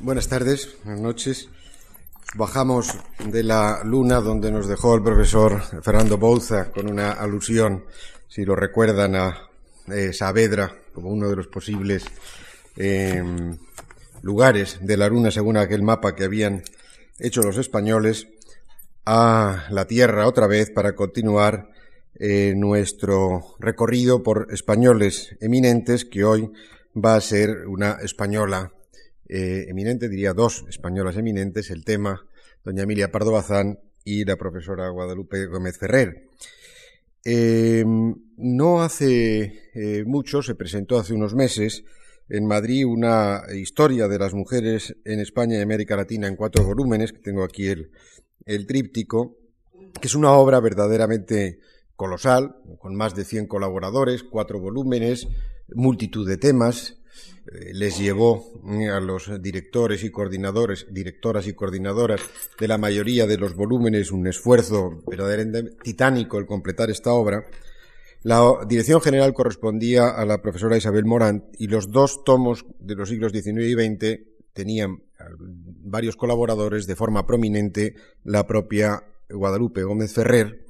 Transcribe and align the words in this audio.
Buenas 0.00 0.28
tardes, 0.28 0.76
buenas 0.84 1.02
noches. 1.02 1.48
Bajamos 2.36 2.96
de 3.26 3.42
la 3.42 3.82
luna 3.82 4.20
donde 4.20 4.52
nos 4.52 4.68
dejó 4.68 4.94
el 4.94 5.02
profesor 5.02 5.60
Fernando 5.82 6.18
Bouza 6.18 6.70
con 6.70 6.88
una 6.88 7.10
alusión, 7.10 7.84
si 8.28 8.44
lo 8.44 8.54
recuerdan, 8.54 9.16
a 9.16 9.50
eh, 9.88 10.12
Saavedra 10.12 10.72
como 10.92 11.10
uno 11.10 11.28
de 11.28 11.34
los 11.34 11.48
posibles 11.48 12.04
eh, 12.76 13.24
lugares 14.22 14.78
de 14.80 14.96
la 14.96 15.08
luna 15.08 15.32
según 15.32 15.56
aquel 15.56 15.82
mapa 15.82 16.14
que 16.14 16.24
habían 16.24 16.62
hecho 17.18 17.42
los 17.42 17.56
españoles 17.56 18.28
a 19.04 19.66
la 19.70 19.86
Tierra 19.86 20.28
otra 20.28 20.46
vez 20.46 20.70
para 20.70 20.94
continuar 20.94 21.70
eh, 22.20 22.54
nuestro 22.56 23.56
recorrido 23.58 24.22
por 24.22 24.46
españoles 24.52 25.34
eminentes 25.40 26.04
que 26.04 26.22
hoy 26.22 26.52
va 26.94 27.16
a 27.16 27.20
ser 27.20 27.66
una 27.66 27.98
española 28.00 28.72
eh, 29.28 29.66
diría 30.08 30.32
dos 30.32 30.64
españolas 30.68 31.16
eminentes, 31.16 31.70
el 31.70 31.84
tema 31.84 32.26
doña 32.64 32.82
Emilia 32.82 33.10
Pardo 33.10 33.32
Bazán 33.32 33.78
y 34.04 34.24
la 34.24 34.36
profesora 34.36 34.88
Guadalupe 34.88 35.46
Gómez 35.46 35.78
Ferrer. 35.78 36.28
Em, 37.24 38.14
no 38.36 38.82
hace 38.82 39.70
eh, 39.74 40.04
mucho, 40.06 40.42
se 40.42 40.54
presentó 40.54 40.98
hace 40.98 41.12
unos 41.12 41.34
meses 41.34 41.84
en 42.28 42.46
Madrid 42.46 42.84
una 42.86 43.42
historia 43.54 44.06
de 44.08 44.18
las 44.18 44.34
mujeres 44.34 44.96
en 45.04 45.20
España 45.20 45.58
y 45.58 45.62
América 45.62 45.96
Latina 45.96 46.28
en 46.28 46.36
cuatro 46.36 46.64
volúmenes, 46.64 47.12
que 47.12 47.20
tengo 47.20 47.42
aquí 47.42 47.68
el, 47.68 47.90
el 48.44 48.66
tríptico, 48.66 49.36
que 50.00 50.08
es 50.08 50.14
una 50.14 50.32
obra 50.32 50.60
verdaderamente 50.60 51.60
colosal, 51.96 52.56
con 52.78 52.94
más 52.94 53.14
de 53.14 53.24
100 53.24 53.46
colaboradores, 53.46 54.22
cuatro 54.22 54.60
volúmenes, 54.60 55.28
multitud 55.74 56.28
de 56.28 56.36
temas, 56.36 56.97
les 57.72 57.98
llevó 57.98 58.52
eh, 58.68 58.88
a 58.88 59.00
los 59.00 59.30
directores 59.40 60.04
y 60.04 60.10
coordinadores, 60.10 60.86
directoras 60.90 61.46
y 61.46 61.54
coordinadoras 61.54 62.20
de 62.58 62.68
la 62.68 62.78
mayoría 62.78 63.26
de 63.26 63.38
los 63.38 63.54
volúmenes 63.54 64.12
un 64.12 64.26
esfuerzo 64.26 65.02
verdaderamente 65.06 65.76
titánico 65.82 66.38
el 66.38 66.46
completar 66.46 66.90
esta 66.90 67.12
obra. 67.12 67.46
La 68.22 68.42
dirección 68.68 69.00
general 69.00 69.32
correspondía 69.32 70.08
a 70.08 70.24
la 70.24 70.42
profesora 70.42 70.76
Isabel 70.76 71.04
Morán 71.04 71.46
y 71.58 71.68
los 71.68 71.90
dos 71.90 72.24
tomos 72.24 72.66
de 72.80 72.96
los 72.96 73.08
siglos 73.08 73.32
XIX 73.32 73.64
y 73.64 73.74
XX 73.74 74.20
tenían 74.52 75.02
varios 75.56 76.16
colaboradores, 76.16 76.86
de 76.86 76.96
forma 76.96 77.26
prominente 77.26 77.94
la 78.24 78.46
propia 78.46 79.02
Guadalupe 79.28 79.82
Gómez 79.82 80.12
Ferrer, 80.12 80.66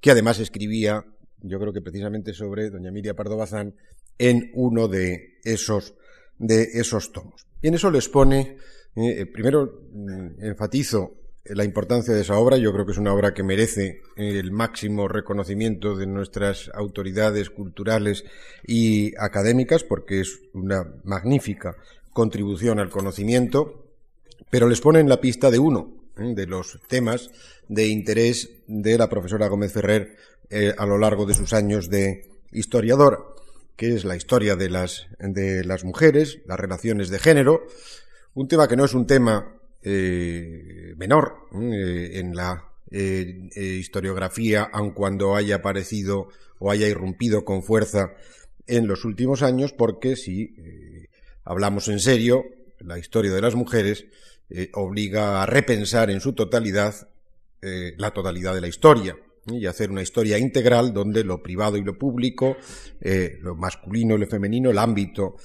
que 0.00 0.10
además 0.10 0.38
escribía, 0.40 1.04
yo 1.40 1.58
creo 1.58 1.72
que 1.72 1.82
precisamente 1.82 2.34
sobre 2.34 2.70
doña 2.70 2.88
Emilia 2.88 3.14
Pardo 3.14 3.36
Bazán, 3.36 3.74
en 4.18 4.50
uno 4.54 4.88
de 4.88 5.38
esos 5.44 5.94
de 6.40 6.62
esos 6.74 7.12
tomos. 7.12 7.46
Y 7.62 7.68
en 7.68 7.74
eso 7.74 7.90
les 7.90 8.08
pone, 8.08 8.56
eh, 8.96 9.26
primero 9.26 9.82
mm, 9.92 10.42
enfatizo 10.44 11.14
la 11.44 11.64
importancia 11.64 12.14
de 12.14 12.22
esa 12.22 12.38
obra, 12.38 12.56
yo 12.56 12.72
creo 12.72 12.84
que 12.84 12.92
es 12.92 12.98
una 12.98 13.14
obra 13.14 13.32
que 13.34 13.42
merece 13.42 14.02
el 14.16 14.50
máximo 14.52 15.08
reconocimiento 15.08 15.96
de 15.96 16.06
nuestras 16.06 16.70
autoridades 16.74 17.50
culturales 17.50 18.24
y 18.66 19.14
académicas, 19.18 19.84
porque 19.84 20.20
es 20.20 20.40
una 20.52 20.84
magnífica 21.04 21.76
contribución 22.12 22.78
al 22.78 22.90
conocimiento, 22.90 23.86
pero 24.50 24.68
les 24.68 24.80
pone 24.80 25.00
en 25.00 25.08
la 25.08 25.20
pista 25.20 25.50
de 25.50 25.58
uno 25.58 25.92
eh, 26.18 26.34
de 26.34 26.46
los 26.46 26.78
temas 26.88 27.30
de 27.68 27.88
interés 27.88 28.50
de 28.66 28.98
la 28.98 29.08
profesora 29.08 29.48
Gómez 29.48 29.72
Ferrer 29.72 30.16
eh, 30.50 30.74
a 30.76 30.86
lo 30.86 30.98
largo 30.98 31.26
de 31.26 31.34
sus 31.34 31.52
años 31.52 31.88
de 31.88 32.28
historiadora 32.52 33.18
que 33.80 33.94
es 33.94 34.04
la 34.04 34.14
historia 34.14 34.56
de 34.56 34.68
las, 34.68 35.06
de 35.18 35.64
las 35.64 35.84
mujeres, 35.84 36.40
las 36.44 36.60
relaciones 36.60 37.08
de 37.08 37.18
género, 37.18 37.66
un 38.34 38.46
tema 38.46 38.68
que 38.68 38.76
no 38.76 38.84
es 38.84 38.92
un 38.92 39.06
tema 39.06 39.54
eh, 39.82 40.92
menor 40.98 41.48
eh, 41.54 42.10
en 42.16 42.36
la 42.36 42.62
eh, 42.90 43.48
historiografía, 43.56 44.68
aun 44.70 44.90
cuando 44.90 45.34
haya 45.34 45.54
aparecido 45.54 46.28
o 46.58 46.70
haya 46.70 46.88
irrumpido 46.88 47.46
con 47.46 47.62
fuerza 47.62 48.12
en 48.66 48.86
los 48.86 49.06
últimos 49.06 49.42
años, 49.42 49.72
porque 49.72 50.14
si 50.14 50.54
hablamos 51.44 51.88
en 51.88 52.00
serio, 52.00 52.44
la 52.80 52.98
historia 52.98 53.32
de 53.32 53.40
las 53.40 53.54
mujeres 53.54 54.04
obliga 54.74 55.42
a 55.42 55.46
repensar 55.46 56.10
en 56.10 56.20
su 56.20 56.34
totalidad 56.34 57.08
la 57.62 58.10
totalidad 58.10 58.54
de 58.54 58.60
la 58.60 58.68
historia 58.68 59.16
y 59.58 59.66
hacer 59.66 59.90
una 59.90 60.02
historia 60.02 60.38
integral 60.38 60.92
donde 60.92 61.24
lo 61.24 61.42
privado 61.42 61.76
y 61.76 61.84
lo 61.84 61.98
público, 61.98 62.56
eh, 63.00 63.38
lo 63.40 63.56
masculino 63.56 64.16
y 64.16 64.20
lo 64.20 64.26
femenino, 64.26 64.70
el 64.70 64.78
ámbito 64.78 65.36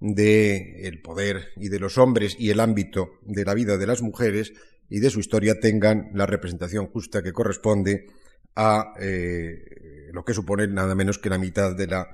del 0.00 1.00
poder 1.02 1.48
y 1.56 1.68
de 1.68 1.78
los 1.78 1.96
hombres 1.98 2.36
y 2.38 2.50
el 2.50 2.60
ámbito 2.60 3.20
de 3.22 3.44
la 3.44 3.54
vida 3.54 3.78
de 3.78 3.86
las 3.86 4.02
mujeres 4.02 4.52
y 4.90 5.00
de 5.00 5.10
su 5.10 5.20
historia 5.20 5.60
tengan 5.60 6.10
la 6.14 6.26
representación 6.26 6.86
justa 6.86 7.22
que 7.22 7.32
corresponde 7.32 8.06
a 8.54 8.92
eh, 9.00 10.10
lo 10.12 10.24
que 10.24 10.34
supone 10.34 10.66
nada 10.68 10.94
menos 10.94 11.18
que 11.18 11.30
la 11.30 11.38
mitad 11.38 11.74
de 11.74 11.86
la, 11.86 12.08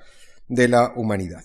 de 0.49 0.69
la 0.69 0.93
humanidad. 0.97 1.43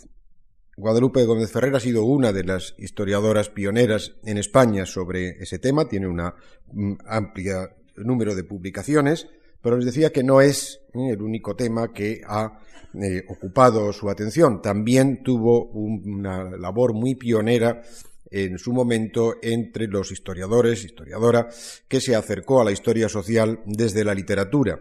Guadalupe 0.77 1.23
Gómez 1.23 1.51
Ferrer 1.51 1.75
ha 1.75 1.79
sido 1.79 2.03
una 2.03 2.33
de 2.33 2.43
las 2.43 2.75
historiadoras 2.77 3.49
pioneras 3.49 4.15
en 4.25 4.37
España 4.37 4.85
sobre 4.85 5.41
ese 5.41 5.57
tema, 5.57 5.87
tiene 5.87 6.07
un 6.07 6.21
mm, 6.21 6.97
amplio 7.07 7.69
número 7.95 8.35
de 8.35 8.43
publicaciones, 8.43 9.27
pero 9.65 9.77
les 9.77 9.87
decía 9.87 10.11
que 10.11 10.21
no 10.21 10.41
es 10.41 10.79
eh, 10.93 11.09
el 11.09 11.23
único 11.23 11.55
tema 11.55 11.91
que 11.91 12.21
ha 12.27 12.59
eh, 12.93 13.23
ocupado 13.27 13.91
su 13.93 14.11
atención. 14.11 14.61
También 14.61 15.23
tuvo 15.23 15.71
una 15.71 16.43
labor 16.55 16.93
muy 16.93 17.15
pionera 17.15 17.81
en 18.29 18.59
su 18.59 18.73
momento 18.73 19.37
entre 19.41 19.87
los 19.87 20.11
historiadores, 20.11 20.85
historiadora, 20.85 21.49
que 21.87 21.99
se 21.99 22.15
acercó 22.15 22.61
a 22.61 22.63
la 22.63 22.73
historia 22.73 23.09
social 23.09 23.61
desde 23.65 24.03
la 24.03 24.13
literatura 24.13 24.79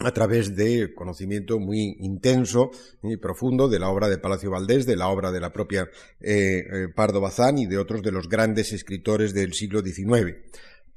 a 0.00 0.12
través 0.12 0.54
de 0.54 0.92
conocimiento 0.94 1.58
muy 1.58 1.96
intenso 2.00 2.72
y 3.02 3.16
profundo 3.16 3.70
de 3.70 3.78
la 3.78 3.88
obra 3.88 4.10
de 4.10 4.18
Palacio 4.18 4.50
Valdés, 4.50 4.84
de 4.84 4.96
la 4.96 5.08
obra 5.08 5.32
de 5.32 5.40
la 5.40 5.50
propia 5.50 5.88
eh, 6.20 6.88
Pardo 6.94 7.22
Bazán 7.22 7.56
y 7.56 7.64
de 7.64 7.78
otros 7.78 8.02
de 8.02 8.12
los 8.12 8.28
grandes 8.28 8.74
escritores 8.74 9.32
del 9.32 9.54
siglo 9.54 9.80
XIX 9.80 10.36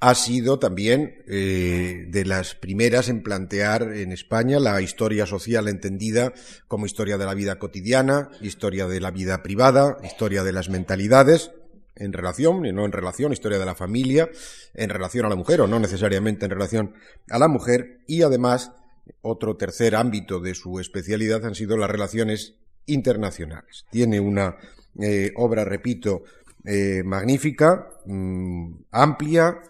ha 0.03 0.15
sido 0.15 0.59
también 0.59 1.23
eh, 1.27 2.07
de 2.09 2.25
las 2.25 2.55
primeras 2.55 3.07
en 3.07 3.23
plantear 3.23 3.83
en 3.83 4.11
España 4.11 4.59
la 4.59 4.81
historia 4.81 5.25
social 5.25 5.69
entendida 5.69 6.33
como 6.67 6.85
historia 6.85 7.17
de 7.17 7.25
la 7.25 7.33
vida 7.33 7.57
cotidiana, 7.57 8.29
historia 8.41 8.85
de 8.85 8.99
la 8.99 9.11
vida 9.11 9.41
privada, 9.43 9.97
historia 10.03 10.43
de 10.43 10.51
las 10.51 10.67
mentalidades, 10.67 11.51
en 11.95 12.11
relación 12.11 12.65
y 12.65 12.73
no 12.73 12.83
en 12.83 12.91
relación, 12.91 13.31
historia 13.31 13.59
de 13.59 13.65
la 13.65 13.75
familia, 13.75 14.29
en 14.73 14.89
relación 14.89 15.25
a 15.25 15.29
la 15.29 15.37
mujer 15.37 15.61
o 15.61 15.67
no 15.67 15.79
necesariamente 15.79 16.43
en 16.43 16.51
relación 16.51 16.95
a 17.29 17.39
la 17.39 17.47
mujer 17.47 18.01
y 18.05 18.23
además 18.23 18.73
otro 19.21 19.55
tercer 19.55 19.95
ámbito 19.95 20.41
de 20.41 20.53
su 20.53 20.81
especialidad 20.81 21.45
han 21.45 21.55
sido 21.55 21.77
las 21.77 21.89
relaciones 21.89 22.55
internacionales. 22.87 23.85
Tiene 23.89 24.19
una 24.19 24.57
eh, 24.99 25.31
obra, 25.37 25.63
repito, 25.63 26.23
eh, 26.65 27.03
magnífica, 27.05 27.87
mm, 28.05 28.71
amplia, 28.91 29.61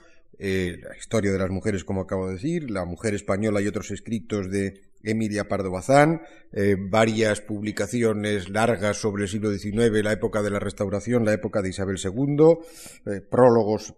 eh, 0.45 0.77
la 0.83 0.97
historia 0.97 1.31
de 1.31 1.39
las 1.39 1.49
mujeres, 1.49 1.85
como 1.85 2.01
acabo 2.01 2.27
de 2.27 2.33
decir, 2.33 2.69
La 2.69 2.83
mujer 2.83 3.13
española 3.13 3.61
y 3.61 3.67
otros 3.67 3.91
escritos 3.91 4.51
de 4.51 4.81
Emilia 5.01 5.47
Pardo 5.47 5.71
Bazán, 5.71 6.21
eh, 6.51 6.75
varias 6.77 7.39
publicaciones 7.39 8.49
largas 8.49 8.97
sobre 8.97 9.23
el 9.23 9.29
siglo 9.29 9.53
XIX, 9.53 10.03
la 10.03 10.11
época 10.11 10.41
de 10.41 10.49
la 10.49 10.59
Restauración, 10.59 11.23
la 11.23 11.31
época 11.31 11.61
de 11.61 11.69
Isabel 11.69 11.97
II, 11.97 12.57
eh, 13.05 13.21
prólogos 13.21 13.95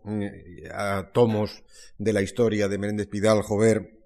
a 0.72 1.10
tomos 1.12 1.64
de 1.98 2.14
la 2.14 2.22
historia 2.22 2.68
de 2.68 2.78
Menéndez 2.78 3.08
Pidal 3.08 3.42
Jover 3.42 3.98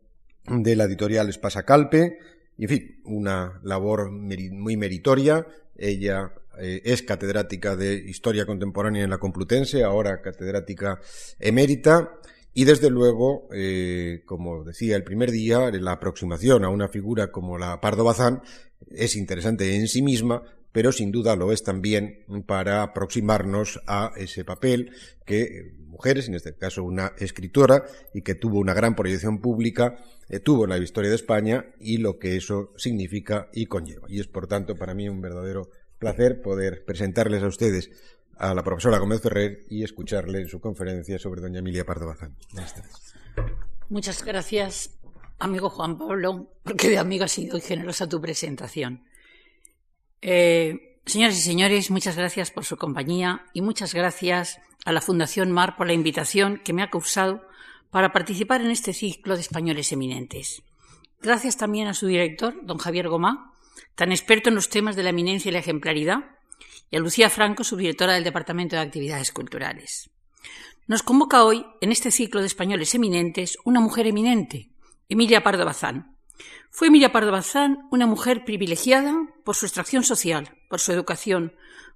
de 0.45 0.75
la 0.77 0.85
editorial 0.85 1.27
Espasacalpe, 1.27 2.19
y 2.57 2.63
en 2.63 2.69
fin, 2.69 3.01
una 3.03 3.59
labor 3.63 4.11
muy 4.11 4.77
meritoria. 4.77 5.45
Ella 5.75 6.31
es 6.57 7.03
catedrática 7.03 7.75
de 7.75 7.93
Historia 7.93 8.45
Contemporánea 8.45 9.03
en 9.03 9.09
la 9.09 9.17
Complutense, 9.17 9.83
ahora 9.83 10.21
catedrática 10.21 10.99
emérita, 11.39 12.19
y 12.53 12.65
desde 12.65 12.89
luego, 12.89 13.47
eh, 13.53 14.23
como 14.25 14.63
decía 14.63 14.95
el 14.95 15.03
primer 15.03 15.31
día, 15.31 15.69
la 15.71 15.93
aproximación 15.93 16.65
a 16.65 16.69
una 16.69 16.89
figura 16.89 17.31
como 17.31 17.57
la 17.57 17.79
Pardo 17.79 18.03
Bazán 18.03 18.41
es 18.89 19.15
interesante 19.15 19.75
en 19.75 19.87
sí 19.87 20.01
misma, 20.01 20.43
pero 20.71 20.91
sin 20.91 21.11
duda 21.11 21.35
lo 21.35 21.51
es 21.51 21.63
también 21.63 22.25
para 22.45 22.83
aproximarnos 22.83 23.79
a 23.87 24.11
ese 24.17 24.45
papel 24.45 24.91
que 25.25 25.73
mujeres, 25.87 26.27
en 26.27 26.35
este 26.35 26.55
caso 26.55 26.83
una 26.83 27.13
escritora, 27.17 27.85
y 28.13 28.21
que 28.23 28.35
tuvo 28.35 28.59
una 28.59 28.73
gran 28.73 28.95
proyección 28.95 29.39
pública, 29.39 29.97
eh, 30.27 30.39
tuvo 30.39 30.63
en 30.63 30.71
la 30.71 30.77
historia 30.79 31.09
de 31.09 31.15
España 31.15 31.65
y 31.79 31.97
lo 31.97 32.17
que 32.17 32.35
eso 32.35 32.73
significa 32.77 33.47
y 33.53 33.67
conlleva. 33.67 34.07
Y 34.09 34.19
es, 34.19 34.27
por 34.27 34.47
tanto, 34.47 34.75
para 34.75 34.93
mí 34.93 35.07
un 35.07 35.21
verdadero 35.21 35.69
placer 35.99 36.41
poder 36.41 36.85
presentarles 36.85 37.43
a 37.43 37.47
ustedes 37.47 37.91
a 38.37 38.53
la 38.53 38.63
profesora 38.63 38.97
Gómez 38.97 39.21
Ferrer 39.21 39.65
y 39.69 39.83
escucharle 39.83 40.39
en 40.41 40.47
su 40.47 40.59
conferencia 40.61 41.19
sobre 41.19 41.41
doña 41.41 41.59
Emilia 41.59 41.85
Pardo 41.85 42.07
Bazán. 42.07 42.35
Muchas 43.89 44.23
gracias, 44.23 44.97
amigo 45.39 45.69
Juan 45.69 45.97
Pablo, 45.97 46.53
porque 46.63 46.89
de 46.89 46.97
amigo 46.97 47.25
ha 47.25 47.27
sido 47.27 47.59
generosa 47.59 48.07
tu 48.07 48.21
presentación. 48.21 49.03
Eh, 50.21 50.99
señoras 51.05 51.37
y 51.37 51.41
señores, 51.41 51.91
muchas 51.91 52.15
gracias 52.15 52.49
por 52.51 52.63
su 52.63 52.77
compañía 52.77 53.45
y 53.53 53.61
muchas 53.61 53.93
gracias 53.93 54.59
a 54.85 54.93
la 54.93 55.01
Fundación 55.01 55.51
Mar 55.51 55.75
por 55.75 55.87
la 55.87 55.93
invitación 55.93 56.61
que 56.63 56.71
me 56.71 56.81
ha 56.81 56.89
causado 56.89 57.41
para 57.89 58.13
participar 58.13 58.61
en 58.61 58.71
este 58.71 58.93
ciclo 58.93 59.35
de 59.35 59.41
españoles 59.41 59.91
eminentes. 59.91 60.61
Gracias 61.21 61.57
también 61.57 61.87
a 61.87 61.93
su 61.93 62.07
director, 62.07 62.55
don 62.63 62.77
Javier 62.77 63.09
Gomá, 63.09 63.53
tan 63.95 64.11
experto 64.11 64.49
en 64.49 64.55
los 64.55 64.69
temas 64.69 64.95
de 64.95 65.03
la 65.03 65.09
eminencia 65.09 65.49
y 65.49 65.51
la 65.53 65.59
ejemplaridad, 65.59 66.19
y 66.91 66.97
a 66.97 66.99
Lucía 66.99 67.29
Franco, 67.29 67.63
subdirectora 67.63 68.13
del 68.13 68.23
Departamento 68.23 68.75
de 68.75 68.81
Actividades 68.81 69.31
Culturales. 69.31 70.09
Nos 70.87 71.03
convoca 71.03 71.43
hoy, 71.43 71.65
en 71.81 71.91
este 71.91 72.09
ciclo 72.09 72.41
de 72.41 72.47
españoles 72.47 72.95
eminentes, 72.95 73.57
una 73.63 73.79
mujer 73.79 74.07
eminente, 74.07 74.71
Emilia 75.07 75.43
Pardo 75.43 75.65
Bazán. 75.65 76.17
Fue 76.71 76.87
Emilia 76.87 77.11
Pardo 77.11 77.31
Bazán 77.31 77.87
una 77.91 78.07
mujer 78.07 78.43
privilegiada 78.43 79.15
por 79.43 79.55
su 79.55 79.65
extracción 79.65 80.03
social, 80.03 80.57
por 80.67 80.79
su 80.79 80.91
educación, 80.91 81.53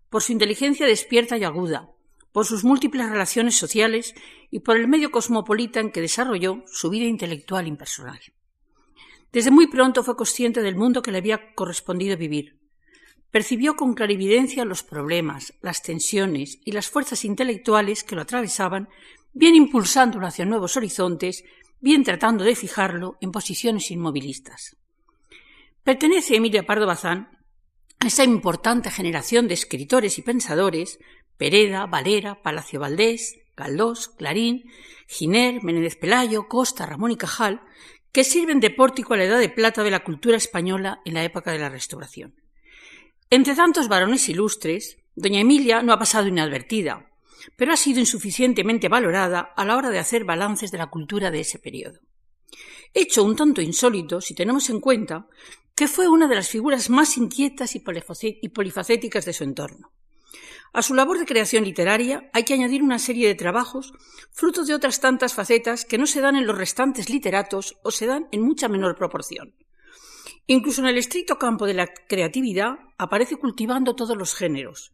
por 0.10 0.22
su 0.22 0.32
inteligencia 0.32 0.86
despierta 0.86 1.38
y 1.38 1.44
aguda, 1.44 1.90
por 2.32 2.46
sus 2.46 2.64
múltiples 2.64 3.10
relaciones 3.10 3.58
sociales 3.58 4.14
y 4.52 4.60
por 4.60 4.78
el 4.78 4.88
medio 4.88 5.12
cosmopolita 5.12 5.80
en 5.80 5.92
que 5.92 6.02
desarrolló 6.02 6.64
su 6.68 6.90
vida 6.90 7.06
intelectual 7.06 7.68
impersonal. 7.68 8.20
Desde 9.34 9.50
muy 9.50 9.66
pronto 9.66 10.04
fue 10.04 10.16
consciente 10.16 10.62
del 10.62 10.76
mundo 10.76 11.02
que 11.02 11.12
le 11.12 11.18
había 11.18 11.54
correspondido 11.56 12.16
vivir. 12.16 12.60
Percibió 13.32 13.76
con 13.76 13.96
clarividencia 13.96 14.64
los 14.64 14.84
problemas, 14.84 15.56
las 15.62 15.82
tensiones 15.82 16.60
y 16.64 16.72
las 16.72 16.88
fuerzas 16.88 17.26
intelectuales 17.26 18.04
que 18.04 18.16
lo 18.16 18.22
atravesaban, 18.22 18.90
bien 19.34 19.56
impulsándolo 19.56 20.28
hacia 20.28 20.46
nuevos 20.46 20.78
horizontes, 20.78 21.44
bien 21.80 22.04
tratando 22.04 22.44
de 22.44 22.56
fijarlo 22.56 23.18
en 23.22 23.32
posiciones 23.32 23.90
inmovilistas. 23.90 24.78
Pertenece 25.84 26.36
Emilia 26.36 26.68
Pardo 26.68 26.86
Bazán 26.86 27.30
a 28.00 28.08
esa 28.08 28.24
importante 28.24 28.92
generación 28.92 29.48
de 29.48 29.56
escritores 29.56 30.20
y 30.20 30.22
pensadores, 30.22 31.00
Pereda, 31.38 31.88
Valera, 31.88 32.44
Palacio 32.44 32.80
Valdés, 32.80 33.36
Galdós, 33.58 34.10
Clarín, 34.10 34.64
Giner, 35.08 35.64
Menéndez 35.64 35.96
Pelayo, 35.96 36.48
Costa, 36.48 36.86
Ramón 36.86 37.12
y 37.12 37.18
Cajal, 37.18 37.62
que 38.14 38.24
sirven 38.24 38.60
de 38.60 38.70
pórtico 38.70 39.14
a 39.14 39.18
la 39.18 39.26
edad 39.26 39.40
de 39.40 39.50
plata 39.50 39.84
de 39.84 39.92
la 39.92 40.04
cultura 40.04 40.38
española 40.38 41.02
en 41.04 41.16
la 41.16 41.24
época 41.24 41.52
de 41.52 41.58
la 41.58 41.70
Restauración. 41.70 42.36
Entre 43.32 43.56
tantos 43.56 43.88
varones 43.88 44.30
ilustres, 44.30 45.00
doña 45.16 45.40
Emilia 45.40 45.82
no 45.82 45.92
ha 45.92 45.98
pasado 45.98 46.28
inadvertida, 46.28 47.10
pero 47.56 47.74
ha 47.74 47.76
sido 47.76 48.00
insuficientemente 48.00 48.88
valorada 48.88 49.40
a 49.42 49.66
la 49.66 49.76
hora 49.76 49.90
de 49.90 49.98
hacer 49.98 50.26
balances 50.26 50.72
de 50.72 50.78
la 50.78 50.92
cultura 50.92 51.32
de 51.32 51.40
ese 51.40 51.58
periodo. 51.58 52.00
Hecho 52.94 53.24
un 53.24 53.36
tanto 53.36 53.62
insólito 53.62 54.22
si 54.22 54.36
tenemos 54.36 54.70
en 54.70 54.80
cuenta 54.80 55.28
que 55.74 55.88
fue 55.88 56.08
una 56.08 56.28
de 56.28 56.36
las 56.36 56.50
figuras 56.50 56.92
más 56.92 57.18
inquietas 57.18 57.76
y 57.76 57.80
polifacéticas 58.50 59.26
de 59.26 59.34
su 59.34 59.44
entorno. 59.44 59.92
A 60.74 60.82
su 60.82 60.96
labor 60.96 61.20
de 61.20 61.26
creación 61.26 61.64
literaria 61.64 62.32
hay 62.34 62.46
que 62.46 62.56
añadir 62.56 62.82
una 62.82 62.98
serie 62.98 63.28
de 63.28 63.36
trabajos 63.36 63.94
fruto 64.32 64.66
de 64.66 64.74
otras 64.74 65.00
tantas 65.00 65.36
facetas 65.36 65.86
que 65.86 66.00
no 66.00 66.08
se 66.08 66.20
dan 66.20 66.36
en 66.36 66.48
los 66.48 66.58
restantes 66.58 67.12
literatos 67.12 67.78
o 67.84 67.92
se 67.92 68.08
dan 68.08 68.28
en 68.32 68.42
mucha 68.42 68.68
menor 68.68 68.96
proporción. 68.96 69.54
Incluso 70.48 70.82
en 70.82 70.88
el 70.88 70.98
estricto 70.98 71.38
campo 71.38 71.68
de 71.68 71.76
la 71.76 71.88
creatividad 71.88 72.80
aparece 72.98 73.36
cultivando 73.36 73.96
todos 73.96 74.18
los 74.18 74.34
géneros. 74.34 74.94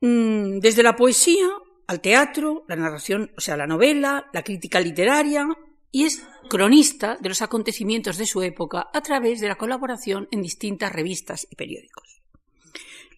Mm, 0.00 0.60
desde 0.60 0.82
la 0.82 0.96
poesía 0.96 1.48
al 1.86 2.00
teatro, 2.00 2.64
la 2.68 2.76
narración, 2.76 3.32
o 3.36 3.40
sea, 3.42 3.58
la 3.58 3.66
novela, 3.66 4.30
la 4.32 4.42
crítica 4.42 4.80
literaria, 4.80 5.46
y 5.90 6.04
es 6.04 6.26
cronista 6.48 7.18
de 7.20 7.28
los 7.28 7.42
acontecimientos 7.42 8.16
de 8.16 8.24
su 8.24 8.42
época 8.42 8.88
a 8.94 9.02
través 9.02 9.40
de 9.40 9.48
la 9.48 9.56
colaboración 9.56 10.26
en 10.30 10.40
distintas 10.40 10.90
revistas 10.90 11.46
y 11.50 11.54
periódicos. 11.54 12.21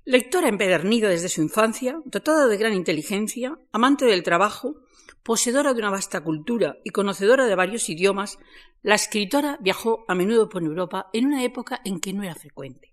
Lectora 0.07 0.51
empedernida 0.51 1.09
desde 1.09 1.31
su 1.31 1.41
infancia, 1.41 1.99
dotada 2.05 2.47
de 2.47 2.59
gran 2.59 2.75
inteligencia, 2.75 3.59
amante 3.73 4.05
del 4.05 4.23
trabajo, 4.23 4.77
poseedora 5.23 5.73
de 5.73 5.79
una 5.79 5.89
vasta 5.89 6.23
cultura 6.23 6.77
y 6.85 6.91
conocedora 6.91 7.47
de 7.47 7.55
varios 7.55 7.89
idiomas, 7.89 8.39
la 8.83 8.97
escritora 8.97 9.57
viajó 9.63 10.05
a 10.07 10.15
menudo 10.15 10.51
por 10.51 10.63
Europa 10.63 11.09
en 11.15 11.25
una 11.25 11.43
época 11.43 11.81
en 11.87 12.01
que 12.01 12.13
no 12.13 12.23
era 12.23 12.35
frecuente. 12.35 12.93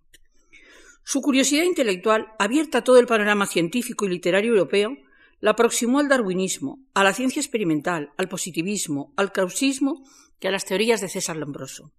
Su 1.04 1.22
curiosidad 1.22 1.66
intelectual, 1.66 2.28
abierta 2.40 2.78
a 2.78 2.84
todo 2.86 2.98
el 2.98 3.08
panorama 3.08 3.46
científico 3.46 4.06
y 4.06 4.10
literario 4.10 4.54
europeo, 4.54 4.96
la 5.42 5.52
aproximó 5.52 6.00
al 6.00 6.08
darwinismo, 6.08 6.80
a 6.94 7.04
la 7.04 7.14
ciencia 7.14 7.42
experimental, 7.42 8.14
al 8.16 8.30
positivismo, 8.30 9.12
al 9.18 9.34
causismo 9.34 10.06
y 10.40 10.48
a 10.48 10.52
las 10.52 10.64
teorías 10.64 11.02
de 11.02 11.10
César 11.10 11.36
Lombroso. 11.36 11.92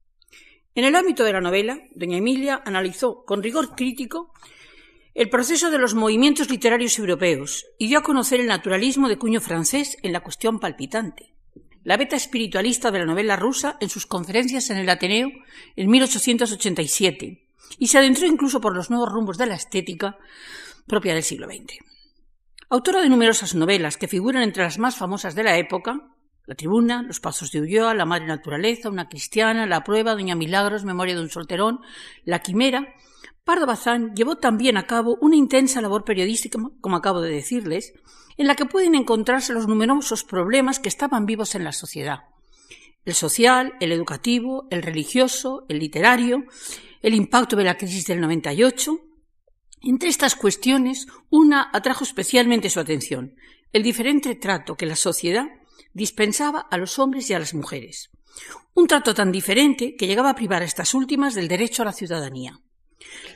En 0.75 0.85
el 0.85 0.95
ámbito 0.95 1.23
de 1.23 1.35
la 1.35 1.43
novela, 1.43 1.81
doña 1.95 2.17
Emilia 2.17 2.63
analizó 2.65 3.27
con 3.27 3.43
rigor 3.43 3.75
crítico 3.75 4.33
el 5.15 5.29
proceso 5.29 5.71
de 5.71 5.79
los 5.79 5.95
movimientos 5.95 6.49
literarios 6.49 6.99
europeos 6.99 7.67
y 7.79 7.89
dio 7.89 7.99
a 7.99 8.03
conocer 8.03 8.41
el 8.41 8.47
naturalismo 8.47 9.09
de 9.09 9.19
cuño 9.19 9.41
francés 9.41 9.97
en 10.03 10.13
la 10.13 10.21
cuestión 10.21 10.59
palpitante, 10.59 11.35
la 11.85 11.97
beta 11.97 12.17
espiritualista 12.17 12.91
de 12.91 13.01
la 13.01 13.05
novela 13.05 13.37
rusa 13.37 13.77
en 13.81 13.89
sus 13.89 14.07
conferencias 14.07 14.71
en 14.71 14.79
el 14.79 14.89
Ateneo 14.89 15.31
en 15.77 15.91
1887 15.91 17.49
y 17.79 17.87
se 17.89 17.99
adentró 17.99 18.27
incluso 18.27 18.61
por 18.61 18.75
los 18.75 18.91
nuevos 18.91 19.13
rumbos 19.13 19.37
de 19.37 19.47
la 19.47 19.55
estética 19.55 20.17
propia 20.87 21.15
del 21.15 21.23
siglo 21.23 21.47
XX. 21.47 21.79
Autora 22.71 23.03
de 23.03 23.09
numerosas 23.09 23.55
novelas 23.55 23.99
que 23.99 24.09
figuran 24.09 24.43
entre 24.43 24.63
las 24.63 24.79
más 24.79 24.97
famosas 24.97 25.35
de 25.35 25.43
la 25.43 25.59
época, 25.59 26.09
La 26.47 26.55
Tribuna, 26.55 27.03
Los 27.03 27.21
Pasos 27.21 27.53
de 27.53 27.61
Ulloa, 27.61 27.95
La 27.95 28.07
Madre 28.07 28.27
Naturaleza, 28.27 28.89
Una 28.89 29.09
Cristiana, 29.09 29.67
La 29.67 29.85
Prueba, 29.85 30.15
Doña 30.15 30.35
Milagros, 30.37 30.85
Memoria 30.85 31.15
de 31.15 31.21
un 31.21 31.29
Solterón, 31.29 31.81
La 32.25 32.39
Quimera, 32.39 32.95
Pardo 33.45 33.67
Bazán 33.67 34.15
llevó 34.15 34.37
también 34.37 34.77
a 34.77 34.87
cabo 34.87 35.19
una 35.21 35.35
intensa 35.35 35.81
labor 35.81 36.05
periodística, 36.05 36.61
como 36.81 36.97
acabo 36.97 37.21
de 37.21 37.33
decirles, 37.33 37.93
en 38.37 38.47
la 38.47 38.55
que 38.55 38.67
pueden 38.67 38.95
encontrarse 38.95 39.53
los 39.53 39.67
numerosos 39.67 40.23
problemas 40.23 40.79
que 40.79 40.89
estaban 40.89 41.27
vivos 41.27 41.57
en 41.57 41.65
la 41.65 41.73
sociedad. 41.73 42.21
El 43.05 43.15
social, 43.15 43.75
el 43.81 43.91
educativo, 43.91 44.69
el 44.71 44.83
religioso, 44.83 45.65
el 45.69 45.81
literario, 45.81 46.45
el 47.03 47.15
impacto 47.15 47.57
de 47.57 47.65
la 47.65 47.77
crisis 47.77 48.07
del 48.07 48.21
98. 48.21 48.97
Entre 49.81 50.09
estas 50.09 50.37
cuestiones, 50.37 51.09
una 51.29 51.69
atrajo 51.73 52.05
especialmente 52.05 52.71
su 52.71 52.79
atención, 52.79 53.35
el 53.73 53.83
diferente 53.83 54.37
trato 54.37 54.77
que 54.77 54.87
la 54.87 54.95
sociedad 54.95 55.47
dispensaba 55.93 56.61
a 56.61 56.77
los 56.79 57.01
hombres 57.01 57.29
y 57.29 57.35
a 57.35 57.41
las 57.41 57.55
mujeres. 57.55 58.11
Un 58.75 58.87
trato 58.87 59.15
tan 59.15 59.33
diferente 59.33 59.97
que 59.97 60.07
llegaba 60.07 60.31
a 60.31 60.37
privar 60.37 60.63
a 60.63 60.67
estas 60.67 60.95
últimas 60.95 61.35
del 61.35 61.49
derecho 61.49 61.83
a 61.83 61.87
la 61.87 61.93
ciudadanía. 61.93 62.61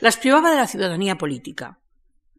Las 0.01 0.17
privaba 0.17 0.51
de 0.51 0.57
la 0.57 0.67
ciudadanía 0.67 1.17
política, 1.17 1.79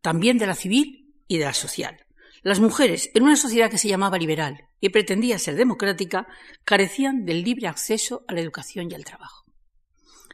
también 0.03 0.39
de 0.39 0.47
la 0.47 0.55
civil 0.55 1.15
y 1.27 1.39
de 1.39 1.45
la 1.45 1.55
social. 1.55 2.07
Las 2.43 2.61
mujeres, 2.61 3.11
en 3.15 3.25
una 3.25 3.37
sociedad 3.37 3.71
que 3.71 3.79
se 3.79 3.89
llamaba 3.89 4.19
liberal 4.19 4.69
y 4.81 4.91
pretendía 4.91 5.39
ser 5.39 5.57
democrática, 5.57 6.29
carecían 6.65 7.25
del 7.25 7.43
libre 7.43 7.67
acceso 7.67 8.25
a 8.29 8.35
la 8.35 8.41
educación 8.41 8.91
y 8.91 8.95
al 8.95 9.05
trabajo. 9.05 9.45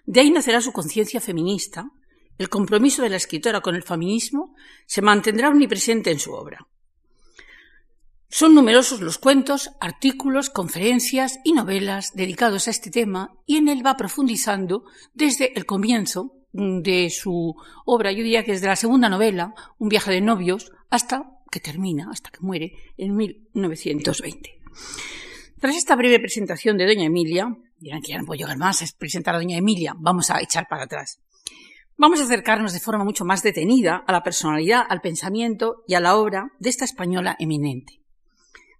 De 0.06 0.20
ahí 0.20 0.30
nacerá 0.30 0.60
su 0.60 0.72
conciencia 0.72 1.20
feminista, 1.20 1.90
el 2.36 2.48
compromiso 2.48 3.02
de 3.02 3.08
la 3.10 3.16
escritora 3.16 3.60
con 3.60 3.74
el 3.74 3.82
feminismo 3.82 4.54
se 4.86 5.02
mantendrá 5.02 5.48
omnipresente 5.48 6.10
en 6.10 6.18
su 6.18 6.32
obra. 6.32 6.66
Son 8.28 8.54
numerosos 8.54 9.00
los 9.00 9.18
cuentos, 9.18 9.70
artículos, 9.80 10.50
conferencias 10.50 11.38
y 11.44 11.52
novelas 11.52 12.14
dedicados 12.14 12.66
a 12.66 12.72
este 12.72 12.90
tema 12.90 13.32
y 13.46 13.58
en 13.58 13.68
él 13.68 13.86
va 13.86 13.96
profundizando 13.96 14.84
desde 15.12 15.56
el 15.56 15.66
comienzo 15.66 16.43
de 16.54 17.10
su 17.10 17.54
obra, 17.84 18.12
yo 18.12 18.22
diría 18.22 18.44
que 18.44 18.52
desde 18.52 18.68
la 18.68 18.76
segunda 18.76 19.08
novela, 19.08 19.54
Un 19.78 19.88
viaje 19.88 20.12
de 20.12 20.20
novios, 20.20 20.72
hasta 20.88 21.30
que 21.50 21.60
termina, 21.60 22.08
hasta 22.10 22.30
que 22.30 22.40
muere 22.40 22.72
en 22.96 23.16
1920. 23.16 24.60
Tras 25.60 25.76
esta 25.76 25.96
breve 25.96 26.20
presentación 26.20 26.76
de 26.76 26.86
Doña 26.86 27.06
Emilia, 27.06 27.56
dirán 27.78 28.02
que 28.02 28.12
ya 28.12 28.18
no 28.18 28.24
puedo 28.24 28.38
llegar 28.38 28.56
más 28.56 28.82
a 28.82 28.86
presentar 28.96 29.34
a 29.34 29.38
Doña 29.38 29.58
Emilia, 29.58 29.94
vamos 29.98 30.30
a 30.30 30.40
echar 30.40 30.66
para 30.68 30.84
atrás. 30.84 31.20
Vamos 31.96 32.20
a 32.20 32.24
acercarnos 32.24 32.72
de 32.72 32.80
forma 32.80 33.04
mucho 33.04 33.24
más 33.24 33.42
detenida 33.42 34.04
a 34.06 34.12
la 34.12 34.22
personalidad, 34.22 34.82
al 34.88 35.00
pensamiento 35.00 35.82
y 35.86 35.94
a 35.94 36.00
la 36.00 36.16
obra 36.16 36.52
de 36.58 36.70
esta 36.70 36.84
española 36.84 37.36
eminente. 37.38 38.00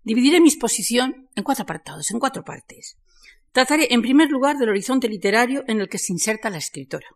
Dividiré 0.02 0.40
mi 0.40 0.48
exposición 0.48 1.28
en 1.34 1.44
cuatro 1.44 1.62
apartados, 1.62 2.10
en 2.10 2.18
cuatro 2.18 2.44
partes. 2.44 2.98
Trataré, 3.52 3.94
en 3.94 4.02
primer 4.02 4.30
lugar, 4.30 4.58
del 4.58 4.68
horizonte 4.68 5.08
literario 5.08 5.64
en 5.68 5.80
el 5.80 5.88
que 5.88 5.98
se 5.98 6.12
inserta 6.12 6.50
la 6.50 6.58
escritora. 6.58 7.06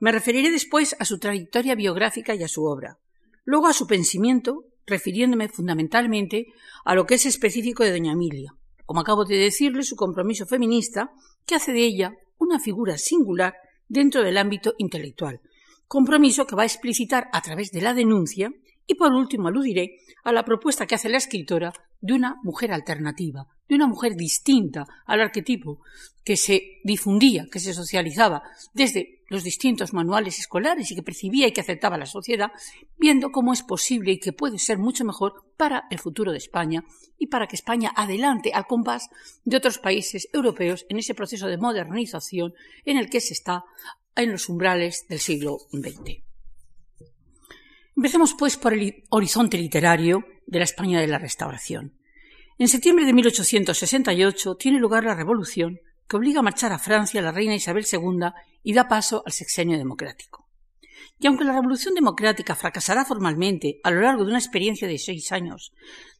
Me 0.00 0.12
referiré 0.12 0.50
después 0.50 0.94
a 0.98 1.04
su 1.04 1.18
trayectoria 1.18 1.74
biográfica 1.74 2.34
y 2.34 2.42
a 2.44 2.48
su 2.48 2.64
obra, 2.64 2.98
luego 3.44 3.66
a 3.66 3.72
su 3.72 3.86
pensamiento, 3.86 4.64
refiriéndome 4.86 5.48
fundamentalmente 5.48 6.46
a 6.84 6.94
lo 6.94 7.04
que 7.04 7.16
es 7.16 7.26
específico 7.26 7.82
de 7.82 7.90
doña 7.90 8.12
Emilia, 8.12 8.52
como 8.86 9.00
acabo 9.00 9.24
de 9.24 9.36
decirle, 9.36 9.82
su 9.82 9.96
compromiso 9.96 10.46
feminista, 10.46 11.10
que 11.44 11.56
hace 11.56 11.72
de 11.72 11.84
ella 11.84 12.14
una 12.38 12.60
figura 12.60 12.96
singular 12.96 13.54
dentro 13.88 14.22
del 14.22 14.38
ámbito 14.38 14.74
intelectual, 14.78 15.40
compromiso 15.88 16.46
que 16.46 16.54
va 16.54 16.62
a 16.62 16.66
explicitar 16.66 17.28
a 17.32 17.42
través 17.42 17.72
de 17.72 17.80
la 17.80 17.94
denuncia 17.94 18.52
Y 18.90 18.94
por 18.94 19.12
último 19.12 19.48
aludiré 19.48 19.98
a 20.24 20.32
la 20.32 20.44
propuesta 20.44 20.86
que 20.86 20.94
hace 20.94 21.10
la 21.10 21.18
escritora 21.18 21.74
de 22.00 22.14
una 22.14 22.36
mujer 22.42 22.72
alternativa, 22.72 23.46
de 23.68 23.74
una 23.74 23.86
mujer 23.86 24.16
distinta 24.16 24.86
al 25.06 25.20
arquetipo 25.20 25.80
que 26.24 26.36
se 26.36 26.80
difundía, 26.84 27.46
que 27.50 27.60
se 27.60 27.72
socializaba 27.72 28.42
desde 28.74 29.22
los 29.28 29.44
distintos 29.44 29.92
manuales 29.92 30.38
escolares 30.38 30.90
y 30.90 30.94
que 30.94 31.02
percibía 31.02 31.46
y 31.46 31.52
que 31.52 31.60
aceptaba 31.60 31.98
la 31.98 32.06
sociedad, 32.06 32.50
viendo 32.98 33.30
cómo 33.30 33.52
es 33.52 33.62
posible 33.62 34.12
y 34.12 34.18
que 34.18 34.32
puede 34.32 34.58
ser 34.58 34.78
mucho 34.78 35.04
mejor 35.04 35.44
para 35.56 35.84
el 35.90 35.98
futuro 35.98 36.32
de 36.32 36.38
España 36.38 36.84
y 37.18 37.26
para 37.26 37.46
que 37.46 37.56
España 37.56 37.92
adelante 37.94 38.52
al 38.52 38.66
compás 38.66 39.08
de 39.44 39.56
otros 39.56 39.78
países 39.78 40.28
europeos 40.32 40.86
en 40.88 40.98
ese 40.98 41.14
proceso 41.14 41.46
de 41.46 41.58
modernización 41.58 42.54
en 42.84 42.96
el 42.96 43.10
que 43.10 43.20
se 43.20 43.34
está 43.34 43.64
en 44.16 44.32
los 44.32 44.48
umbrales 44.48 45.06
del 45.08 45.20
siglo 45.20 45.58
XX. 45.72 46.22
Empecemos, 47.96 48.34
pues, 48.34 48.56
por 48.56 48.74
el 48.74 49.04
horizonte 49.10 49.58
literario 49.58 50.24
de 50.46 50.58
la 50.58 50.64
España 50.64 51.00
de 51.00 51.08
la 51.08 51.18
Restauración. 51.18 51.97
En 52.60 52.66
septiembre 52.66 53.06
de 53.06 53.12
1868 53.12 54.56
tiene 54.56 54.80
lugar 54.80 55.04
la 55.04 55.14
Revolución 55.14 55.78
que 56.08 56.16
obliga 56.16 56.40
a 56.40 56.42
marchar 56.42 56.72
a 56.72 56.80
Francia 56.80 57.20
a 57.20 57.22
la 57.22 57.30
reina 57.30 57.54
Isabel 57.54 57.86
II 57.90 58.30
y 58.64 58.72
da 58.72 58.88
paso 58.88 59.22
al 59.24 59.30
sexenio 59.30 59.78
democrático. 59.78 60.48
Y 61.20 61.28
aunque 61.28 61.44
la 61.44 61.52
Revolución 61.52 61.94
Democrática 61.94 62.56
fracasará 62.56 63.04
formalmente 63.04 63.78
a 63.84 63.92
lo 63.92 64.00
largo 64.00 64.24
de 64.24 64.30
una 64.30 64.40
experiencia 64.40 64.88
de 64.88 64.98
seis 64.98 65.30
años 65.30 65.72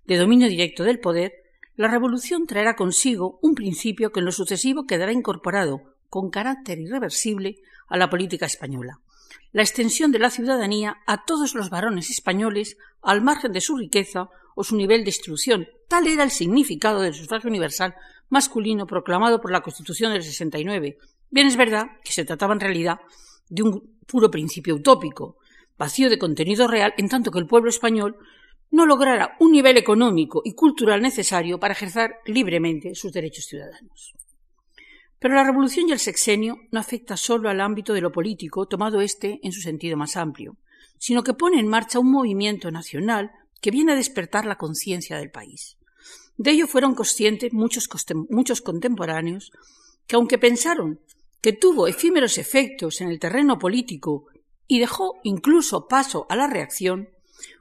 de 0.04 0.16
dominio 0.16 0.48
directo 0.48 0.84
del 0.84 1.00
poder, 1.00 1.32
la 1.74 1.88
Revolución 1.88 2.46
traerá 2.46 2.76
consigo 2.76 3.40
un 3.42 3.56
principio 3.56 4.12
que 4.12 4.20
en 4.20 4.26
lo 4.26 4.32
sucesivo 4.32 4.86
quedará 4.86 5.10
incorporado 5.10 5.96
con 6.08 6.30
carácter 6.30 6.78
irreversible 6.78 7.56
a 7.88 7.96
la 7.96 8.10
política 8.10 8.46
española, 8.46 9.00
la 9.52 9.62
extensión 9.62 10.12
de 10.12 10.18
la 10.18 10.30
ciudadanía 10.30 10.98
a 11.06 11.24
todos 11.24 11.54
los 11.54 11.70
varones 11.70 12.10
españoles 12.10 12.76
al 13.02 13.22
margen 13.22 13.52
de 13.52 13.60
su 13.60 13.76
riqueza 13.76 14.28
o 14.54 14.64
su 14.64 14.76
nivel 14.76 15.04
de 15.04 15.10
instrucción. 15.10 15.68
Tal 15.88 16.06
era 16.06 16.22
el 16.22 16.30
significado 16.30 17.00
del 17.00 17.14
sufragio 17.14 17.48
universal 17.48 17.94
masculino 18.28 18.86
proclamado 18.86 19.40
por 19.40 19.50
la 19.50 19.60
Constitución 19.60 20.12
del 20.12 20.22
69. 20.22 20.98
Bien 21.30 21.46
es 21.46 21.56
verdad 21.56 21.86
que 22.04 22.12
se 22.12 22.24
trataba 22.24 22.54
en 22.54 22.60
realidad 22.60 23.00
de 23.48 23.62
un 23.62 23.98
puro 24.06 24.30
principio 24.30 24.74
utópico, 24.74 25.38
vacío 25.78 26.10
de 26.10 26.18
contenido 26.18 26.66
real, 26.66 26.94
en 26.96 27.08
tanto 27.08 27.30
que 27.30 27.38
el 27.38 27.46
pueblo 27.46 27.70
español 27.70 28.16
no 28.70 28.84
lograra 28.84 29.36
un 29.40 29.52
nivel 29.52 29.76
económico 29.76 30.42
y 30.44 30.54
cultural 30.54 31.00
necesario 31.00 31.58
para 31.58 31.72
ejercer 31.72 32.16
libremente 32.26 32.94
sus 32.94 33.12
derechos 33.12 33.46
ciudadanos. 33.46 34.14
Pero 35.18 35.34
la 35.34 35.44
revolución 35.44 35.88
y 35.88 35.92
el 35.92 35.98
sexenio 35.98 36.58
no 36.70 36.78
afecta 36.78 37.16
solo 37.16 37.48
al 37.48 37.60
ámbito 37.60 37.92
de 37.92 38.00
lo 38.00 38.12
político, 38.12 38.66
tomado 38.66 39.00
éste 39.00 39.40
en 39.42 39.52
su 39.52 39.60
sentido 39.60 39.96
más 39.96 40.16
amplio, 40.16 40.56
sino 40.98 41.22
que 41.22 41.34
pone 41.34 41.58
en 41.58 41.68
marcha 41.68 41.98
un 41.98 42.10
movimiento 42.10 42.70
nacional 42.70 43.32
que 43.60 43.70
viene 43.70 43.92
a 43.92 43.96
despertar 43.96 44.46
la 44.46 44.56
conciencia 44.56 45.18
del 45.18 45.30
país. 45.30 45.76
De 46.36 46.52
ello 46.52 46.68
fueron 46.68 46.94
conscientes 46.94 47.52
muchos, 47.52 47.88
muchos 48.28 48.60
contemporáneos 48.60 49.50
que, 50.06 50.16
aunque 50.16 50.38
pensaron 50.38 51.00
que 51.40 51.52
tuvo 51.52 51.88
efímeros 51.88 52.38
efectos 52.38 53.00
en 53.00 53.08
el 53.08 53.18
terreno 53.18 53.58
político 53.58 54.26
y 54.68 54.78
dejó 54.78 55.14
incluso 55.24 55.88
paso 55.88 56.26
a 56.28 56.36
la 56.36 56.46
reacción, 56.46 57.08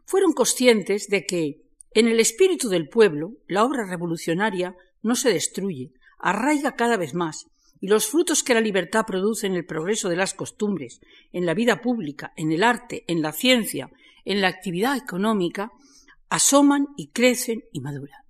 fueron 0.06 0.34
conscientes 0.34 1.08
de 1.08 1.26
que, 1.26 1.64
en 1.94 2.08
el 2.08 2.20
espíritu 2.20 2.70
del 2.70 2.88
pueblo, 2.88 3.34
la 3.48 3.64
obra 3.64 3.86
revolucionaria 3.86 4.76
no 5.02 5.16
se 5.16 5.34
destruye, 5.34 5.92
arraiga 6.20 6.76
cada 6.76 6.98
vez 6.98 7.14
más, 7.14 7.48
y 7.80 7.88
los 7.88 8.08
frutos 8.08 8.44
que 8.44 8.54
la 8.54 8.62
libertad 8.62 9.06
produce 9.06 9.48
en 9.48 9.54
el 9.54 9.66
progreso 9.66 10.10
de 10.10 10.16
las 10.16 10.34
costumbres, 10.34 11.00
en 11.32 11.46
la 11.46 11.54
vida 11.54 11.82
pública, 11.82 12.34
en 12.36 12.52
el 12.52 12.64
arte, 12.64 13.04
en 13.08 13.22
la 13.22 13.32
ciencia, 13.32 13.90
en 14.26 14.42
la 14.42 14.48
actividad 14.48 14.98
económica, 14.98 15.72
asoman 16.30 16.88
y 16.98 17.10
crecen 17.10 17.64
y 17.72 17.82
maduran. 17.82 18.22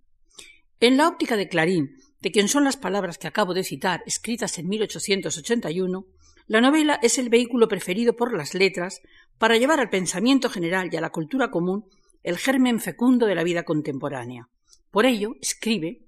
En 0.80 0.98
la 0.98 1.08
óptica 1.08 1.38
de 1.38 1.48
Clarín, 1.48 1.96
de 2.22 2.32
quien 2.32 2.48
son 2.48 2.64
las 2.64 2.78
palabras 2.78 3.18
que 3.18 3.28
acabo 3.28 3.54
de 3.54 3.64
citar, 3.64 4.04
escritas 4.06 4.58
en 4.60 4.68
1881, 4.68 6.06
la 6.48 6.62
novela 6.62 7.00
es 7.02 7.18
el 7.18 7.30
vehículo 7.30 7.68
preferido 7.68 8.16
por 8.16 8.36
las 8.36 8.54
letras 8.54 9.02
para 9.38 9.58
llevar 9.58 9.80
al 9.80 9.90
pensamiento 9.90 10.50
general 10.50 10.90
y 10.92 10.98
a 10.98 11.02
la 11.02 11.10
cultura 11.10 11.52
común 11.52 11.86
el 12.24 12.38
germen 12.38 12.80
fecundo 12.80 13.26
de 13.26 13.36
la 13.36 13.44
vida 13.44 13.64
contemporánea. 13.64 14.50
Por 14.92 15.06
ello, 15.06 15.36
escribe, 15.42 16.07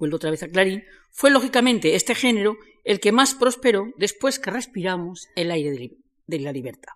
vuelvo 0.00 0.16
otra 0.16 0.30
vez 0.30 0.42
a 0.42 0.48
Clarín, 0.48 0.82
fue 1.12 1.30
lógicamente 1.30 1.94
este 1.94 2.16
género 2.16 2.56
el 2.82 2.98
que 2.98 3.12
más 3.12 3.34
prosperó 3.34 3.92
después 3.96 4.40
que 4.40 4.50
respiramos 4.50 5.28
el 5.36 5.52
aire 5.52 5.90
de 6.26 6.40
la 6.40 6.52
libertad. 6.52 6.94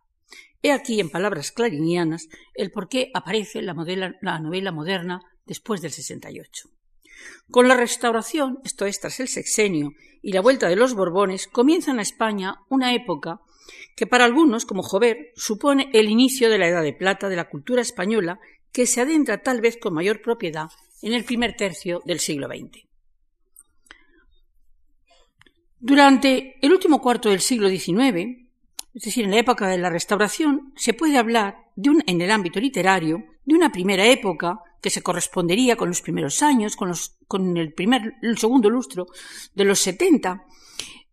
He 0.63 0.73
aquí, 0.73 0.99
en 0.99 1.11
palabras 1.11 1.53
clarinianas, 1.53 2.29
el 2.55 2.71
por 2.71 2.89
qué 2.89 3.11
aparece 3.15 3.61
la, 3.61 3.75
la 4.23 4.39
novela 4.41 4.73
moderna 4.73 5.21
después 5.45 5.83
del 5.83 5.93
68. 5.93 6.71
Con 7.51 7.69
la 7.69 7.77
restauración, 7.77 8.59
esto 8.65 8.87
es 8.87 8.99
tras 8.99 9.21
el 9.21 9.29
sexenio 9.29 9.93
y 10.23 10.33
la 10.33 10.41
vuelta 10.41 10.69
de 10.69 10.77
los 10.77 10.95
Borbones, 10.95 11.47
comienza 11.47 11.91
en 11.91 12.01
España 12.01 12.55
una 12.71 12.95
época 12.95 13.41
que 13.95 14.07
para 14.07 14.25
algunos, 14.25 14.65
como 14.65 14.83
Jover, 14.83 15.33
supone 15.37 15.91
el 15.93 16.09
inicio 16.09 16.49
de 16.49 16.59
la 16.59 16.69
Edad 16.69 16.83
de 16.83 16.95
Plata 16.95 17.29
de 17.29 17.37
la 17.37 17.49
cultura 17.49 17.83
española 17.83 18.41
que 18.73 18.87
se 18.87 19.03
adentra 19.03 19.43
tal 19.43 19.61
vez 19.61 19.77
con 19.77 19.95
mayor 19.95 20.23
propiedad 20.23 20.69
en 21.03 21.13
el 21.13 21.25
primer 21.25 21.55
tercio 21.55 22.01
del 22.07 22.19
siglo 22.19 22.49
XX. 22.49 22.94
Durante 25.87 26.57
el 26.63 26.73
último 26.73 27.03
cuarto 27.03 27.29
del 27.29 27.41
siglo 27.41 27.69
XIX, 27.69 28.49
es 28.95 29.03
decir, 29.03 29.27
en 29.27 29.31
la 29.33 29.37
época 29.37 29.69
de 29.69 29.77
la 29.77 29.91
Restauración, 29.91 30.73
se 30.77 30.95
puede 30.95 31.19
hablar, 31.19 31.59
de 31.77 31.91
un, 31.91 32.03
en 32.07 32.23
el 32.23 32.31
ámbito 32.31 32.59
literario, 32.59 33.23
de 33.45 33.55
una 33.55 33.71
primera 33.71 34.07
época 34.07 34.61
que 34.81 34.89
se 34.89 35.03
correspondería 35.03 35.77
con 35.77 35.89
los 35.89 36.01
primeros 36.01 36.43
años, 36.43 36.75
con, 36.75 36.89
los, 36.89 37.19
con 37.29 37.59
el, 37.59 37.75
primer, 37.75 38.15
segundo 38.39 38.71
lustro 38.71 39.09
de 39.55 39.65
los 39.65 39.79
70, 39.81 40.47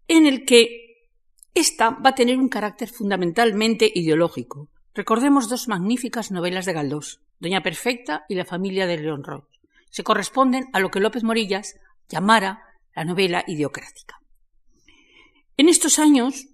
en 0.07 0.25
el 0.25 0.45
que 0.45 1.09
esta 1.53 1.89
va 1.89 2.11
a 2.11 2.15
tener 2.15 2.37
un 2.37 2.47
carácter 2.47 2.87
fundamentalmente 2.87 3.91
ideológico. 3.93 4.69
Recordemos 4.95 5.49
dos 5.49 5.67
magníficas 5.67 6.31
novelas 6.31 6.65
de 6.65 6.71
Galdós, 6.71 7.19
Doña 7.41 7.61
Perfecta 7.61 8.23
y 8.29 8.35
La 8.35 8.45
familia 8.45 8.87
de 8.87 8.99
León 8.99 9.25
Ross. 9.25 9.43
Se 9.89 10.05
corresponden 10.05 10.69
a 10.71 10.79
lo 10.79 10.91
que 10.91 11.01
López 11.01 11.25
Morillas 11.25 11.75
llamara 12.07 12.63
la 12.95 13.03
novela 13.03 13.43
ideocrática. 13.47 14.21
En 15.61 15.69
estos 15.69 15.99
años 15.99 16.47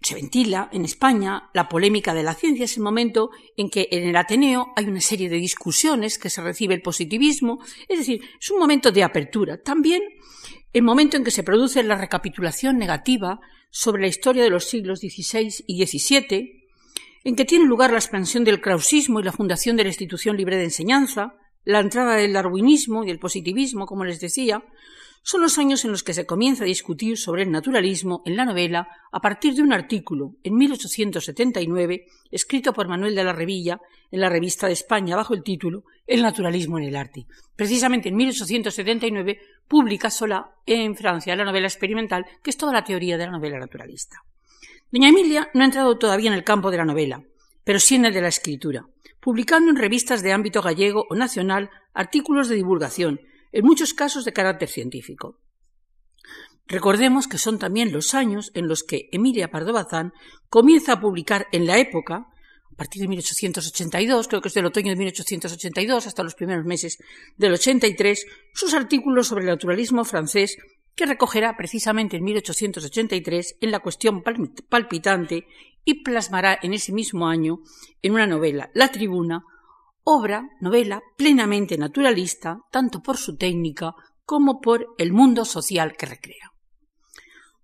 se 0.00 0.14
ventila 0.14 0.70
en 0.72 0.84
España 0.84 1.50
la 1.52 1.68
polémica 1.68 2.14
de 2.14 2.22
la 2.22 2.34
ciencia, 2.34 2.66
es 2.66 2.76
el 2.76 2.84
momento 2.84 3.30
en 3.56 3.68
que 3.68 3.88
en 3.90 4.08
el 4.08 4.14
Ateneo 4.14 4.68
hay 4.76 4.84
una 4.84 5.00
serie 5.00 5.28
de 5.28 5.38
discusiones 5.38 6.16
que 6.16 6.30
se 6.30 6.40
recibe 6.40 6.74
el 6.74 6.82
positivismo, 6.82 7.58
es 7.88 7.98
decir, 7.98 8.22
es 8.40 8.48
un 8.52 8.60
momento 8.60 8.92
de 8.92 9.02
apertura. 9.02 9.60
También 9.60 10.02
el 10.72 10.84
momento 10.84 11.16
en 11.16 11.24
que 11.24 11.32
se 11.32 11.42
produce 11.42 11.82
la 11.82 11.96
recapitulación 11.96 12.78
negativa 12.78 13.40
sobre 13.72 14.02
la 14.02 14.08
historia 14.08 14.44
de 14.44 14.50
los 14.50 14.66
siglos 14.66 15.00
XVI 15.00 15.64
y 15.66 15.84
XVII, 15.84 16.68
en 17.24 17.34
que 17.34 17.44
tiene 17.44 17.64
lugar 17.64 17.90
la 17.90 17.98
expansión 17.98 18.44
del 18.44 18.60
krausismo 18.60 19.18
y 19.18 19.24
la 19.24 19.32
fundación 19.32 19.76
de 19.76 19.82
la 19.82 19.90
institución 19.90 20.36
libre 20.36 20.58
de 20.58 20.62
enseñanza, 20.62 21.34
la 21.64 21.80
entrada 21.80 22.14
del 22.14 22.34
darwinismo 22.34 23.02
y 23.02 23.10
el 23.10 23.18
positivismo, 23.18 23.84
como 23.84 24.04
les 24.04 24.20
decía, 24.20 24.62
son 25.26 25.40
los 25.40 25.58
años 25.58 25.84
en 25.84 25.90
los 25.90 26.04
que 26.04 26.14
se 26.14 26.24
comienza 26.24 26.62
a 26.62 26.68
discutir 26.68 27.18
sobre 27.18 27.42
el 27.42 27.50
naturalismo 27.50 28.22
en 28.24 28.36
la 28.36 28.44
novela 28.44 28.86
a 29.10 29.18
partir 29.18 29.54
de 29.54 29.62
un 29.62 29.72
artículo 29.72 30.36
en 30.44 30.54
1879 30.54 32.06
escrito 32.30 32.72
por 32.72 32.86
Manuel 32.86 33.16
de 33.16 33.24
la 33.24 33.32
Revilla 33.32 33.80
en 34.12 34.20
la 34.20 34.28
Revista 34.28 34.68
de 34.68 34.74
España 34.74 35.16
bajo 35.16 35.34
el 35.34 35.42
título 35.42 35.82
El 36.06 36.22
naturalismo 36.22 36.78
en 36.78 36.84
el 36.84 36.94
arte. 36.94 37.26
Precisamente 37.56 38.10
en 38.10 38.14
1879 38.14 39.40
publica 39.66 40.10
sola 40.10 40.54
en 40.64 40.94
Francia 40.94 41.34
la 41.34 41.44
novela 41.44 41.66
experimental, 41.66 42.24
que 42.40 42.50
es 42.50 42.56
toda 42.56 42.72
la 42.72 42.84
teoría 42.84 43.18
de 43.18 43.26
la 43.26 43.32
novela 43.32 43.58
naturalista. 43.58 44.18
Doña 44.92 45.08
Emilia 45.08 45.50
no 45.54 45.62
ha 45.62 45.66
entrado 45.66 45.98
todavía 45.98 46.30
en 46.30 46.36
el 46.36 46.44
campo 46.44 46.70
de 46.70 46.76
la 46.76 46.84
novela, 46.84 47.24
pero 47.64 47.80
sí 47.80 47.96
en 47.96 48.04
el 48.04 48.14
de 48.14 48.22
la 48.22 48.28
escritura, 48.28 48.86
publicando 49.18 49.72
en 49.72 49.76
revistas 49.76 50.22
de 50.22 50.30
ámbito 50.30 50.62
gallego 50.62 51.04
o 51.10 51.16
nacional 51.16 51.68
artículos 51.94 52.48
de 52.48 52.54
divulgación 52.54 53.18
en 53.56 53.64
muchos 53.64 53.94
casos 53.94 54.26
de 54.26 54.34
carácter 54.34 54.68
científico. 54.68 55.40
Recordemos 56.66 57.26
que 57.26 57.38
son 57.38 57.58
también 57.58 57.90
los 57.90 58.12
años 58.12 58.50
en 58.54 58.68
los 58.68 58.82
que 58.82 59.08
Emilia 59.12 59.50
Pardo 59.50 59.72
Bazán 59.72 60.12
comienza 60.50 60.92
a 60.92 61.00
publicar 61.00 61.46
en 61.52 61.66
la 61.66 61.78
época, 61.78 62.26
a 62.70 62.76
partir 62.76 63.00
de 63.00 63.08
1882, 63.08 64.28
creo 64.28 64.42
que 64.42 64.48
es 64.48 64.54
del 64.54 64.66
otoño 64.66 64.90
de 64.90 64.96
1882 64.96 66.06
hasta 66.06 66.22
los 66.22 66.34
primeros 66.34 66.66
meses 66.66 66.98
del 67.38 67.54
83, 67.54 68.26
sus 68.52 68.74
artículos 68.74 69.28
sobre 69.28 69.44
el 69.44 69.50
naturalismo 69.50 70.04
francés 70.04 70.58
que 70.94 71.06
recogerá 71.06 71.56
precisamente 71.56 72.18
en 72.18 72.24
1883 72.24 73.56
en 73.62 73.70
la 73.70 73.80
cuestión 73.80 74.22
palpitante 74.68 75.46
y 75.82 76.02
plasmará 76.02 76.58
en 76.62 76.74
ese 76.74 76.92
mismo 76.92 77.26
año 77.26 77.60
en 78.02 78.12
una 78.12 78.26
novela, 78.26 78.70
La 78.74 78.88
Tribuna, 78.88 79.44
obra, 80.08 80.50
novela, 80.60 81.02
plenamente 81.16 81.76
naturalista, 81.76 82.60
tanto 82.70 83.02
por 83.02 83.16
su 83.16 83.36
técnica 83.36 83.92
como 84.24 84.60
por 84.60 84.94
el 84.98 85.12
mundo 85.12 85.44
social 85.44 85.96
que 85.96 86.06
recrea. 86.06 86.52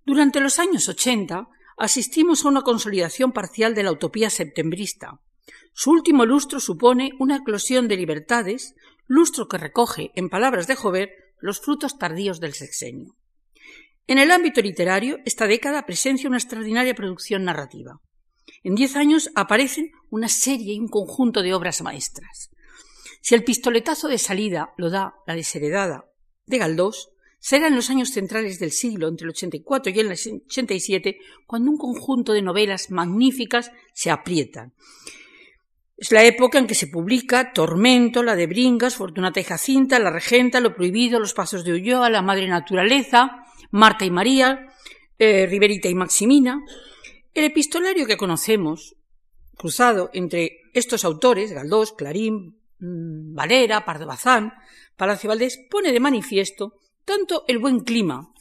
Durante 0.04 0.40
los 0.40 0.58
años 0.58 0.88
80 0.88 1.46
asistimos 1.78 2.44
a 2.44 2.49
una 2.49 2.62
consolidación 2.62 3.30
parcial 3.30 3.76
de 3.76 3.84
la 3.84 3.92
utopía 3.92 4.28
septembrista, 4.28 5.20
Su 5.72 5.92
último 5.92 6.26
lustro 6.26 6.58
supone 6.58 7.12
una 7.18 7.37
eclosión 7.37 7.87
de 7.87 7.96
libertades, 7.96 8.75
lustro 9.06 9.46
que 9.46 9.56
recoge, 9.56 10.11
en 10.16 10.28
palabras 10.28 10.66
de 10.66 10.75
Jover, 10.75 11.11
los 11.40 11.61
frutos 11.61 11.96
tardíos 11.96 12.40
del 12.40 12.54
sexenio. 12.54 13.14
En 14.08 14.18
el 14.18 14.32
ámbito 14.32 14.61
literario, 14.61 15.18
esta 15.25 15.46
década 15.46 15.87
presencia 15.87 16.28
una 16.28 16.38
extraordinaria 16.38 16.94
producción 16.94 17.44
narrativa. 17.44 18.00
En 18.64 18.75
diez 18.75 18.96
años 18.96 19.30
aparecen 19.34 19.92
una 20.11 20.28
serie 20.28 20.75
y 20.75 20.78
un 20.80 20.88
conjunto 20.88 21.42
de 21.42 21.54
obras 21.54 21.82
maestras. 21.82 22.50
Si 23.20 23.34
el 23.34 23.44
pistoletazo 23.44 24.08
de 24.08 24.18
salida 24.18 24.72
lo 24.76 24.90
da 24.90 25.14
la 25.26 25.34
desheredada 25.34 26.06
de 26.46 26.58
Galdós, 26.58 27.11
será 27.38 27.66
en 27.66 27.75
los 27.75 27.90
años 27.90 28.11
centrales 28.11 28.58
del 28.58 28.70
siglo, 28.70 29.08
entre 29.08 29.25
el 29.25 29.30
84 29.30 29.92
y 29.92 29.99
el 29.99 30.08
87, 30.08 31.18
cuando 31.46 31.70
un 31.70 31.76
conjunto 31.76 32.32
de 32.32 32.42
novelas 32.42 32.90
magníficas 32.90 33.72
se 33.92 34.11
aprietan. 34.11 34.72
Es 35.96 36.11
la 36.11 36.25
época 36.25 36.58
en 36.58 36.66
que 36.66 36.75
se 36.75 36.88
publica 36.88 37.52
Tormento, 37.52 38.25
La 38.25 38.34
de 38.34 38.49
Bringas, 38.49 38.96
Fortunata 38.96 39.38
y 39.38 39.44
Jacinta, 39.44 39.99
La 40.00 40.11
Regenta, 40.11 40.61
Lo 40.61 40.75
Prohibido, 40.75 41.20
Los 41.20 41.34
Pasos 41.34 41.64
de 41.64 41.72
Ulloa, 41.72 42.11
La 42.11 42.22
Madre 42.22 42.49
Naturaleza, 42.49 43.44
Marta 43.70 44.04
y 44.04 44.11
María, 44.11 44.66
eh, 45.18 45.46
Riverita 45.46 45.88
y 45.88 45.94
Maximina. 45.94 46.61
El 47.35 47.45
epistolario 47.45 48.07
que 48.07 48.19
conocemos, 48.19 48.95
cruzado 49.57 50.11
entre 50.12 50.61
estos 50.75 51.05
autores, 51.05 51.53
Galdós, 51.53 51.95
Clarín, 51.95 52.61
mm, 52.79 53.35
Valera, 53.35 53.87
Pardo 53.87 54.07
Bazán, 54.07 54.53
Palacio 54.97 55.29
Valdés, 55.29 55.59
pone 55.71 55.93
de 55.93 56.01
manifiesto 56.01 56.75
tanto 57.07 57.45
el 57.49 57.59
buen 57.59 57.81
clima 57.81 58.33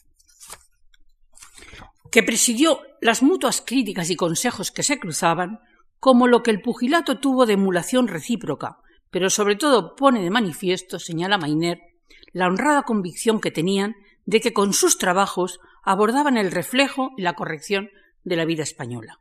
que 2.11 2.21
presidió 2.21 2.81
las 2.99 3.23
mutuas 3.23 3.61
críticas 3.61 4.09
y 4.09 4.17
consejos 4.17 4.71
que 4.71 4.83
se 4.83 4.99
cruzaban, 4.99 5.61
como 5.99 6.27
lo 6.27 6.43
que 6.43 6.51
el 6.51 6.61
pugilato 6.61 7.19
tuvo 7.19 7.45
de 7.45 7.53
emulación 7.53 8.09
recíproca, 8.09 8.79
pero 9.09 9.29
sobre 9.29 9.55
todo 9.55 9.95
pone 9.95 10.21
de 10.21 10.29
manifiesto, 10.29 10.99
señala 10.99 11.37
Mainer, 11.37 11.79
la 12.33 12.47
honrada 12.47 12.83
convicción 12.83 13.39
que 13.39 13.51
tenían 13.51 13.95
de 14.25 14.41
que 14.41 14.51
con 14.51 14.73
sus 14.73 14.97
trabajos 14.97 15.61
abordaban 15.83 16.37
el 16.37 16.51
reflejo 16.51 17.11
y 17.17 17.21
la 17.21 17.33
corrección 17.33 17.89
de 18.23 18.35
la 18.35 18.45
vida 18.45 18.63
española. 18.63 19.19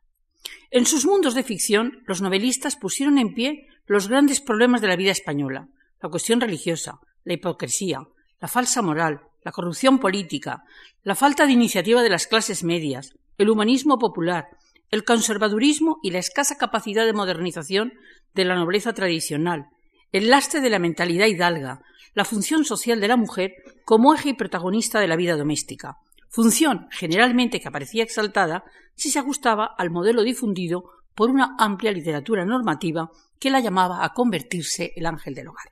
En 0.71 0.87
sus 0.87 1.05
mundos 1.05 1.35
de 1.35 1.43
ficción, 1.43 2.03
los 2.07 2.23
novelistas 2.23 2.77
pusieron 2.77 3.19
en 3.19 3.35
pie 3.35 3.67
los 3.87 4.09
grandes 4.09 4.41
problemas 4.41 4.81
de 4.81 4.89
la 4.89 4.97
vida 4.97 5.11
española, 5.11 5.69
la 6.01 6.09
cuestión 6.09 6.41
religiosa, 6.41 7.01
la 7.25 7.35
hipocresía, 7.35 8.01
la 8.41 8.49
falsa 8.49 8.83
moral, 8.83 9.21
la 9.45 9.53
corrupción 9.53 9.99
política, 9.99 10.63
la 11.03 11.15
falta 11.15 11.47
de 11.47 11.53
iniciativa 11.53 12.03
de 12.03 12.11
las 12.11 12.27
clases 12.27 12.63
medias, 12.63 13.15
el 13.39 13.51
humanismo 13.51 13.99
popular, 13.99 14.49
el 14.91 15.05
conservadurismo 15.05 15.99
y 16.03 16.11
la 16.11 16.19
escasa 16.19 16.57
capacidad 16.57 17.07
de 17.07 17.13
modernización 17.13 17.93
de 18.35 18.45
la 18.45 18.55
nobleza 18.55 18.93
tradicional, 18.93 19.67
el 20.13 20.31
lastre 20.31 20.61
de 20.61 20.71
la 20.71 20.79
mentalidad 20.79 21.27
hidalga, 21.27 21.81
la 22.15 22.25
función 22.25 22.65
social 22.65 23.01
de 23.01 23.09
la 23.09 23.17
mujer 23.17 23.53
como 23.85 24.15
eje 24.15 24.31
y 24.31 24.35
protagonista 24.35 25.01
de 25.01 25.09
la 25.09 25.17
vida 25.17 25.37
doméstica, 25.37 25.97
función 26.31 26.89
generalmente 26.91 27.61
que 27.61 27.69
aparecía 27.69 28.03
exaltada 28.03 28.65
si 28.95 29.11
se 29.11 29.19
ajustaba 29.19 29.67
al 29.77 29.91
modelo 29.91 30.23
difundido 30.23 30.85
por 31.15 31.29
una 31.29 31.55
amplia 31.59 31.93
literatura 31.93 32.47
normativa 32.47 33.11
que 33.39 33.51
la 33.51 33.61
llamaba 33.61 34.05
a 34.05 34.15
convertirse 34.15 34.93
el 34.97 35.07
ángel 35.07 35.35
del 35.35 35.49
hogar. 35.49 35.67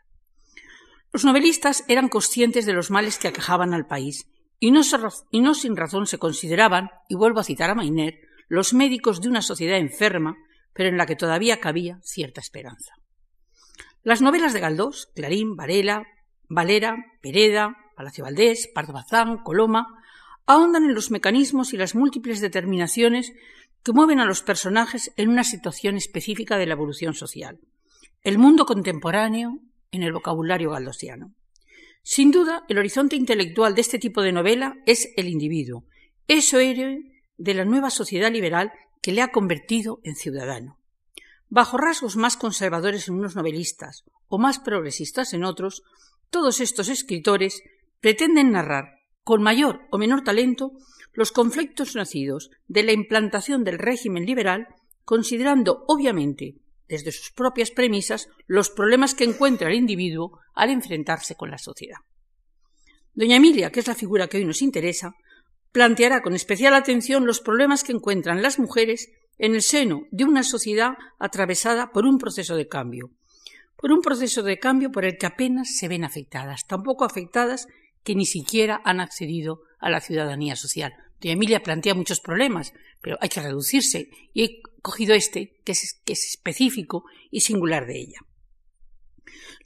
Los 1.12 1.24
novelistas 1.24 1.84
eran 1.88 2.08
conscientes 2.08 2.66
de 2.66 2.74
los 2.74 2.90
males 2.90 3.18
que 3.18 3.28
aquejaban 3.28 3.72
al 3.72 3.86
país 3.86 4.28
y 4.60 4.70
no, 4.70 5.54
sin 5.54 5.76
razón 5.76 6.06
se 6.06 6.18
consideraban, 6.18 6.90
y 7.08 7.14
vuelvo 7.14 7.40
a 7.40 7.44
citar 7.44 7.70
a 7.70 7.74
Mainer, 7.74 8.18
los 8.48 8.74
médicos 8.74 9.20
de 9.20 9.28
una 9.28 9.40
sociedad 9.40 9.78
enferma, 9.78 10.36
pero 10.72 10.88
en 10.88 10.96
la 10.96 11.06
que 11.06 11.16
todavía 11.16 11.60
cabía 11.60 12.00
cierta 12.02 12.40
esperanza. 12.40 12.94
Las 14.02 14.20
novelas 14.20 14.52
de 14.52 14.60
Galdós, 14.60 15.10
Clarín, 15.14 15.54
Varela, 15.54 16.06
Valera, 16.48 16.96
Pereda, 17.20 17.76
Palacio 17.94 18.24
Valdés, 18.24 18.68
Pardo 18.74 18.92
Bazán, 18.92 19.38
Coloma, 19.44 19.98
ahondan 20.49 20.85
en 20.85 20.95
los 20.95 21.11
mecanismos 21.11 21.75
y 21.75 21.76
las 21.76 21.95
múltiples 21.95 22.40
determinaciones 22.40 23.35
que 23.85 23.93
mueven 23.93 24.19
a 24.19 24.25
los 24.25 24.43
personajes 24.43 25.12
en 25.17 25.28
una 25.28 25.45
situación 25.45 25.97
específica 25.97 26.57
de 26.57 26.67
la 26.67 26.73
evolución 26.73 27.12
social. 27.12 27.61
El 28.23 28.38
mundo 28.38 28.64
contemporáneo 28.64 29.61
en 29.93 30.02
el 30.02 30.12
vocabulario 30.12 30.71
galdosiano. 30.71 31.35
Sin 32.02 32.31
duda, 32.31 32.64
el 32.69 32.78
horizonte 32.78 33.14
intelectual 33.14 33.75
de 33.75 33.82
este 33.82 33.99
tipo 33.99 34.23
de 34.23 34.32
novela 34.32 34.76
es 34.87 35.11
el 35.19 35.28
individuo, 35.28 35.84
eso 36.26 36.58
héroe 36.58 37.00
de 37.37 37.54
la 37.54 37.67
nueva 37.67 37.91
sociedad 37.91 38.32
liberal 38.32 38.73
que 39.02 39.13
le 39.13 39.21
ha 39.21 39.30
convertido 39.30 40.00
en 40.02 40.17
ciudadano. 40.17 40.78
Bajo 41.50 41.76
rasgos 41.76 42.17
más 42.17 42.39
conservadores 42.39 43.08
en 43.08 43.17
unos 43.17 43.37
novelistas 43.37 44.04
o 44.28 44.39
más 44.39 44.58
progresistas 44.58 45.34
en 45.34 45.45
otros, 45.45 45.82
todos 46.30 46.61
estos 46.61 46.89
escritores 46.89 47.63
pretenden 48.00 48.52
narrar, 48.52 48.98
con 49.28 49.43
mayor 49.43 49.82
o 49.91 49.99
menor 49.99 50.25
talento, 50.25 50.73
los 51.12 51.32
conflictos 51.32 51.95
nacidos 51.95 52.49
de 52.67 52.82
la 52.82 52.93
implantación 52.93 53.62
del 53.62 53.78
régimen 53.78 54.25
liberal, 54.25 54.69
considerando 55.04 55.84
obviamente, 55.86 56.54
desde 56.88 57.12
sus 57.12 57.30
propias 57.32 57.71
premisas, 57.71 58.30
los 58.47 58.71
problemas 58.71 59.14
que 59.14 59.25
encuentra 59.25 59.69
el 59.69 59.75
individuo 59.75 60.41
al 60.54 60.71
enfrentarse 60.71 61.34
con 61.34 61.50
la 61.50 61.58
sociedad. 61.58 61.99
Doña 63.12 63.36
Emilia, 63.36 63.71
que 63.71 63.80
es 63.80 63.86
la 63.86 63.95
figura 63.95 64.28
que 64.28 64.38
hoy 64.38 64.47
nos 64.47 64.62
interesa, 64.62 65.12
planteará 65.73 66.23
con 66.23 66.32
especial 66.34 66.73
atención 66.73 67.26
los 67.26 67.41
problemas 67.41 67.84
que 67.84 67.93
encuentran 67.93 68.41
las 68.41 68.58
mujeres 68.58 69.10
en 69.36 69.54
el 69.54 69.60
seno 69.60 70.06
de 70.10 70.25
una 70.25 70.43
sociedad 70.43 70.95
atravesada 71.19 71.93
por 71.93 72.06
un 72.06 72.17
proceso 72.17 72.56
de 72.56 72.67
cambio, 72.67 73.10
por 73.76 73.93
un 73.93 74.00
proceso 74.00 74.43
de 74.43 74.58
cambio 74.58 74.91
por 74.91 75.04
el 75.04 75.19
que 75.19 75.26
apenas 75.26 75.76
se 75.76 75.86
ven 75.86 76.04
afectadas, 76.04 76.67
tampoco 76.67 77.04
afectadas 77.04 77.69
que 78.08 78.14
ni 78.14 78.25
siquiera 78.25 78.80
han 78.86 79.00
accedido 79.00 79.60
a 79.78 79.90
la 79.90 80.00
ciudadanía 80.00 80.56
social. 80.56 80.94
Doña 81.21 81.34
Emilia 81.34 81.62
plantea 81.62 81.92
muchos 81.92 82.21
problemas, 82.21 82.73
pero 83.02 83.18
hay 83.21 83.28
que 83.28 83.42
reducirse, 83.42 84.08
y 84.32 84.44
he 84.44 84.62
cogido 84.80 85.14
este, 85.14 85.60
que 85.62 85.73
es, 85.73 86.00
específico 86.06 87.04
y 87.30 87.40
singular 87.40 87.84
de 87.84 87.99
ella. 87.99 88.21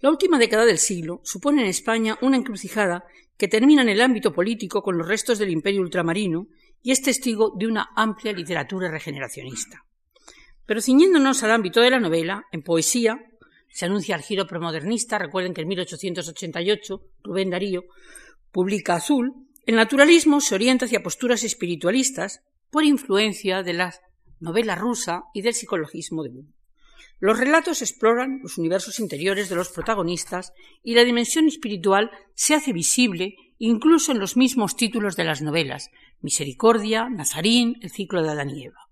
La 0.01 0.11
última 0.11 0.41
década 0.41 0.65
del 0.65 0.79
siglo 0.79 1.21
supone 1.23 1.63
en 1.63 1.69
España 1.69 2.19
una 2.21 2.37
encrucijada 2.37 3.05
que 3.39 3.47
termina 3.47 3.83
en 3.83 3.91
el 3.91 4.01
ámbito 4.01 4.33
político 4.33 4.83
con 4.83 4.99
los 4.99 5.07
restos 5.07 5.39
del 5.39 5.51
imperio 5.51 5.83
ultramarino 5.83 6.49
y 6.83 6.91
es 6.91 7.01
testigo 7.01 7.55
de 7.57 7.69
una 7.69 7.91
amplia 7.95 8.33
literatura 8.33 8.91
regeneracionista. 8.91 9.85
Pero 10.67 10.83
ciñéndonos 10.83 11.45
al 11.45 11.53
ámbito 11.53 11.81
de 11.81 11.91
la 11.91 12.01
novela, 12.01 12.43
en 12.51 12.63
poesía, 12.63 13.21
se 13.69 13.87
anuncia 13.87 14.17
el 14.17 14.23
giro 14.23 14.49
promodernista. 14.49 15.17
Recuerden 15.17 15.55
que 15.55 15.61
en 15.61 15.69
1888 15.69 17.03
Rubén 17.23 17.51
Darío 17.51 17.85
publica 18.53 18.95
Azul. 18.95 19.33
El 19.67 19.77
naturalismo 19.77 20.41
se 20.41 20.55
orienta 20.55 20.85
hacia 20.85 21.03
posturas 21.03 21.43
espiritualistas 21.43 22.43
por 22.71 22.85
influencia 22.85 23.63
de 23.63 23.73
la 23.73 23.95
novela 24.39 24.75
rusa 24.75 25.25
y 25.35 25.43
del 25.43 25.55
psicologismo 25.55 26.23
de 26.23 26.31
Boom. 26.31 26.55
Los 27.19 27.39
relatos 27.39 27.83
exploran 27.83 28.41
los 28.43 28.59
universos 28.59 28.99
interiores 28.99 29.49
de 29.49 29.55
los 29.55 29.69
protagonistas 29.69 30.53
y 30.83 30.95
la 30.95 31.05
dimensión 31.05 31.47
espiritual 31.47 32.11
se 32.35 32.55
hace 32.55 32.73
visible 32.73 33.37
incluso 33.59 34.11
en 34.11 34.19
los 34.19 34.37
mismos 34.37 34.75
títulos 34.77 35.15
de 35.15 35.25
las 35.25 35.41
novelas 35.41 35.91
Misericordia, 36.21 37.09
Nazarín, 37.09 37.77
El 37.81 37.91
ciclo 37.91 38.23
de 38.23 38.31
Adán 38.31 38.51
y 38.51 38.65
Eva. 38.65 38.89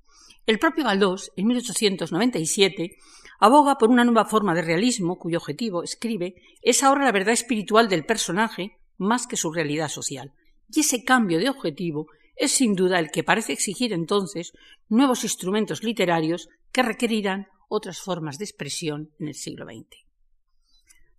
El 0.46 0.58
propio 0.58 0.84
Galdós, 0.84 1.32
en 1.36 1.46
1897, 1.48 2.96
aboga 3.40 3.78
por 3.78 3.90
una 3.90 4.04
nueva 4.04 4.24
forma 4.24 4.54
de 4.54 4.62
realismo 4.62 5.18
cuyo 5.18 5.38
objetivo, 5.38 5.82
escribe, 5.82 6.34
es 6.62 6.82
ahora 6.82 7.04
la 7.04 7.12
verdad 7.12 7.32
espiritual 7.32 7.88
del 7.88 8.04
personaje 8.04 8.79
más 9.00 9.26
que 9.26 9.36
su 9.36 9.50
realidad 9.50 9.88
social. 9.88 10.32
Y 10.68 10.80
ese 10.80 11.02
cambio 11.02 11.38
de 11.40 11.48
objetivo 11.48 12.06
es 12.36 12.52
sin 12.52 12.74
duda 12.74 12.98
el 12.98 13.10
que 13.10 13.24
parece 13.24 13.52
exigir 13.52 13.92
entonces 13.92 14.52
nuevos 14.88 15.24
instrumentos 15.24 15.82
literarios 15.82 16.48
que 16.70 16.82
requerirán 16.82 17.48
otras 17.68 18.00
formas 18.00 18.38
de 18.38 18.44
expresión 18.44 19.10
en 19.18 19.28
el 19.28 19.34
siglo 19.34 19.64
XX. 19.64 20.04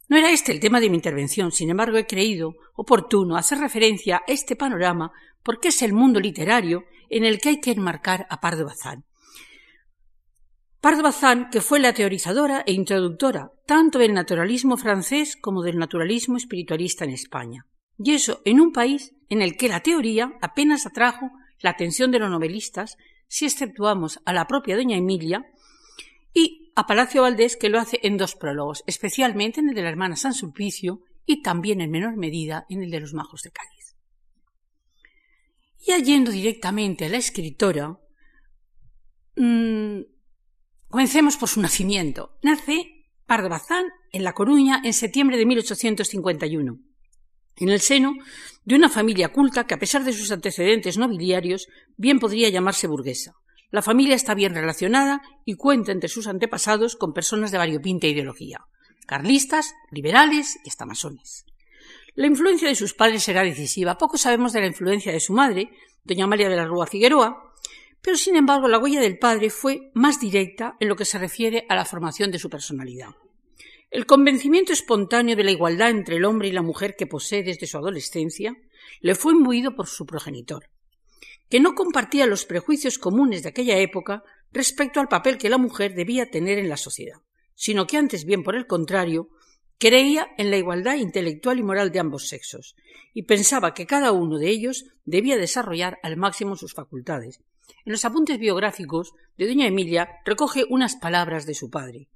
No 0.08 0.17
era 0.17 0.32
este 0.32 0.52
el 0.52 0.60
tema 0.60 0.80
de 0.80 0.89
mi 0.89 0.96
intervención, 0.96 1.52
sin 1.52 1.70
embargo 1.70 1.98
he 1.98 2.06
creído 2.06 2.56
oportuno 2.76 3.36
hacer 3.36 3.58
referencia 3.58 4.17
a 4.17 4.24
este 4.28 4.56
panorama 4.56 5.12
porque 5.44 5.70
es 5.70 5.82
el 5.82 5.94
mundo 5.94 6.20
literario 6.20 6.84
en 7.10 7.26
el 7.26 7.39
que 7.39 7.50
hay 7.50 7.62
que 7.62 7.72
enmarcar 7.72 8.28
a 8.30 8.39
Pardo 8.39 8.65
Bazán. 8.65 9.06
Pardo 10.82 11.04
Bazán, 11.04 11.50
que 11.50 11.62
fue 11.62 11.80
la 11.80 11.94
teorizadora 11.94 12.63
e 12.65 12.74
introductora 12.74 13.52
tanto 13.65 14.00
del 14.00 14.13
naturalismo 14.13 14.78
francés 14.78 15.38
como 15.39 15.63
del 15.63 15.78
naturalismo 15.78 16.38
espiritualista 16.38 17.06
en 17.06 17.12
España. 17.12 17.65
Y 18.04 18.14
eso 18.14 18.42
en 18.46 18.60
un 18.60 18.72
país 18.72 19.14
en 19.30 19.42
el 19.42 19.58
que 19.58 19.70
la 19.70 19.82
teoría 19.82 20.34
apenas 20.42 20.86
atrajo 20.86 21.32
la 21.60 21.72
atención 21.72 22.12
de 22.12 22.20
los 22.20 22.30
novelistas, 22.30 22.98
si 23.28 23.46
exceptuamos 23.46 24.20
a 24.26 24.34
la 24.34 24.48
propia 24.48 24.76
doña 24.76 24.98
Emilia 24.98 25.46
y 26.34 26.72
a 26.76 26.88
Palacio 26.88 27.22
Valdés, 27.22 27.58
que 27.58 27.70
lo 27.70 27.80
hace 27.80 28.00
en 28.04 28.18
dos 28.18 28.36
prólogos, 28.36 28.84
especialmente 28.88 29.60
en 29.60 29.70
el 29.70 29.76
de 29.76 29.84
la 29.84 29.90
hermana 29.90 30.16
San 30.16 30.34
Sulpicio 30.34 31.02
y 31.26 31.42
también 31.42 31.82
en 31.82 31.92
menor 31.92 32.18
medida 32.18 32.66
en 32.70 32.82
el 32.82 32.90
de 32.90 33.00
los 33.00 33.14
majos 33.14 33.44
de 33.44 33.52
Cádiz. 33.52 33.96
Y 35.86 36.04
yendo 36.04 36.32
directamente 36.32 37.06
a 37.06 37.10
la 37.10 37.18
escritora, 37.18 38.00
mm, 39.36 40.02
Comencemos 40.92 41.38
por 41.38 41.48
su 41.48 41.62
nacimiento. 41.62 42.38
Nace 42.44 43.08
Pardo 43.26 43.48
Bazán 43.48 43.86
en 44.12 44.26
La 44.26 44.34
Coruña 44.34 44.82
en 44.84 44.92
septiembre 44.92 45.38
de 45.38 45.46
1851, 45.46 46.80
en 47.63 47.69
el 47.69 47.82
seno 47.82 48.15
de 48.65 48.76
una 48.76 48.89
familia 48.89 49.30
culta 49.30 49.65
que, 49.65 49.74
a 49.74 49.80
pesar 49.80 50.04
de 50.04 50.13
sus 50.13 50.32
antecedentes 50.32 50.97
nobiliarios, 50.97 51.67
bien 51.97 52.19
podría 52.19 52.50
llamarse 52.50 52.88
burguesa. 52.88 53.34
La 53.71 53.82
familia 53.82 54.15
está 54.15 54.34
bien 54.34 54.54
relacionada 54.54 55.21
y 55.45 55.56
cuenta 55.56 55.91
entre 55.91 56.10
sus 56.10 56.28
antepasados 56.28 56.95
con 56.95 57.13
personas 57.13 57.52
de 57.52 57.58
variopinta 57.58 58.08
ideología, 58.08 58.60
carlistas, 59.08 59.74
liberales 59.91 60.60
y 60.65 60.69
hasta 60.69 60.86
masones. 60.86 61.45
La 62.13 62.28
influencia 62.28 62.67
de 62.67 62.76
sus 62.76 62.93
padres 62.93 63.24
será 63.24 63.43
decisiva. 63.43 63.97
Poco 63.97 64.17
sabemos 64.17 64.52
de 64.52 64.60
la 64.60 64.67
influencia 64.67 65.13
de 65.13 65.21
su 65.21 65.32
madre, 65.32 65.69
doña 66.04 66.28
María 66.28 66.50
de 66.50 66.58
la 66.58 66.65
Rúa 66.65 66.86
Figueroa, 66.86 67.54
pero 68.02 68.17
sin 68.17 68.36
embargo 68.36 68.67
la 68.67 68.80
huella 68.80 69.00
del 69.00 69.17
padre 69.17 69.50
fue 69.50 69.91
más 69.93 70.19
directa 70.19 70.76
en 70.80 70.89
lo 70.89 70.95
que 70.95 71.06
se 71.06 71.19
refiere 71.19 71.65
a 71.69 71.76
la 71.76 71.86
formación 71.86 72.32
de 72.32 72.39
su 72.39 72.50
personalidad. 72.50 73.12
El 73.92 74.06
convencimiento 74.06 74.72
espontáneo 74.72 75.36
de 75.36 75.44
la 75.44 75.52
igualdad 75.52 75.90
entre 75.90 76.16
el 76.16 76.24
hombre 76.24 76.48
y 76.48 76.54
la 76.54 76.62
mujer 76.62 76.96
que 76.96 77.08
posee 77.08 77.44
desde 77.44 77.68
su 77.68 77.78
adolescencia 77.78 78.56
le 79.02 79.16
fue 79.16 79.34
imbuido 79.34 79.76
por 79.76 79.88
su 79.88 80.06
progenitor, 80.06 80.70
que 81.50 81.60
no 81.60 81.76
compartía 81.76 82.26
los 82.26 82.46
prejuicios 82.46 82.98
comunes 82.98 83.44
de 83.44 83.50
aquella 83.50 83.78
época 83.80 84.24
respecto 84.54 85.02
al 85.02 85.10
papel 85.10 85.38
que 85.38 85.50
la 85.50 85.58
mujer 85.58 85.94
debía 85.94 86.32
tener 86.32 86.58
en 86.58 86.70
la 86.70 86.78
sociedad, 86.78 87.18
sino 87.54 87.86
que 87.86 87.98
antes 87.98 88.24
bien 88.24 88.44
por 88.44 88.56
el 88.56 88.66
contrario 88.66 89.28
creía 89.78 90.30
en 90.38 90.52
la 90.52 90.58
igualdad 90.58 90.96
intelectual 90.96 91.60
y 91.60 91.64
moral 91.64 91.92
de 91.92 92.00
ambos 92.00 92.30
sexos 92.30 92.78
y 93.14 93.24
pensaba 93.24 93.74
que 93.74 93.88
cada 93.88 94.14
uno 94.14 94.38
de 94.38 94.48
ellos 94.48 94.86
debía 95.04 95.36
desarrollar 95.36 96.00
al 96.02 96.16
máximo 96.16 96.56
sus 96.56 96.74
facultades. 96.74 97.42
En 97.84 97.92
los 97.92 98.06
apuntes 98.06 98.40
biográficos 98.40 99.12
de 99.38 99.48
doña 99.48 99.68
Emilia 99.68 100.08
recoge 100.24 100.64
unas 100.70 100.96
palabras 100.96 101.46
de 101.46 101.56
su 101.56 101.70
padre. 101.70 102.08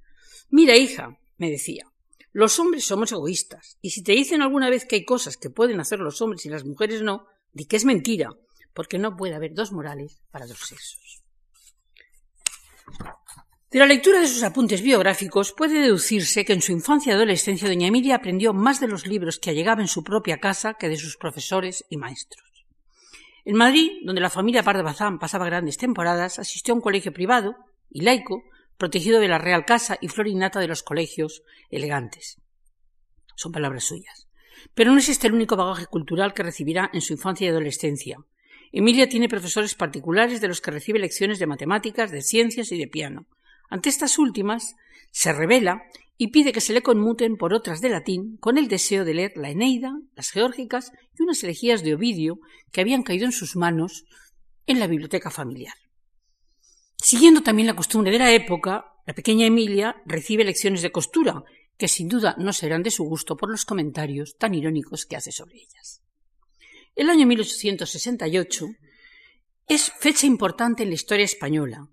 Mira, 0.48 0.78
hija, 0.78 1.18
me 1.38 1.50
decía, 1.50 1.84
los 2.32 2.58
hombres 2.58 2.84
somos 2.84 3.12
egoístas, 3.12 3.78
y 3.80 3.90
si 3.90 4.02
te 4.02 4.12
dicen 4.12 4.42
alguna 4.42 4.68
vez 4.68 4.84
que 4.84 4.96
hay 4.96 5.04
cosas 5.04 5.36
que 5.36 5.50
pueden 5.50 5.80
hacer 5.80 6.00
los 6.00 6.20
hombres 6.20 6.44
y 6.44 6.50
las 6.50 6.64
mujeres 6.64 7.02
no, 7.02 7.26
di 7.52 7.64
que 7.64 7.76
es 7.76 7.84
mentira, 7.84 8.30
porque 8.74 8.98
no 8.98 9.16
puede 9.16 9.34
haber 9.34 9.54
dos 9.54 9.72
morales 9.72 10.20
para 10.30 10.46
dos 10.46 10.58
sexos. 10.58 11.22
De 13.70 13.78
la 13.80 13.86
lectura 13.86 14.20
de 14.20 14.28
sus 14.28 14.42
apuntes 14.42 14.80
biográficos 14.80 15.52
puede 15.52 15.80
deducirse 15.80 16.44
que 16.44 16.52
en 16.52 16.62
su 16.62 16.72
infancia 16.72 17.10
y 17.10 17.14
adolescencia 17.14 17.68
doña 17.68 17.88
Emilia 17.88 18.16
aprendió 18.16 18.52
más 18.52 18.80
de 18.80 18.88
los 18.88 19.06
libros 19.06 19.38
que 19.38 19.50
allegaba 19.50 19.80
en 19.80 19.88
su 19.88 20.04
propia 20.04 20.38
casa 20.38 20.74
que 20.74 20.88
de 20.88 20.96
sus 20.96 21.16
profesores 21.16 21.84
y 21.90 21.96
maestros. 21.96 22.44
En 23.44 23.56
Madrid, 23.56 23.90
donde 24.04 24.20
la 24.20 24.30
familia 24.30 24.62
Pardo 24.62 24.82
Bazán 24.82 25.18
pasaba 25.18 25.46
grandes 25.46 25.78
temporadas, 25.78 26.38
asistió 26.38 26.72
a 26.72 26.76
un 26.76 26.80
colegio 26.80 27.12
privado 27.12 27.56
y 27.90 28.02
laico, 28.02 28.44
protegido 28.78 29.20
de 29.20 29.28
la 29.28 29.38
Real 29.38 29.64
Casa 29.64 29.98
y 30.00 30.08
florinata 30.08 30.60
de 30.60 30.68
los 30.68 30.82
colegios 30.82 31.42
elegantes. 31.70 32.40
Son 33.34 33.52
palabras 33.52 33.84
suyas. 33.84 34.28
Pero 34.74 34.92
no 34.92 34.98
es 34.98 35.08
este 35.08 35.26
el 35.26 35.34
único 35.34 35.56
bagaje 35.56 35.86
cultural 35.86 36.34
que 36.34 36.42
recibirá 36.42 36.90
en 36.92 37.00
su 37.00 37.12
infancia 37.12 37.46
y 37.46 37.50
adolescencia. 37.50 38.18
Emilia 38.72 39.08
tiene 39.08 39.28
profesores 39.28 39.74
particulares 39.74 40.40
de 40.40 40.48
los 40.48 40.60
que 40.60 40.70
recibe 40.70 40.98
lecciones 40.98 41.38
de 41.38 41.46
matemáticas, 41.46 42.10
de 42.10 42.22
ciencias 42.22 42.72
y 42.72 42.78
de 42.78 42.88
piano, 42.88 43.26
ante 43.68 43.88
estas 43.88 44.18
últimas, 44.18 44.76
se 45.10 45.32
revela 45.32 45.82
y 46.18 46.28
pide 46.28 46.52
que 46.52 46.60
se 46.60 46.72
le 46.72 46.82
conmuten 46.82 47.36
por 47.36 47.52
otras 47.52 47.80
de 47.80 47.88
latín 47.88 48.36
con 48.38 48.58
el 48.58 48.68
deseo 48.68 49.04
de 49.04 49.14
leer 49.14 49.32
la 49.36 49.50
Eneida, 49.50 49.92
las 50.14 50.30
Geórgicas 50.30 50.92
y 51.18 51.22
unas 51.22 51.42
elegías 51.42 51.82
de 51.82 51.94
Ovidio 51.94 52.38
que 52.72 52.80
habían 52.80 53.02
caído 53.02 53.26
en 53.26 53.32
sus 53.32 53.56
manos 53.56 54.04
en 54.66 54.78
la 54.78 54.86
biblioteca 54.86 55.30
familiar. 55.30 55.74
Siguiendo 56.96 57.42
también 57.42 57.66
la 57.66 57.76
costumbre 57.76 58.10
de 58.10 58.18
la 58.18 58.32
época, 58.32 58.92
la 59.06 59.14
pequeña 59.14 59.46
Emilia 59.46 60.02
recibe 60.04 60.44
lecciones 60.44 60.82
de 60.82 60.90
costura, 60.90 61.44
que 61.76 61.88
sin 61.88 62.08
duda 62.08 62.34
no 62.38 62.52
serán 62.52 62.82
de 62.82 62.90
su 62.90 63.04
gusto 63.04 63.36
por 63.36 63.50
los 63.50 63.64
comentarios 63.64 64.36
tan 64.36 64.54
irónicos 64.54 65.06
que 65.06 65.16
hace 65.16 65.30
sobre 65.30 65.56
ellas. 65.56 66.02
El 66.94 67.10
año 67.10 67.26
1868 67.26 68.66
es 69.68 69.92
fecha 69.98 70.26
importante 70.26 70.82
en 70.82 70.88
la 70.88 70.94
historia 70.94 71.24
española, 71.24 71.88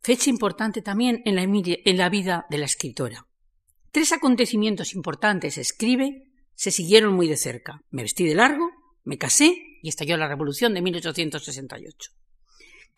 fecha 0.00 0.30
importante 0.30 0.82
también 0.82 1.22
en 1.24 1.34
la, 1.96 2.08
vida 2.08 2.46
de 2.48 2.58
la 2.58 2.64
escritora. 2.64 3.26
Tres 3.90 4.12
acontecimientos 4.12 4.94
importantes, 4.94 5.58
escribe, 5.58 6.30
se 6.54 6.70
siguieron 6.70 7.14
muy 7.14 7.28
de 7.28 7.36
cerca. 7.36 7.82
Me 7.90 8.02
vestí 8.02 8.24
de 8.24 8.34
largo, 8.34 8.70
me 9.04 9.18
casé 9.18 9.56
y 9.82 9.88
estalló 9.88 10.16
la 10.16 10.28
Revolución 10.28 10.74
de 10.74 10.82
1868. 10.82 12.10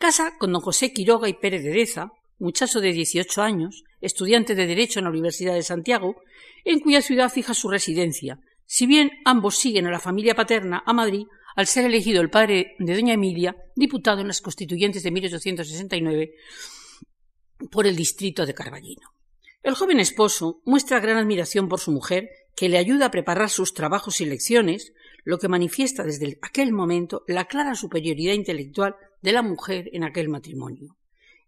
Casa 0.01 0.39
con 0.39 0.51
don 0.51 0.63
José 0.63 0.95
Quiroga 0.95 1.29
y 1.29 1.35
Pérez 1.35 1.63
de 1.63 1.73
Deza, 1.73 2.11
muchacho 2.39 2.81
de 2.81 2.91
18 2.95 3.43
años, 3.43 3.85
estudiante 4.01 4.55
de 4.55 4.67
Derecho 4.67 4.99
en 4.99 5.05
la 5.05 5.11
Universidad 5.11 5.53
de 5.53 5.63
Santiago, 5.63 6.23
en 6.65 6.81
cuya 6.81 7.03
ciudad 7.03 7.31
fija 7.31 7.53
su 7.53 7.69
residencia, 7.69 8.41
si 8.65 8.87
bien 8.87 9.11
ambos 9.27 9.59
siguen 9.59 9.87
a 9.87 9.91
la 9.91 10.01
familia 10.01 10.35
paterna 10.35 10.83
a 10.87 10.95
Madrid 10.95 11.27
al 11.55 11.67
ser 11.67 11.85
elegido 11.85 12.23
el 12.23 12.31
padre 12.31 12.77
de 12.79 12.95
doña 12.95 13.13
Emilia, 13.13 13.55
diputado 13.77 14.23
en 14.23 14.29
las 14.29 14.41
constituyentes 14.41 15.03
de 15.03 15.11
1869, 15.11 16.31
por 17.71 17.87
el 17.87 17.95
distrito 17.95 18.47
de 18.47 18.55
Carballino. 18.55 19.07
El 19.63 19.75
joven 19.75 20.01
esposo 20.01 20.63
muestra 20.65 21.01
gran 21.01 21.19
admiración 21.19 21.69
por 21.69 21.79
su 21.79 21.93
mujer, 21.93 22.31
que 22.57 22.71
le 22.71 22.79
ayuda 22.79 23.07
a 23.07 23.11
preparar 23.11 23.51
sus 23.51 23.75
trabajos 23.75 24.23
y 24.23 24.25
lecciones, 24.25 24.95
lo 25.25 25.39
que 25.39 25.49
manifiesta 25.49 26.03
desde 26.03 26.39
aquel 26.43 26.73
momento 26.73 27.25
la 27.27 27.47
clara 27.47 27.75
superioridad 27.75 28.35
intelectual 28.35 28.97
de 29.23 29.33
la 29.33 29.43
mujer 29.43 29.91
en 29.93 30.05
aquel 30.05 30.29
matrimonio. 30.29 30.97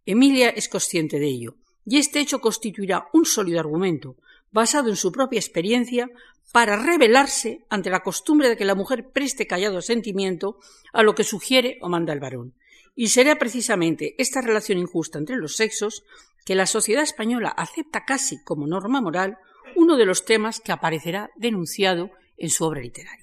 Emilia 0.05 0.51
es 0.51 0.69
consciente 0.69 1.19
de 1.19 1.27
ello, 1.27 1.57
y 1.85 1.99
este 1.99 2.21
hecho 2.21 2.41
constituirá 2.41 3.09
un 3.13 3.25
sólido 3.25 3.61
argumento, 3.61 4.17
basado 4.51 4.89
en 4.89 4.97
su 4.97 5.13
propia 5.13 5.39
experiencia, 5.39 6.09
para 6.53 6.77
rebelarse 6.77 7.65
ante 7.71 7.89
la 7.89 8.01
costumbre 8.01 8.49
de 8.49 8.57
que 8.57 8.67
la 8.67 8.75
mujer 8.75 9.11
preste 9.11 9.47
callado 9.47 9.81
sentimiento 9.81 10.59
a 10.93 11.03
lo 11.03 11.15
que 11.15 11.25
sugiere 11.25 11.79
o 11.81 11.89
manda 11.89 12.13
el 12.13 12.21
varón. 12.21 12.55
Y 12.95 13.09
será 13.09 13.37
precisamente 13.37 14.15
esta 14.19 14.43
relación 14.43 14.79
injusta 14.79 15.19
entre 15.19 15.37
los 15.37 15.57
sexos 15.57 16.05
que 16.45 16.55
la 16.55 16.67
sociedad 16.67 17.03
española 17.03 17.49
acepta 17.49 18.05
casi 18.05 18.43
como 18.45 18.67
norma 18.67 19.01
moral 19.01 19.39
uno 19.77 19.97
de 19.97 20.05
los 20.05 20.27
temas 20.27 20.61
que 20.61 20.73
aparecerá 20.73 21.31
denunciado 21.37 22.11
en 22.37 22.51
su 22.51 22.65
obra 22.65 22.83
literaria. 22.83 23.22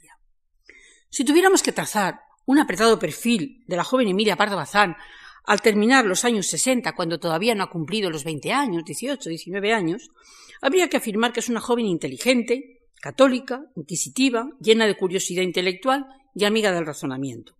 Si 1.10 1.24
tuviéramos 1.26 1.63
que 1.63 1.72
trazar 1.72 2.22
un 2.45 2.60
apretado 2.60 3.00
perfil 3.00 3.63
de 3.67 3.76
la 3.76 3.84
joven 3.84 4.08
Emilia 4.08 4.36
Pardo 4.36 4.56
Bazán 4.56 4.95
al 5.45 5.62
terminar 5.62 6.06
los 6.06 6.24
años 6.24 6.48
60, 6.48 6.93
cuando 6.93 7.19
todavía 7.19 7.56
no 7.56 7.63
ha 7.63 7.69
cumplido 7.69 8.12
los 8.12 8.24
20 8.24 8.52
años, 8.54 8.86
18, 8.86 9.30
19 9.30 9.74
años, 9.74 10.10
habría 10.62 10.88
que 10.88 10.98
afirmar 10.98 11.34
que 11.34 11.39
es 11.39 11.50
una 11.50 11.62
joven 11.62 11.86
inteligente, 11.86 12.82
católica, 13.02 13.63
inquisitiva, 13.76 14.50
llena 14.60 14.86
de 14.86 14.98
curiosidad 14.98 15.41
intelectual 15.41 16.06
y 16.36 16.45
amiga 16.45 16.72
del 16.72 16.86
razonamiento. 16.86 17.56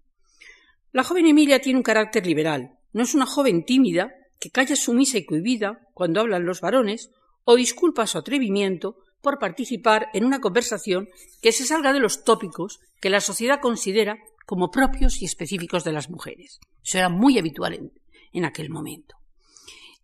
La 0.91 1.03
joven 1.03 1.25
Emilia 1.25 1.59
tiene 1.59 1.77
un 1.77 1.83
carácter 1.83 2.27
liberal. 2.27 2.77
No 2.93 3.03
es 3.03 3.15
una 3.15 3.25
joven 3.25 3.63
tímida 3.63 4.12
que 4.39 4.51
calla 4.51 4.75
sumisa 4.75 5.17
y 5.17 5.25
cohibida 5.25 5.88
cuando 5.93 6.21
hablan 6.21 6.45
los 6.45 6.62
varones 6.62 7.09
o 7.43 7.55
disculpa 7.55 8.05
su 8.05 8.19
atrevimiento 8.19 8.97
por 9.21 9.39
participar 9.39 10.08
en 10.13 10.25
una 10.25 10.39
conversación 10.39 11.10
que 11.41 11.51
se 11.51 11.65
salga 11.65 11.93
de 11.93 11.99
los 11.99 12.23
tópicos 12.23 12.79
que 12.99 13.10
la 13.10 13.21
sociedad 13.21 13.60
considera 13.62 14.17
como 14.45 14.71
propios 14.71 15.21
y 15.21 15.25
específicos 15.25 15.84
de 15.84 15.91
las 15.91 16.10
mujeres. 16.10 16.60
Eso 16.84 16.97
era 16.97 17.10
muy 17.10 17.38
habitual 17.38 17.73
en, 17.73 17.91
en 18.34 18.45
aquel 18.45 18.69
momento. 18.69 19.15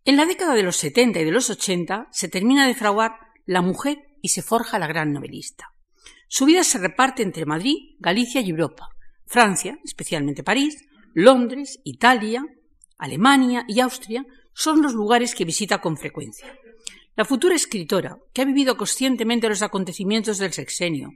En 0.03 0.17
la 0.17 0.25
década 0.25 0.53
de 0.53 0.63
los 0.63 0.77
70 0.77 1.19
y 1.19 1.23
de 1.25 1.31
los 1.31 1.49
80 1.49 2.09
se 2.11 2.27
termina 2.27 2.67
de 2.67 2.75
fraguar 2.75 3.13
la 3.45 3.61
mujer 3.61 4.05
y 4.21 4.29
se 4.29 4.41
forja 4.41 4.79
la 4.79 4.87
gran 4.87 5.11
novelista. 5.11 5.71
Su 6.27 6.45
vida 6.45 6.63
se 6.63 6.77
reparte 6.77 7.23
entre 7.23 7.45
Madrid, 7.45 7.95
Galicia 7.99 8.41
y 8.41 8.49
Europa, 8.49 8.89
Francia, 9.25 9.79
especialmente 9.83 10.43
París, 10.43 10.85
Londres, 11.13 11.79
Italia, 11.83 12.43
Alemania 12.97 13.65
y 13.67 13.79
Austria 13.79 14.25
son 14.53 14.81
los 14.81 14.93
lugares 14.93 15.35
que 15.35 15.45
visita 15.45 15.81
con 15.81 15.97
frecuencia. 15.97 16.57
La 17.17 17.23
futura 17.23 17.55
escritora, 17.55 18.17
que 18.33 18.41
ha 18.41 18.45
vivido 18.45 18.75
conscientemente 18.75 19.47
los 19.47 19.61
acontecimientos 19.61 20.37
del 20.37 20.51
sexenio 20.51 21.11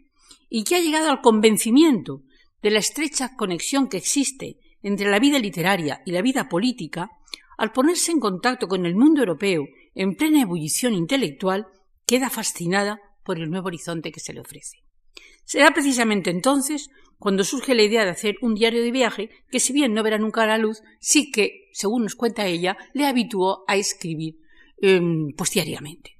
y 0.49 0.63
que 0.63 0.77
ha 0.77 0.79
llegado 0.79 1.09
al 1.09 1.19
convencimiento 1.19 2.21
de 2.61 2.71
la 2.71 2.79
estrecha 2.79 3.35
conexión 3.35 3.89
que 3.89 3.97
existe 3.97 4.55
entre 4.81 5.09
la 5.09 5.19
vida 5.19 5.39
literaria 5.39 6.01
y 6.05 6.11
la 6.13 6.21
vida 6.21 6.47
política, 6.47 7.09
al 7.57 7.73
ponerse 7.73 8.13
en 8.13 8.21
contacto 8.21 8.69
con 8.69 8.85
el 8.85 8.95
mundo 8.95 9.19
europeo 9.19 9.65
en 9.93 10.15
plena 10.15 10.41
ebullición 10.41 10.93
intelectual, 10.93 11.67
queda 12.05 12.29
fascinada 12.29 13.01
por 13.25 13.37
el 13.37 13.49
nuevo 13.49 13.67
horizonte 13.67 14.13
que 14.13 14.21
se 14.21 14.31
le 14.31 14.39
ofrece. 14.39 14.77
Será 15.43 15.71
precisamente 15.71 16.29
entonces 16.29 16.89
cuando 17.17 17.43
surge 17.43 17.75
la 17.75 17.83
idea 17.83 18.05
de 18.05 18.11
hacer 18.11 18.35
un 18.41 18.55
diario 18.55 18.81
de 18.81 18.91
viaje 18.91 19.29
que, 19.51 19.59
si 19.59 19.73
bien 19.73 19.93
no 19.93 20.01
verá 20.03 20.17
nunca 20.17 20.45
la 20.45 20.57
luz, 20.57 20.81
sí 21.01 21.29
que, 21.29 21.67
según 21.73 22.03
nos 22.03 22.15
cuenta 22.15 22.47
ella, 22.47 22.77
le 22.93 23.05
habituó 23.05 23.65
a 23.67 23.75
escribir 23.75 24.35
eh, 24.81 25.01
pues 25.35 25.51
diariamente. 25.51 26.19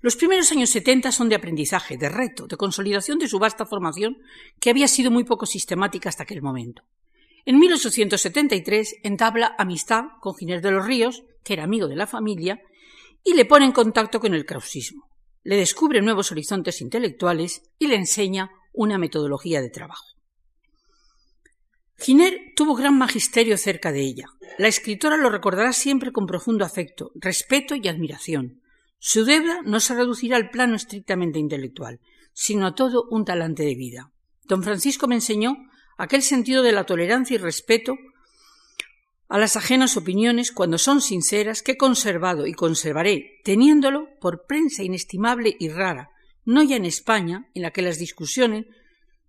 Los 0.00 0.14
primeros 0.16 0.52
años 0.52 0.70
70 0.70 1.10
son 1.10 1.28
de 1.28 1.34
aprendizaje, 1.34 1.96
de 1.96 2.08
reto, 2.08 2.46
de 2.46 2.56
consolidación 2.56 3.18
de 3.18 3.28
su 3.28 3.38
vasta 3.38 3.66
formación, 3.66 4.18
que 4.60 4.70
había 4.70 4.86
sido 4.86 5.10
muy 5.10 5.24
poco 5.24 5.44
sistemática 5.44 6.08
hasta 6.08 6.22
aquel 6.22 6.40
momento. 6.40 6.82
En 7.44 7.58
1873 7.58 8.96
entabla 9.02 9.54
amistad 9.58 10.04
con 10.20 10.36
Ginés 10.36 10.62
de 10.62 10.70
los 10.70 10.86
Ríos, 10.86 11.24
que 11.42 11.54
era 11.54 11.64
amigo 11.64 11.88
de 11.88 11.96
la 11.96 12.06
familia, 12.06 12.60
y 13.24 13.34
le 13.34 13.44
pone 13.44 13.64
en 13.64 13.72
contacto 13.72 14.20
con 14.20 14.34
el 14.34 14.44
krausismo. 14.44 15.08
Le 15.42 15.56
descubre 15.56 16.00
nuevos 16.00 16.30
horizontes 16.30 16.80
intelectuales 16.80 17.62
y 17.78 17.88
le 17.88 17.96
enseña 17.96 18.50
una 18.72 18.98
metodología 18.98 19.60
de 19.60 19.70
trabajo. 19.70 20.04
Giner 21.98 22.52
tuvo 22.54 22.74
gran 22.74 22.96
magisterio 22.96 23.56
cerca 23.58 23.90
de 23.90 24.02
ella. 24.02 24.26
La 24.58 24.66
escritora 24.66 25.16
lo 25.16 25.30
recordará 25.30 25.72
siempre 25.72 26.10
con 26.10 26.26
profundo 26.26 26.64
afecto, 26.64 27.12
respeto 27.14 27.76
y 27.76 27.86
admiración. 27.86 28.60
Su 28.98 29.24
deuda 29.24 29.62
no 29.64 29.78
se 29.78 29.94
reducirá 29.94 30.36
al 30.36 30.50
plano 30.50 30.74
estrictamente 30.74 31.38
intelectual, 31.38 32.00
sino 32.32 32.66
a 32.66 32.74
todo 32.74 33.04
un 33.08 33.24
talante 33.24 33.62
de 33.62 33.76
vida. 33.76 34.10
Don 34.46 34.64
Francisco 34.64 35.06
me 35.06 35.14
enseñó 35.14 35.56
aquel 35.96 36.22
sentido 36.22 36.64
de 36.64 36.72
la 36.72 36.82
tolerancia 36.84 37.36
y 37.36 37.38
respeto 37.38 37.94
a 39.28 39.38
las 39.38 39.54
ajenas 39.54 39.96
opiniones 39.96 40.50
cuando 40.50 40.76
son 40.76 41.02
sinceras 41.02 41.62
que 41.62 41.72
he 41.72 41.76
conservado 41.76 42.48
y 42.48 42.52
conservaré, 42.52 43.38
teniéndolo 43.44 44.08
por 44.20 44.44
prensa 44.46 44.82
inestimable 44.82 45.54
y 45.60 45.68
rara, 45.68 46.10
no 46.44 46.64
ya 46.64 46.74
en 46.74 46.84
España, 46.84 47.48
en 47.54 47.62
la 47.62 47.70
que 47.70 47.82
las 47.82 47.98
discusiones 47.98 48.66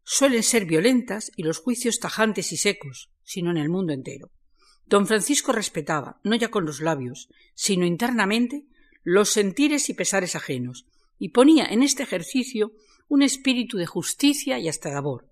suelen 0.03 0.41
ser 0.41 0.65
violentas 0.65 1.31
y 1.35 1.43
los 1.43 1.59
juicios 1.59 1.99
tajantes 1.99 2.51
y 2.51 2.57
secos, 2.57 3.11
sino 3.23 3.51
en 3.51 3.57
el 3.57 3.69
mundo 3.69 3.93
entero. 3.93 4.31
Don 4.89 5.05
Francisco 5.05 5.51
respetaba, 5.51 6.19
no 6.23 6.35
ya 6.35 6.49
con 6.49 6.65
los 6.65 6.81
labios, 6.81 7.29
sino 7.53 7.85
internamente, 7.85 8.65
los 9.03 9.29
sentires 9.29 9.87
y 9.89 9.93
pesares 9.93 10.35
ajenos, 10.35 10.87
y 11.19 11.29
ponía 11.29 11.65
en 11.65 11.83
este 11.83 12.01
ejercicio 12.01 12.71
un 13.07 13.21
espíritu 13.21 13.77
de 13.77 13.85
justicia 13.85 14.57
y 14.57 14.67
hasta 14.67 14.89
de 14.89 14.97
amor. 14.97 15.29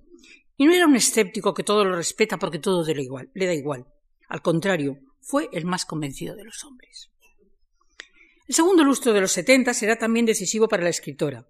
Y 0.57 0.65
no 0.65 0.73
era 0.73 0.85
un 0.85 0.95
escéptico 0.95 1.55
que 1.55 1.63
todo 1.63 1.85
lo 1.85 1.95
respeta 1.95 2.37
porque 2.37 2.59
todo 2.59 2.85
le, 2.85 3.01
igual, 3.01 3.31
le 3.33 3.47
da 3.47 3.53
igual. 3.55 3.87
Al 4.29 4.43
contrario, 4.43 4.99
fue 5.21 5.49
el 5.51 5.65
más 5.65 5.85
convencido 5.85 6.35
de 6.35 6.43
los 6.43 6.63
hombres. 6.63 7.09
El 8.47 8.53
segundo 8.53 8.83
lustro 8.83 9.11
de 9.11 9.21
los 9.21 9.31
setenta 9.31 9.73
será 9.73 9.97
también 9.97 10.27
decisivo 10.27 10.67
para 10.67 10.83
la 10.83 10.89
escritora. 10.89 11.47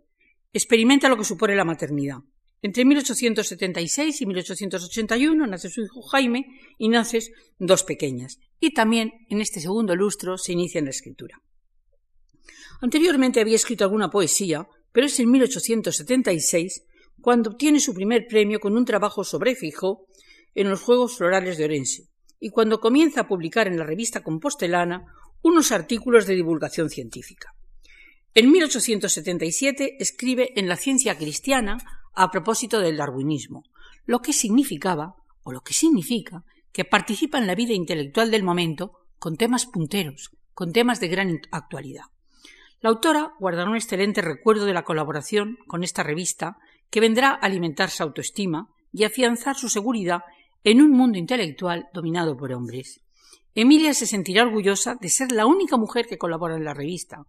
Experimenta 0.54 1.10
lo 1.10 1.18
que 1.18 1.26
supone 1.26 1.58
la 1.58 1.66
maternidad. 1.66 2.20
Entre 2.62 2.86
1876 2.86 4.22
y 4.22 4.26
1881 4.26 5.48
nace 5.48 5.70
su 5.70 5.82
hijo 5.82 6.02
Jaime 6.02 6.46
y 6.78 6.90
nacen 6.90 7.22
dos 7.60 7.84
pequeñas. 7.84 8.40
Y 8.60 8.74
también 8.74 9.12
en 9.30 9.42
este 9.42 9.60
segundo 9.60 9.96
lustro 9.96 10.38
se 10.38 10.54
inicia 10.54 10.80
en 10.80 10.86
la 10.86 10.92
escritura. 10.92 11.42
Anteriormente 12.82 13.40
había 13.40 13.56
escrito 13.56 13.84
alguna 13.84 14.10
poesía, 14.10 14.68
pero 14.92 15.08
es 15.08 15.20
en 15.20 15.30
1876 15.32 16.84
cuando 17.22 17.52
obtiene 17.52 17.80
su 17.80 17.94
primer 17.94 18.28
premio 18.28 18.60
con 18.60 18.76
un 18.76 18.86
trabajo 18.86 19.24
sobre 19.24 19.56
Fijó 19.56 20.08
en 20.56 20.70
los 20.70 20.82
Juegos 20.82 21.18
Florales 21.18 21.58
de 21.58 21.66
Orense 21.66 22.08
y 22.40 22.50
cuando 22.50 22.80
comienza 22.80 23.22
a 23.22 23.28
publicar 23.28 23.68
en 23.68 23.78
la 23.78 23.84
revista 23.84 24.22
compostelana 24.22 25.06
unos 25.42 25.72
artículos 25.72 26.26
de 26.26 26.36
divulgación 26.36 26.90
científica. 26.90 27.54
En 28.34 28.52
1877 28.52 29.98
escribe 30.00 30.52
en 30.56 30.68
La 30.68 30.76
Ciencia 30.76 31.18
Cristiana 31.18 31.78
a 32.18 32.32
propósito 32.32 32.80
del 32.80 32.98
darwinismo, 32.98 33.64
lo 34.06 34.22
que 34.22 34.34
significaba, 34.34 35.16
o 35.44 35.52
lo 35.52 35.62
que 35.62 35.74
significa, 35.74 36.44
que 36.72 36.84
participa 36.84 37.38
en 37.38 37.46
la 37.46 37.56
vida 37.56 37.74
intelectual 37.74 38.32
del 38.32 38.44
momento 38.44 38.94
con 39.20 39.38
temas 39.38 39.68
punteros, 39.68 40.32
con 40.54 40.74
temas 40.74 41.00
de 41.00 41.08
gran 41.10 41.40
actualidad. 41.52 42.06
La 42.82 42.90
autora 42.90 43.34
guardará 43.40 43.70
un 43.70 43.76
excelente 43.76 44.22
recuerdo 44.22 44.66
de 44.66 44.74
la 44.74 44.84
colaboración 44.84 45.58
con 45.68 45.84
esta 45.84 46.02
revista 46.02 46.58
que 46.90 47.00
vendrá 47.00 47.30
a 47.30 47.36
alimentar 47.36 47.92
su 47.92 48.02
autoestima 48.02 48.70
y 48.92 49.04
afianzar 49.04 49.56
su 49.56 49.70
seguridad 49.70 50.22
en 50.64 50.82
un 50.82 50.92
mundo 50.92 51.20
intelectual 51.20 51.88
dominado 51.94 52.36
por 52.36 52.52
hombres. 52.52 53.02
Emilia 53.54 53.94
se 53.94 54.08
sentirá 54.08 54.44
orgullosa 54.44 54.96
de 55.00 55.10
ser 55.10 55.32
la 55.32 55.46
única 55.46 55.78
mujer 55.78 56.08
que 56.08 56.18
colabora 56.18 56.56
en 56.56 56.64
la 56.64 56.74
revista 56.74 57.26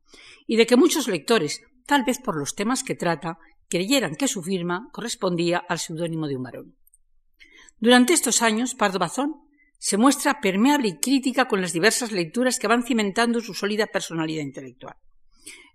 y 0.47 0.57
de 0.57 0.67
que 0.67 0.77
muchos 0.77 1.09
lectores, 1.09 1.63
tal 1.87 2.05
vez 2.05 2.19
por 2.21 2.39
los 2.39 2.55
temas 2.55 2.83
que 2.83 2.95
trata, 2.95 3.39
creyeran 3.69 4.15
que 4.17 4.29
su 4.29 4.43
firma 4.43 4.89
correspondía 4.93 5.59
al 5.59 5.79
seudónimo 5.79 6.27
de 6.27 6.37
un 6.37 6.43
varón. 6.43 6.77
Durante 7.79 8.13
estos 8.13 8.43
años, 8.43 8.75
Pardo 8.75 8.99
Bazón 8.99 9.35
se 9.79 9.97
muestra 9.97 10.41
permeable 10.41 10.89
y 10.89 10.99
crítica 10.99 11.47
con 11.47 11.61
las 11.61 11.73
diversas 11.73 12.11
lecturas 12.11 12.59
que 12.59 12.67
van 12.67 12.83
cimentando 12.83 13.41
su 13.41 13.55
sólida 13.55 13.87
personalidad 13.87 14.43
intelectual. 14.43 14.97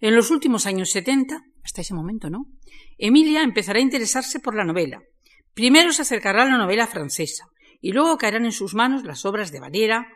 En 0.01 0.15
los 0.15 0.29
últimos 0.29 0.65
años 0.65 0.89
setenta, 0.91 1.43
hasta 1.63 1.81
ese 1.81 1.93
momento, 1.93 2.29
¿no? 2.29 2.45
Emilia 2.97 3.41
empezará 3.41 3.79
a 3.79 3.83
interesarse 3.83 4.39
por 4.39 4.55
la 4.55 4.65
novela. 4.65 5.01
Primero 5.53 5.93
se 5.93 6.01
acercará 6.01 6.43
a 6.43 6.49
la 6.49 6.57
novela 6.57 6.87
francesa 6.87 7.45
y 7.79 7.93
luego 7.93 8.17
caerán 8.17 8.45
en 8.45 8.51
sus 8.51 8.75
manos 8.75 9.03
las 9.05 9.23
obras 9.25 9.51
de 9.51 9.61
Valera, 9.61 10.07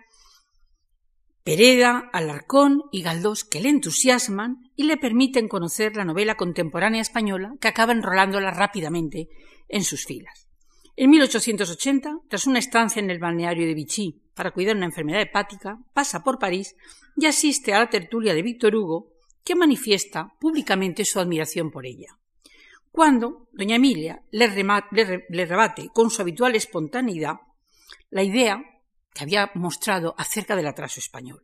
Pereda, 1.48 2.10
Alarcón 2.12 2.84
y 2.92 3.04
Galdós 3.04 3.46
que 3.46 3.62
le 3.62 3.70
entusiasman 3.70 4.70
y 4.76 4.84
le 4.84 4.98
permiten 4.98 5.48
conocer 5.48 5.96
la 5.96 6.04
novela 6.04 6.36
contemporánea 6.36 7.00
española 7.00 7.54
que 7.62 7.70
acaba 7.70 7.94
enrolándola 7.94 8.52
rápidamente 8.52 9.30
en 9.70 9.86
sus 9.86 10.06
filas. 10.06 10.50
En 10.98 11.10
1880, 11.10 12.18
tras 12.28 12.48
una 12.48 12.60
estancia 12.60 13.00
en 13.00 13.10
el 13.10 13.20
balneario 13.20 13.66
de 13.66 13.76
Vichy 13.76 14.22
para 14.36 14.52
cuidar 14.52 14.76
una 14.76 14.88
enfermedad 14.88 15.22
hepática, 15.22 15.80
pasa 15.94 16.22
por 16.22 16.38
París 16.38 16.76
y 17.16 17.28
asiste 17.28 17.74
a 17.74 17.80
la 17.80 17.90
tertulia 17.90 18.34
de 18.34 18.42
Víctor 18.42 18.76
Hugo, 18.76 19.14
que 19.46 19.56
manifiesta 19.56 20.34
públicamente 20.42 21.06
su 21.06 21.18
admiración 21.18 21.72
por 21.72 21.86
ella. 21.86 22.18
Cuando 22.92 23.48
doña 23.54 23.78
Emilia 23.78 24.22
le, 24.32 24.50
le 25.30 25.46
rebate 25.46 25.92
con 25.94 26.10
su 26.10 26.22
habitual 26.22 26.56
espontaneidad 26.56 27.36
la 28.10 28.24
idea 28.24 28.62
que 29.18 29.24
había 29.24 29.52
mostrado 29.56 30.14
acerca 30.18 30.56
del 30.56 30.68
atraso 30.68 31.00
español. 31.00 31.44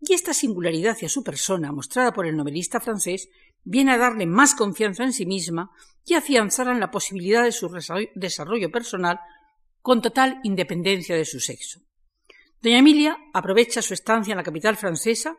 Y 0.00 0.14
esta 0.14 0.34
singularidad 0.34 0.92
hacia 0.92 1.08
su 1.08 1.22
persona, 1.22 1.70
mostrada 1.70 2.12
por 2.12 2.26
el 2.26 2.36
novelista 2.36 2.80
francés, 2.80 3.28
viene 3.62 3.92
a 3.92 3.98
darle 3.98 4.26
más 4.26 4.54
confianza 4.54 5.04
en 5.04 5.12
sí 5.12 5.24
misma 5.24 5.70
y 6.04 6.14
afianzar 6.14 6.68
en 6.68 6.80
la 6.80 6.90
posibilidad 6.90 7.44
de 7.44 7.52
su 7.52 7.68
desarrollo 8.14 8.70
personal 8.70 9.20
con 9.80 10.02
total 10.02 10.40
independencia 10.42 11.14
de 11.14 11.24
su 11.24 11.38
sexo. 11.38 11.80
Doña 12.60 12.78
Emilia 12.78 13.16
aprovecha 13.32 13.80
su 13.80 13.94
estancia 13.94 14.32
en 14.32 14.38
la 14.38 14.42
capital 14.42 14.76
francesa 14.76 15.36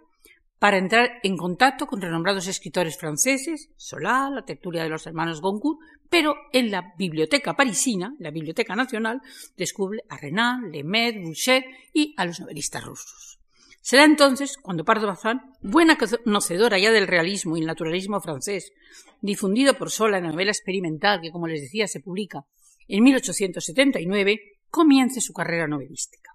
para 0.59 0.77
entrar 0.77 1.19
en 1.23 1.37
contacto 1.37 1.87
con 1.87 2.01
renombrados 2.01 2.47
escritores 2.47 2.97
franceses, 2.97 3.69
Solá, 3.77 4.29
la 4.29 4.43
tertulia 4.43 4.83
de 4.83 4.89
los 4.89 5.07
hermanos 5.07 5.41
Goncourt, 5.41 5.79
pero 6.09 6.35
en 6.51 6.69
la 6.69 6.93
biblioteca 6.97 7.55
parisina, 7.55 8.13
la 8.19 8.31
Biblioteca 8.31 8.75
Nacional, 8.75 9.21
descubre 9.55 10.03
a 10.09 10.17
Renan, 10.17 10.71
Lemaitre, 10.71 11.21
Boucher 11.23 11.63
y 11.93 12.13
a 12.17 12.25
los 12.25 12.39
novelistas 12.39 12.83
rusos. 12.83 13.39
Será 13.81 14.03
entonces 14.03 14.57
cuando 14.57 14.83
Pardo 14.83 15.07
Bazán, 15.07 15.53
buena 15.61 15.97
conocedora 15.97 16.77
ya 16.77 16.91
del 16.91 17.07
realismo 17.07 17.55
y 17.55 17.61
el 17.61 17.67
naturalismo 17.67 18.19
francés, 18.19 18.73
difundido 19.21 19.75
por 19.75 19.89
Sola 19.89 20.17
en 20.17 20.25
la 20.25 20.31
novela 20.31 20.51
experimental 20.51 21.21
que, 21.21 21.31
como 21.31 21.47
les 21.47 21.61
decía, 21.61 21.87
se 21.87 22.01
publica 22.01 22.45
en 22.87 23.03
1879, 23.03 24.39
comience 24.69 25.21
su 25.21 25.31
carrera 25.31 25.67
novelística. 25.67 26.31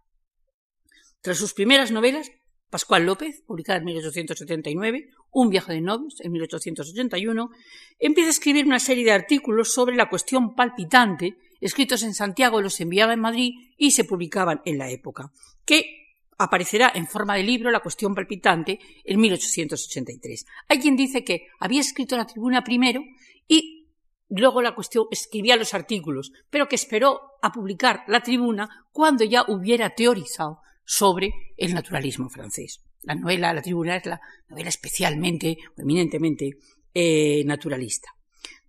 Tras 1.20 1.36
sus 1.36 1.52
primeras 1.52 1.90
novelas, 1.90 2.30
Pascual 2.70 3.06
López, 3.06 3.42
publicada 3.46 3.78
en 3.78 3.84
1879, 3.84 5.10
Un 5.30 5.48
viaje 5.48 5.74
de 5.74 5.80
novios 5.80 6.20
en 6.20 6.32
1881, 6.32 7.50
empieza 7.98 8.28
a 8.28 8.30
escribir 8.30 8.66
una 8.66 8.80
serie 8.80 9.04
de 9.04 9.12
artículos 9.12 9.72
sobre 9.72 9.96
la 9.96 10.08
cuestión 10.08 10.54
palpitante, 10.54 11.36
escritos 11.60 12.02
en 12.02 12.14
Santiago, 12.14 12.60
los 12.60 12.80
enviaba 12.80 13.12
en 13.12 13.20
Madrid 13.20 13.52
y 13.76 13.92
se 13.92 14.04
publicaban 14.04 14.60
en 14.64 14.78
la 14.78 14.90
época, 14.90 15.32
que 15.64 16.04
aparecerá 16.38 16.92
en 16.94 17.06
forma 17.06 17.36
de 17.36 17.42
libro 17.42 17.70
La 17.70 17.80
cuestión 17.80 18.14
palpitante 18.14 18.78
en 19.04 19.20
1883. 19.20 20.46
Hay 20.68 20.78
quien 20.78 20.96
dice 20.96 21.24
que 21.24 21.46
había 21.60 21.80
escrito 21.80 22.16
la 22.16 22.26
tribuna 22.26 22.64
primero 22.64 23.02
y 23.46 23.88
luego 24.28 24.62
la 24.62 24.74
cuestión 24.74 25.06
escribía 25.10 25.56
los 25.56 25.74
artículos, 25.74 26.32
pero 26.50 26.68
que 26.68 26.76
esperó 26.76 27.20
a 27.42 27.52
publicar 27.52 28.04
la 28.08 28.22
tribuna 28.22 28.86
cuando 28.92 29.24
ya 29.24 29.44
hubiera 29.48 29.90
teorizado 29.90 30.60
sobre 30.84 31.32
el 31.56 31.74
naturalismo 31.74 32.28
francés. 32.28 32.80
La 33.02 33.14
novela 33.14 33.52
La 33.52 33.62
tribuna 33.62 33.96
es 33.96 34.06
la 34.06 34.20
novela 34.48 34.68
especialmente 34.68 35.58
eminentemente 35.76 36.50
eh, 36.92 37.42
naturalista. 37.44 38.10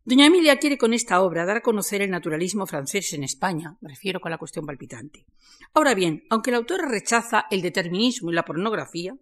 Doña 0.04 0.28
Emilia 0.28 0.58
quiere 0.58 0.78
con 0.78 0.93
esta 0.93 1.21
obra 1.21 1.45
dar 1.45 1.58
a 1.58 1.62
conocer 1.62 2.04
el 2.04 2.12
naturalismo 2.12 2.67
francés 2.67 3.13
en 3.13 3.23
España, 3.23 3.75
me 3.82 3.89
refiero 3.89 4.19
con 4.19 4.30
la 4.30 4.38
cuestión 4.38 4.65
palpitante. 4.65 5.25
Ahora 5.73 5.95
bien, 5.95 6.23
aunque 6.30 6.51
la 6.51 6.58
autora 6.58 6.88
rechaza 6.88 7.45
el 7.49 7.63
determinismo 7.63 8.30
y 8.30 8.36
la 8.36 8.45
pornografía, 8.45 9.15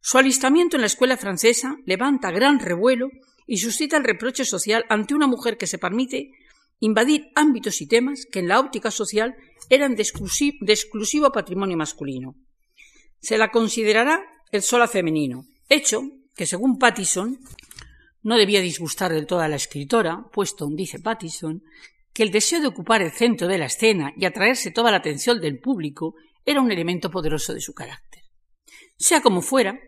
su 0.00 0.16
alistamiento 0.16 0.76
en 0.76 0.80
la 0.80 0.86
escuela 0.86 1.18
francesa 1.18 1.76
levanta 1.84 2.30
gran 2.30 2.58
revuelo 2.58 3.10
y 3.46 3.58
suscita 3.58 3.98
el 3.98 4.04
reproche 4.04 4.46
social 4.46 4.86
ante 4.88 5.14
una 5.14 5.26
mujer 5.26 5.58
que 5.58 5.66
se 5.66 5.78
permite 5.78 6.30
invadir 6.84 7.30
ámbitos 7.34 7.80
y 7.80 7.86
temas 7.86 8.26
que 8.30 8.40
en 8.40 8.48
la 8.48 8.60
óptica 8.60 8.90
social 8.90 9.34
eran 9.70 9.94
de, 9.94 10.02
exclusivo, 10.02 11.32
patrimonio 11.32 11.76
masculino. 11.78 12.34
Se 13.20 13.38
la 13.38 13.50
considerará 13.50 14.22
el 14.52 14.62
sola 14.62 14.86
femenino, 14.86 15.46
hecho 15.68 16.02
que, 16.36 16.44
según 16.44 16.78
Pattison, 16.78 17.38
no 18.22 18.36
debía 18.36 18.60
disgustar 18.60 19.12
del 19.12 19.26
todo 19.26 19.40
a 19.40 19.48
la 19.48 19.56
escritora, 19.56 20.24
puesto, 20.30 20.68
dice 20.70 20.98
Pattison, 20.98 21.62
que 22.12 22.22
el 22.22 22.30
deseo 22.30 22.60
de 22.60 22.68
ocupar 22.68 23.00
el 23.00 23.12
centro 23.12 23.48
de 23.48 23.58
la 23.58 23.66
escena 23.66 24.12
y 24.16 24.26
atraerse 24.26 24.70
toda 24.70 24.90
la 24.90 24.98
atención 24.98 25.40
del 25.40 25.60
público 25.60 26.14
era 26.44 26.60
un 26.60 26.70
elemento 26.70 27.10
poderoso 27.10 27.54
de 27.54 27.60
su 27.60 27.72
carácter. 27.72 28.22
Sea 28.98 29.22
como 29.22 29.40
fuera, 29.40 29.78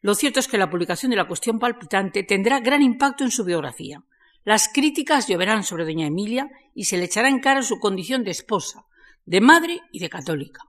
lo 0.00 0.14
cierto 0.14 0.38
es 0.38 0.46
que 0.46 0.56
la 0.56 0.70
publicación 0.70 1.10
de 1.10 1.16
la 1.16 1.26
cuestión 1.26 1.58
palpitante 1.58 2.22
tendrá 2.22 2.60
gran 2.60 2.80
impacto 2.80 3.24
en 3.24 3.32
su 3.32 3.44
biografía. 3.44 4.04
Las 4.44 4.68
críticas 4.68 5.26
lloverán 5.26 5.64
sobre 5.64 5.84
doña 5.84 6.06
Emilia 6.06 6.50
y 6.74 6.84
se 6.84 6.98
le 6.98 7.04
echará 7.04 7.28
en 7.28 7.40
cara 7.40 7.62
su 7.62 7.78
condición 7.78 8.24
de 8.24 8.30
esposa, 8.30 8.84
de 9.24 9.40
madre 9.40 9.80
y 9.90 10.00
de 10.00 10.10
católica. 10.10 10.60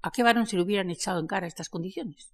¿A 0.00 0.10
qué 0.10 0.22
varón 0.22 0.46
se 0.46 0.56
le 0.56 0.62
hubieran 0.62 0.90
echado 0.90 1.20
en 1.20 1.26
cara 1.26 1.46
estas 1.46 1.68
condiciones? 1.68 2.32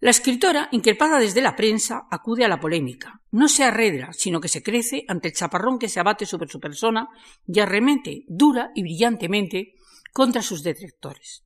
La 0.00 0.10
escritora, 0.10 0.68
increpada 0.72 1.18
desde 1.18 1.40
la 1.40 1.54
prensa, 1.54 2.06
acude 2.10 2.44
a 2.44 2.48
la 2.48 2.60
polémica. 2.60 3.20
No 3.30 3.48
se 3.48 3.64
arredra, 3.64 4.12
sino 4.12 4.40
que 4.40 4.48
se 4.48 4.62
crece 4.62 5.04
ante 5.06 5.28
el 5.28 5.34
chaparrón 5.34 5.78
que 5.78 5.88
se 5.88 6.00
abate 6.00 6.26
sobre 6.26 6.48
su 6.48 6.58
persona 6.58 7.08
y 7.46 7.60
arremete 7.60 8.24
dura 8.26 8.70
y 8.74 8.82
brillantemente 8.82 9.74
contra 10.12 10.42
sus 10.42 10.62
detractores. 10.62 11.44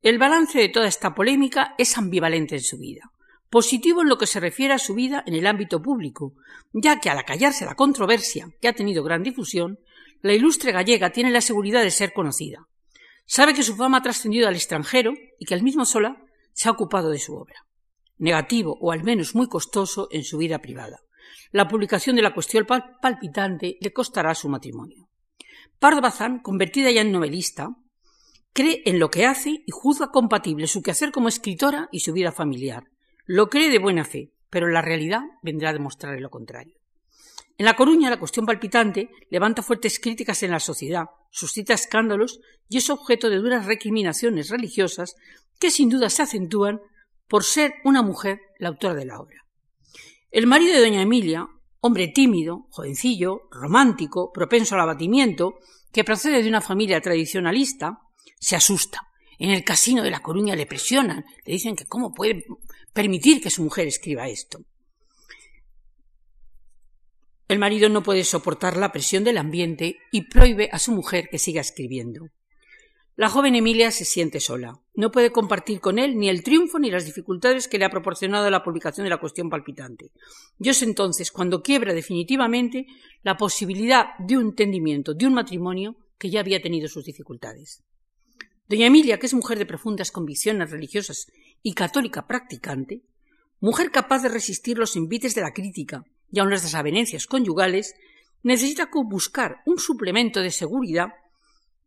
El 0.00 0.18
balance 0.18 0.58
de 0.58 0.68
toda 0.68 0.88
esta 0.88 1.14
polémica 1.14 1.74
es 1.78 1.96
ambivalente 1.96 2.56
en 2.56 2.62
su 2.62 2.78
vida. 2.78 3.12
Positivo 3.52 4.00
en 4.00 4.08
lo 4.08 4.16
que 4.16 4.26
se 4.26 4.40
refiere 4.40 4.72
a 4.72 4.78
su 4.78 4.94
vida 4.94 5.22
en 5.26 5.34
el 5.34 5.46
ámbito 5.46 5.82
público, 5.82 6.32
ya 6.72 7.00
que 7.00 7.10
al 7.10 7.18
acallarse 7.18 7.66
la 7.66 7.74
controversia, 7.74 8.48
que 8.62 8.68
ha 8.68 8.72
tenido 8.72 9.04
gran 9.04 9.22
difusión, 9.22 9.78
la 10.22 10.32
ilustre 10.32 10.72
gallega 10.72 11.10
tiene 11.10 11.30
la 11.30 11.42
seguridad 11.42 11.82
de 11.82 11.90
ser 11.90 12.14
conocida. 12.14 12.66
Sabe 13.26 13.52
que 13.52 13.62
su 13.62 13.76
fama 13.76 13.98
ha 13.98 14.02
trascendido 14.02 14.48
al 14.48 14.54
extranjero 14.54 15.12
y 15.38 15.44
que 15.44 15.52
el 15.52 15.62
mismo 15.62 15.84
Sola 15.84 16.16
se 16.54 16.70
ha 16.70 16.72
ocupado 16.72 17.10
de 17.10 17.18
su 17.18 17.34
obra 17.36 17.66
negativo 18.22 18.78
o 18.80 18.92
al 18.92 19.02
menos 19.02 19.34
muy 19.34 19.48
costoso 19.48 20.08
en 20.12 20.22
su 20.22 20.38
vida 20.38 20.60
privada. 20.60 21.00
La 21.50 21.68
publicación 21.68 22.16
de 22.16 22.22
la 22.22 22.32
cuestión 22.32 22.64
palpitante 22.64 23.76
le 23.80 23.92
costará 23.92 24.34
su 24.34 24.48
matrimonio. 24.48 25.08
Pardo 25.78 26.00
Bazán, 26.00 26.38
convertida 26.38 26.90
ya 26.90 27.02
en 27.02 27.10
novelista, 27.10 27.68
cree 28.52 28.82
en 28.86 29.00
lo 29.00 29.10
que 29.10 29.26
hace 29.26 29.50
y 29.66 29.70
juzga 29.72 30.10
compatible 30.10 30.68
su 30.68 30.82
quehacer 30.82 31.10
como 31.10 31.28
escritora 31.28 31.88
y 31.90 32.00
su 32.00 32.12
vida 32.12 32.30
familiar. 32.30 32.84
Lo 33.34 33.48
cree 33.48 33.70
de 33.70 33.78
buena 33.78 34.04
fe, 34.04 34.30
pero 34.50 34.68
la 34.68 34.82
realidad 34.82 35.22
vendrá 35.40 35.70
a 35.70 35.72
demostrarle 35.72 36.20
lo 36.20 36.28
contrario. 36.28 36.76
En 37.56 37.64
La 37.64 37.76
Coruña, 37.76 38.10
la 38.10 38.18
cuestión 38.18 38.44
palpitante 38.44 39.08
levanta 39.30 39.62
fuertes 39.62 39.98
críticas 39.98 40.42
en 40.42 40.50
la 40.50 40.60
sociedad, 40.60 41.06
suscita 41.30 41.72
escándalos 41.72 42.40
y 42.68 42.76
es 42.76 42.90
objeto 42.90 43.30
de 43.30 43.38
duras 43.38 43.64
recriminaciones 43.64 44.50
religiosas 44.50 45.16
que 45.58 45.70
sin 45.70 45.88
duda 45.88 46.10
se 46.10 46.20
acentúan 46.20 46.82
por 47.26 47.42
ser 47.42 47.72
una 47.84 48.02
mujer 48.02 48.38
la 48.58 48.68
autora 48.68 48.92
de 48.92 49.06
la 49.06 49.18
obra. 49.18 49.46
El 50.30 50.46
marido 50.46 50.74
de 50.74 50.82
doña 50.82 51.00
Emilia, 51.00 51.48
hombre 51.80 52.08
tímido, 52.08 52.66
jovencillo, 52.68 53.48
romántico, 53.50 54.30
propenso 54.30 54.74
al 54.74 54.82
abatimiento, 54.82 55.54
que 55.90 56.04
procede 56.04 56.42
de 56.42 56.50
una 56.50 56.60
familia 56.60 57.00
tradicionalista, 57.00 57.98
se 58.38 58.56
asusta. 58.56 59.08
En 59.38 59.48
el 59.48 59.64
casino 59.64 60.02
de 60.02 60.10
La 60.10 60.20
Coruña 60.20 60.54
le 60.54 60.66
presionan, 60.66 61.24
le 61.46 61.52
dicen 61.54 61.74
que 61.74 61.86
cómo 61.86 62.12
puede 62.12 62.44
permitir 62.92 63.40
que 63.40 63.50
su 63.50 63.62
mujer 63.62 63.86
escriba 63.86 64.28
esto. 64.28 64.60
El 67.48 67.58
marido 67.58 67.88
no 67.88 68.02
puede 68.02 68.24
soportar 68.24 68.76
la 68.76 68.92
presión 68.92 69.24
del 69.24 69.38
ambiente 69.38 69.98
y 70.10 70.22
prohíbe 70.22 70.68
a 70.72 70.78
su 70.78 70.92
mujer 70.92 71.28
que 71.30 71.38
siga 71.38 71.60
escribiendo. 71.60 72.28
La 73.14 73.28
joven 73.28 73.54
Emilia 73.54 73.90
se 73.90 74.06
siente 74.06 74.40
sola. 74.40 74.80
No 74.94 75.10
puede 75.10 75.32
compartir 75.32 75.80
con 75.80 75.98
él 75.98 76.16
ni 76.16 76.30
el 76.30 76.42
triunfo 76.42 76.78
ni 76.78 76.90
las 76.90 77.04
dificultades 77.04 77.68
que 77.68 77.78
le 77.78 77.84
ha 77.84 77.90
proporcionado 77.90 78.48
la 78.48 78.62
publicación 78.62 79.04
de 79.04 79.10
la 79.10 79.20
cuestión 79.20 79.50
palpitante. 79.50 80.12
Y 80.58 80.70
es 80.70 80.82
entonces 80.82 81.30
cuando 81.30 81.62
quiebra 81.62 81.92
definitivamente 81.92 82.86
la 83.22 83.36
posibilidad 83.36 84.16
de 84.18 84.38
un 84.38 84.46
entendimiento, 84.46 85.12
de 85.12 85.26
un 85.26 85.34
matrimonio 85.34 85.96
que 86.18 86.30
ya 86.30 86.40
había 86.40 86.62
tenido 86.62 86.88
sus 86.88 87.04
dificultades. 87.04 87.82
Doña 88.66 88.86
Emilia, 88.86 89.18
que 89.18 89.26
es 89.26 89.34
mujer 89.34 89.58
de 89.58 89.66
profundas 89.66 90.10
convicciones 90.10 90.70
religiosas 90.70 91.26
y 91.62 91.74
católica 91.74 92.26
practicante, 92.26 93.02
mujer 93.60 93.90
capaz 93.90 94.22
de 94.22 94.28
resistir 94.28 94.78
los 94.78 94.96
envites 94.96 95.34
de 95.34 95.42
la 95.42 95.52
crítica 95.52 96.04
y 96.30 96.40
aun 96.40 96.50
las 96.50 96.62
desavenencias 96.62 97.26
conyugales, 97.26 97.94
necesita 98.42 98.88
buscar 98.92 99.62
un 99.66 99.78
suplemento 99.78 100.40
de 100.40 100.50
seguridad 100.50 101.08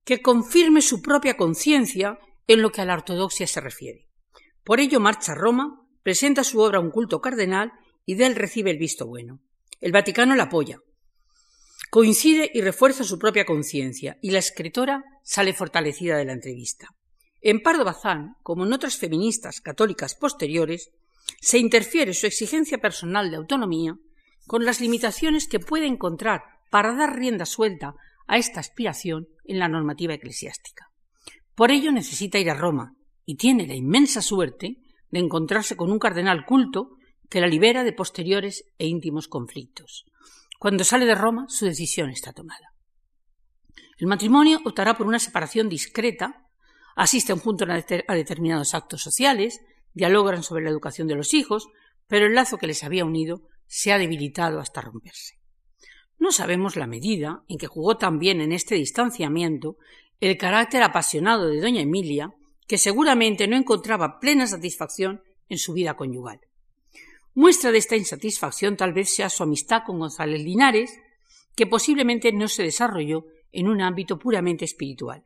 que 0.03 0.21
confirme 0.21 0.81
su 0.81 1.01
propia 1.01 1.35
conciencia 1.35 2.19
en 2.47 2.61
lo 2.61 2.71
que 2.71 2.81
a 2.81 2.85
la 2.85 2.93
ortodoxia 2.93 3.47
se 3.47 3.59
refiere. 3.59 4.07
Por 4.63 4.79
ello 4.79 4.99
marcha 4.99 5.33
a 5.33 5.35
Roma, 5.35 5.81
presenta 6.03 6.43
su 6.43 6.59
obra 6.59 6.77
a 6.77 6.81
un 6.81 6.91
culto 6.91 7.19
cardenal 7.21 7.71
y 8.05 8.15
de 8.15 8.27
él 8.27 8.35
recibe 8.35 8.71
el 8.71 8.77
visto 8.77 9.07
bueno. 9.07 9.41
El 9.81 9.91
Vaticano 9.91 10.35
la 10.35 10.43
apoya. 10.43 10.79
Coincide 11.89 12.49
y 12.53 12.61
refuerza 12.61 13.03
su 13.03 13.17
propia 13.19 13.45
conciencia 13.45 14.17
y 14.21 14.31
la 14.31 14.39
escritora 14.39 15.03
sale 15.23 15.53
fortalecida 15.53 16.17
de 16.17 16.25
la 16.25 16.33
entrevista. 16.33 16.89
En 17.47 17.61
Pardo 17.61 17.85
Bazán, 17.85 18.37
como 18.41 18.65
en 18.65 18.73
otras 18.73 18.97
feministas 18.97 19.61
católicas 19.61 20.15
posteriores, 20.15 20.89
se 21.39 21.59
interfiere 21.59 22.15
su 22.15 22.25
exigencia 22.25 22.79
personal 22.79 23.29
de 23.29 23.37
autonomía 23.37 23.99
con 24.47 24.65
las 24.65 24.81
limitaciones 24.81 25.47
que 25.47 25.59
puede 25.59 25.85
encontrar 25.85 26.41
para 26.71 26.95
dar 26.95 27.15
rienda 27.15 27.45
suelta 27.45 27.93
a 28.25 28.39
esta 28.39 28.59
aspiración 28.59 29.27
en 29.43 29.59
la 29.59 29.67
normativa 29.67 30.15
eclesiástica. 30.15 30.87
Por 31.53 31.69
ello 31.69 31.91
necesita 31.91 32.39
ir 32.39 32.49
a 32.49 32.55
Roma 32.55 32.95
y 33.27 33.35
tiene 33.35 33.67
la 33.67 33.75
inmensa 33.75 34.23
suerte 34.23 34.77
de 35.11 35.19
encontrarse 35.19 35.75
con 35.75 35.91
un 35.91 35.99
cardenal 35.99 36.45
culto 36.47 36.97
que 37.29 37.41
la 37.41 37.47
libera 37.47 37.83
de 37.83 37.93
posteriores 37.93 38.63
e 38.79 38.87
íntimos 38.87 39.27
conflictos. 39.27 40.05
Cuando 40.57 40.83
sale 40.83 41.05
de 41.05 41.13
Roma, 41.13 41.45
su 41.47 41.65
decisión 41.65 42.09
está 42.09 42.33
tomada. 42.33 42.73
El 43.99 44.07
matrimonio 44.07 44.61
optará 44.65 44.97
por 44.97 45.05
una 45.05 45.19
separación 45.19 45.69
discreta, 45.69 46.44
asisten 46.95 47.37
juntos 47.37 47.67
a 47.69 48.15
determinados 48.15 48.73
actos 48.73 49.01
sociales, 49.01 49.61
dialogan 49.93 50.43
sobre 50.43 50.63
la 50.63 50.69
educación 50.69 51.07
de 51.07 51.15
los 51.15 51.33
hijos, 51.33 51.67
pero 52.07 52.25
el 52.25 52.35
lazo 52.35 52.57
que 52.57 52.67
les 52.67 52.83
había 52.83 53.05
unido 53.05 53.43
se 53.67 53.91
ha 53.91 53.97
debilitado 53.97 54.59
hasta 54.59 54.81
romperse. 54.81 55.39
No 56.17 56.31
sabemos 56.31 56.75
la 56.75 56.87
medida 56.87 57.43
en 57.47 57.57
que 57.57 57.67
jugó 57.67 57.97
también 57.97 58.41
en 58.41 58.51
este 58.51 58.75
distanciamiento 58.75 59.77
el 60.21 60.37
carácter 60.37 60.81
apasionado 60.81 61.47
de 61.47 61.59
doña 61.59 61.81
Emilia, 61.81 62.33
que 62.67 62.77
seguramente 62.77 63.47
no 63.47 63.57
encontraba 63.57 64.19
plena 64.19 64.47
satisfacción 64.47 65.21
en 65.49 65.57
su 65.57 65.73
vida 65.73 65.95
conyugal. 65.95 66.39
Muestra 67.33 67.71
de 67.71 67.79
esta 67.79 67.97
insatisfacción 67.97 68.77
tal 68.77 68.93
vez 68.93 69.13
sea 69.13 69.29
su 69.29 69.43
amistad 69.43 69.83
con 69.85 69.99
González 69.99 70.41
Linares, 70.41 70.97
que 71.55 71.67
posiblemente 71.67 72.31
no 72.31 72.47
se 72.47 72.63
desarrolló 72.63 73.25
en 73.51 73.67
un 73.67 73.81
ámbito 73.81 74.17
puramente 74.17 74.65
espiritual. 74.65 75.23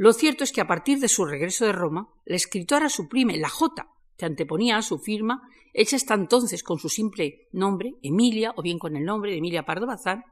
Lo 0.00 0.14
cierto 0.14 0.44
es 0.44 0.52
que 0.52 0.62
a 0.62 0.66
partir 0.66 0.98
de 0.98 1.10
su 1.10 1.26
regreso 1.26 1.66
de 1.66 1.72
Roma, 1.72 2.08
la 2.24 2.36
escritora 2.36 2.88
suprime 2.88 3.36
la 3.36 3.50
J 3.50 3.86
que 4.16 4.24
anteponía 4.24 4.78
a 4.78 4.82
su 4.82 4.98
firma, 4.98 5.42
hecha 5.74 5.96
hasta 5.96 6.14
entonces 6.14 6.62
con 6.62 6.78
su 6.78 6.88
simple 6.88 7.48
nombre, 7.52 7.96
Emilia, 8.02 8.54
o 8.56 8.62
bien 8.62 8.78
con 8.78 8.96
el 8.96 9.04
nombre 9.04 9.30
de 9.30 9.36
Emilia 9.36 9.66
Pardo 9.66 9.86
Bazán, 9.86 10.24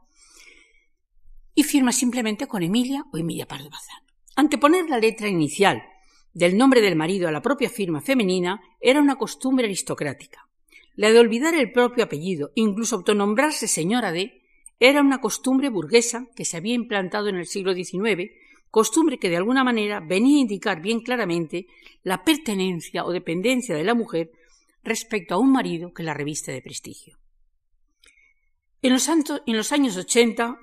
y 1.54 1.64
firma 1.64 1.92
simplemente 1.92 2.46
con 2.46 2.62
Emilia 2.62 3.04
o 3.12 3.18
Emilia 3.18 3.46
Pardo 3.46 3.68
Bazán. 3.68 4.02
Anteponer 4.36 4.88
la 4.88 4.96
letra 4.96 5.28
inicial 5.28 5.82
del 6.32 6.56
nombre 6.56 6.80
del 6.80 6.96
marido 6.96 7.28
a 7.28 7.32
la 7.32 7.42
propia 7.42 7.68
firma 7.68 8.00
femenina 8.00 8.62
era 8.80 9.02
una 9.02 9.16
costumbre 9.16 9.66
aristocrática. 9.66 10.48
La 10.94 11.10
de 11.10 11.18
olvidar 11.18 11.54
el 11.54 11.72
propio 11.72 12.04
apellido, 12.04 12.52
incluso 12.54 12.96
autonombrarse 12.96 13.68
señora 13.68 14.12
de, 14.12 14.40
era 14.80 15.02
una 15.02 15.20
costumbre 15.20 15.68
burguesa 15.68 16.26
que 16.34 16.46
se 16.46 16.56
había 16.56 16.72
implantado 16.72 17.28
en 17.28 17.36
el 17.36 17.46
siglo 17.46 17.74
XIX 17.74 18.32
costumbre 18.70 19.18
que 19.18 19.30
de 19.30 19.36
alguna 19.36 19.64
manera 19.64 20.00
venía 20.00 20.38
a 20.38 20.42
indicar 20.42 20.80
bien 20.80 21.00
claramente 21.00 21.66
la 22.02 22.22
pertenencia 22.24 23.04
o 23.04 23.12
dependencia 23.12 23.74
de 23.74 23.84
la 23.84 23.94
mujer 23.94 24.30
respecto 24.82 25.34
a 25.34 25.38
un 25.38 25.52
marido 25.52 25.92
que 25.92 26.02
la 26.02 26.14
reviste 26.14 26.52
de 26.52 26.62
prestigio. 26.62 27.18
En 28.80 28.92
los, 28.92 29.72
años 29.72 29.96
80, 29.96 30.56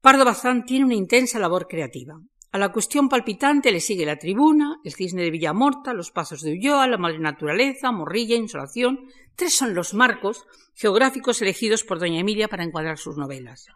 Pardo 0.00 0.24
Bazán 0.24 0.64
tiene 0.64 0.84
una 0.84 0.94
intensa 0.94 1.38
labor 1.38 1.66
creativa. 1.66 2.20
A 2.52 2.58
la 2.58 2.72
cuestión 2.72 3.08
palpitante 3.08 3.72
le 3.72 3.80
sigue 3.80 4.06
la 4.06 4.16
tribuna, 4.16 4.78
el 4.84 4.94
cisne 4.94 5.22
de 5.22 5.30
Villamorta, 5.30 5.92
los 5.92 6.12
pasos 6.12 6.42
de 6.42 6.52
Ulloa, 6.52 6.86
la 6.86 6.96
madre 6.96 7.18
naturaleza, 7.18 7.90
Morrilla, 7.90 8.36
Insolación. 8.36 9.10
Tres 9.34 9.54
son 9.54 9.74
los 9.74 9.92
marcos 9.92 10.46
geográficos 10.74 11.42
elegidos 11.42 11.82
por 11.82 11.98
doña 11.98 12.20
Emilia 12.20 12.48
para 12.48 12.62
encuadrar 12.62 12.96
sus 12.96 13.16
novelas. 13.16 13.66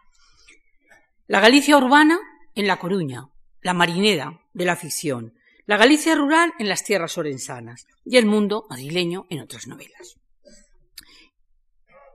La 1.27 1.41
Galicia 1.41 1.77
urbana 1.77 2.19
en 2.55 2.67
La 2.67 2.77
Coruña, 2.77 3.27
la 3.61 3.73
marinera 3.73 4.41
de 4.53 4.65
la 4.65 4.75
ficción, 4.75 5.33
la 5.65 5.77
Galicia 5.77 6.15
rural 6.15 6.53
en 6.59 6.67
las 6.67 6.83
tierras 6.83 7.17
orensanas 7.17 7.85
y 8.03 8.17
el 8.17 8.25
mundo 8.25 8.65
madrileño 8.69 9.25
en 9.29 9.39
otras 9.39 9.67
novelas. 9.67 10.15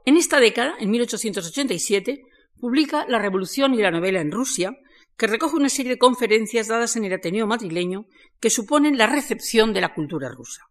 En 0.04 0.16
esta 0.16 0.38
década, 0.38 0.74
en 0.78 0.90
1887, 0.90 2.22
publica 2.60 3.06
La 3.08 3.18
Revolución 3.18 3.74
y 3.74 3.78
la 3.78 3.90
novela 3.90 4.20
en 4.20 4.30
Rusia, 4.30 4.72
que 5.16 5.26
recoge 5.26 5.56
una 5.56 5.68
serie 5.68 5.92
de 5.92 5.98
conferencias 5.98 6.68
dadas 6.68 6.96
en 6.96 7.04
el 7.04 7.12
Ateneo 7.12 7.46
madrileño 7.46 8.06
que 8.38 8.50
suponen 8.50 8.98
la 8.98 9.06
recepción 9.06 9.72
de 9.72 9.80
la 9.80 9.94
cultura 9.94 10.28
rusa. 10.28 10.62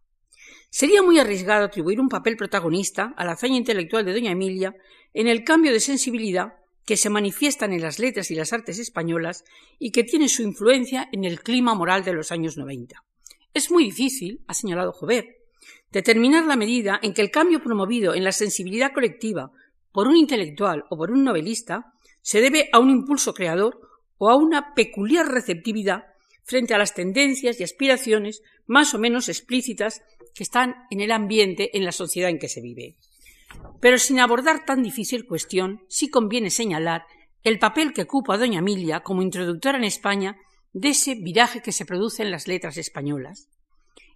Sería 0.70 1.02
muy 1.02 1.18
arriesgado 1.18 1.64
atribuir 1.64 2.00
un 2.00 2.08
papel 2.08 2.36
protagonista 2.36 3.14
a 3.16 3.24
la 3.24 3.32
hazaña 3.32 3.56
intelectual 3.56 4.04
de 4.04 4.12
doña 4.12 4.32
Emilia 4.32 4.74
en 5.14 5.26
el 5.26 5.42
cambio 5.42 5.72
de 5.72 5.80
sensibilidad 5.80 6.54
que 6.86 6.96
se 6.96 7.10
manifiestan 7.10 7.72
en 7.72 7.82
las 7.82 7.98
letras 7.98 8.30
y 8.30 8.36
las 8.36 8.52
artes 8.52 8.78
españolas 8.78 9.44
y 9.78 9.90
que 9.90 10.04
tienen 10.04 10.28
su 10.28 10.42
influencia 10.42 11.08
en 11.12 11.24
el 11.24 11.40
clima 11.40 11.74
moral 11.74 12.04
de 12.04 12.14
los 12.14 12.30
años 12.30 12.56
90. 12.56 13.02
Es 13.52 13.70
muy 13.70 13.84
difícil, 13.84 14.44
ha 14.46 14.54
señalado 14.54 14.92
Jover, 14.92 15.26
determinar 15.90 16.46
la 16.46 16.56
medida 16.56 16.98
en 17.02 17.12
que 17.12 17.22
el 17.22 17.30
cambio 17.30 17.60
promovido 17.60 18.14
en 18.14 18.22
la 18.22 18.32
sensibilidad 18.32 18.92
colectiva 18.92 19.50
por 19.92 20.06
un 20.06 20.16
intelectual 20.16 20.84
o 20.88 20.96
por 20.96 21.10
un 21.10 21.24
novelista 21.24 21.92
se 22.22 22.40
debe 22.40 22.68
a 22.72 22.78
un 22.78 22.90
impulso 22.90 23.34
creador 23.34 23.80
o 24.18 24.30
a 24.30 24.36
una 24.36 24.74
peculiar 24.74 25.26
receptividad 25.26 26.04
frente 26.44 26.74
a 26.74 26.78
las 26.78 26.94
tendencias 26.94 27.58
y 27.58 27.64
aspiraciones 27.64 28.42
más 28.66 28.94
o 28.94 28.98
menos 28.98 29.28
explícitas 29.28 30.02
que 30.34 30.44
están 30.44 30.74
en 30.90 31.00
el 31.00 31.10
ambiente, 31.10 31.76
en 31.76 31.84
la 31.84 31.92
sociedad 31.92 32.30
en 32.30 32.38
que 32.38 32.48
se 32.48 32.60
vive. 32.60 32.96
Pero 33.80 33.98
sin 33.98 34.20
abordar 34.20 34.64
tan 34.64 34.82
difícil 34.82 35.26
cuestión, 35.26 35.82
sí 35.88 36.08
conviene 36.10 36.50
señalar 36.50 37.06
el 37.42 37.58
papel 37.58 37.92
que 37.92 38.02
ocupa 38.02 38.38
doña 38.38 38.58
Emilia 38.58 39.00
como 39.00 39.22
introductora 39.22 39.78
en 39.78 39.84
España 39.84 40.36
de 40.72 40.88
ese 40.88 41.14
viraje 41.14 41.62
que 41.62 41.72
se 41.72 41.86
produce 41.86 42.22
en 42.22 42.30
las 42.30 42.48
letras 42.48 42.76
españolas. 42.76 43.48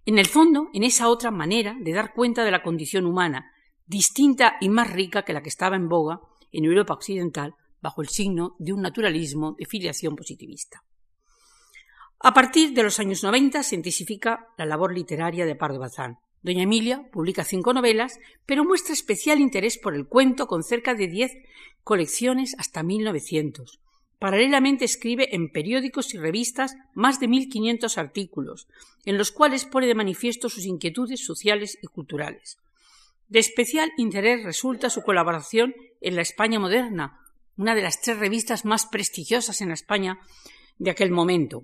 En 0.05 0.17
el 0.17 0.27
fondo, 0.27 0.69
en 0.73 0.83
esa 0.83 1.07
otra 1.07 1.31
manera 1.31 1.75
de 1.79 1.93
dar 1.93 2.13
cuenta 2.13 2.43
de 2.43 2.51
la 2.51 2.63
condición 2.63 3.05
humana, 3.05 3.51
distinta 3.85 4.57
y 4.59 4.69
más 4.69 4.91
rica 4.91 5.23
que 5.23 5.33
la 5.33 5.41
que 5.41 5.49
estaba 5.49 5.75
en 5.75 5.87
boga 5.87 6.19
en 6.51 6.65
Europa 6.65 6.93
occidental 6.93 7.55
bajo 7.81 8.01
el 8.01 8.09
signo 8.09 8.55
de 8.59 8.73
un 8.73 8.81
naturalismo 8.81 9.55
de 9.57 9.65
filiación 9.65 10.15
positivista. 10.15 10.83
A 12.19 12.33
partir 12.33 12.73
de 12.73 12.83
los 12.83 12.99
años 12.99 13.23
90 13.23 13.63
se 13.63 13.75
intensifica 13.75 14.47
la 14.57 14.65
labor 14.65 14.93
literaria 14.93 15.45
de 15.45 15.55
Pardo 15.55 15.79
Bazán. 15.79 16.19
Doña 16.43 16.63
Emilia 16.63 17.09
publica 17.11 17.43
cinco 17.43 17.73
novelas, 17.73 18.19
pero 18.45 18.65
muestra 18.65 18.93
especial 18.93 19.39
interés 19.39 19.77
por 19.77 19.93
el 19.93 20.07
cuento 20.07 20.47
con 20.47 20.63
cerca 20.63 20.95
de 20.95 21.07
diez 21.07 21.31
colecciones 21.83 22.55
hasta 22.57 22.83
1900. 22.83 23.79
Paralelamente 24.17 24.85
escribe 24.85 25.35
en 25.35 25.49
periódicos 25.49 26.13
y 26.13 26.17
revistas 26.17 26.75
más 26.93 27.19
de 27.19 27.27
1.500 27.27 27.97
artículos, 27.97 28.67
en 29.05 29.17
los 29.17 29.31
cuales 29.31 29.65
pone 29.65 29.87
de 29.87 29.95
manifiesto 29.95 30.47
sus 30.49 30.65
inquietudes 30.65 31.25
sociales 31.25 31.77
y 31.81 31.87
culturales. 31.87 32.59
De 33.29 33.39
especial 33.39 33.91
interés 33.97 34.43
resulta 34.43 34.89
su 34.89 35.01
colaboración 35.01 35.73
en 36.01 36.15
La 36.15 36.21
España 36.21 36.59
Moderna, 36.59 37.19
una 37.57 37.75
de 37.75 37.81
las 37.81 38.01
tres 38.01 38.19
revistas 38.19 38.65
más 38.65 38.85
prestigiosas 38.85 39.61
en 39.61 39.71
España 39.71 40.19
de 40.77 40.91
aquel 40.91 41.11
momento. 41.11 41.63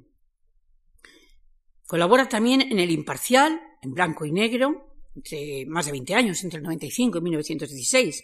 Colabora 1.88 2.28
también 2.28 2.62
en 2.62 2.80
El 2.80 2.92
Imparcial, 2.92 3.62
en 3.82 3.94
blanco 3.94 4.26
y 4.26 4.32
negro, 4.34 4.94
entre 5.16 5.66
más 5.68 5.86
de 5.86 5.94
20 5.94 6.16
años, 6.16 6.44
entre 6.44 6.58
el 6.58 6.64
95 6.64 7.18
y 7.18 7.22
1916, 7.22 8.24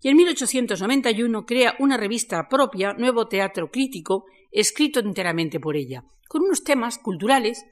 y 0.00 0.08
en 0.08 0.16
1891 0.16 1.46
crea 1.46 1.76
una 1.78 1.96
revista 1.96 2.48
propia, 2.48 2.92
Nuevo 2.92 3.28
Teatro 3.28 3.70
Crítico, 3.70 4.26
escrito 4.50 4.98
enteramente 4.98 5.60
por 5.60 5.76
ella, 5.76 6.04
con 6.28 6.42
unos 6.42 6.64
temas 6.64 6.98
culturales, 6.98 7.64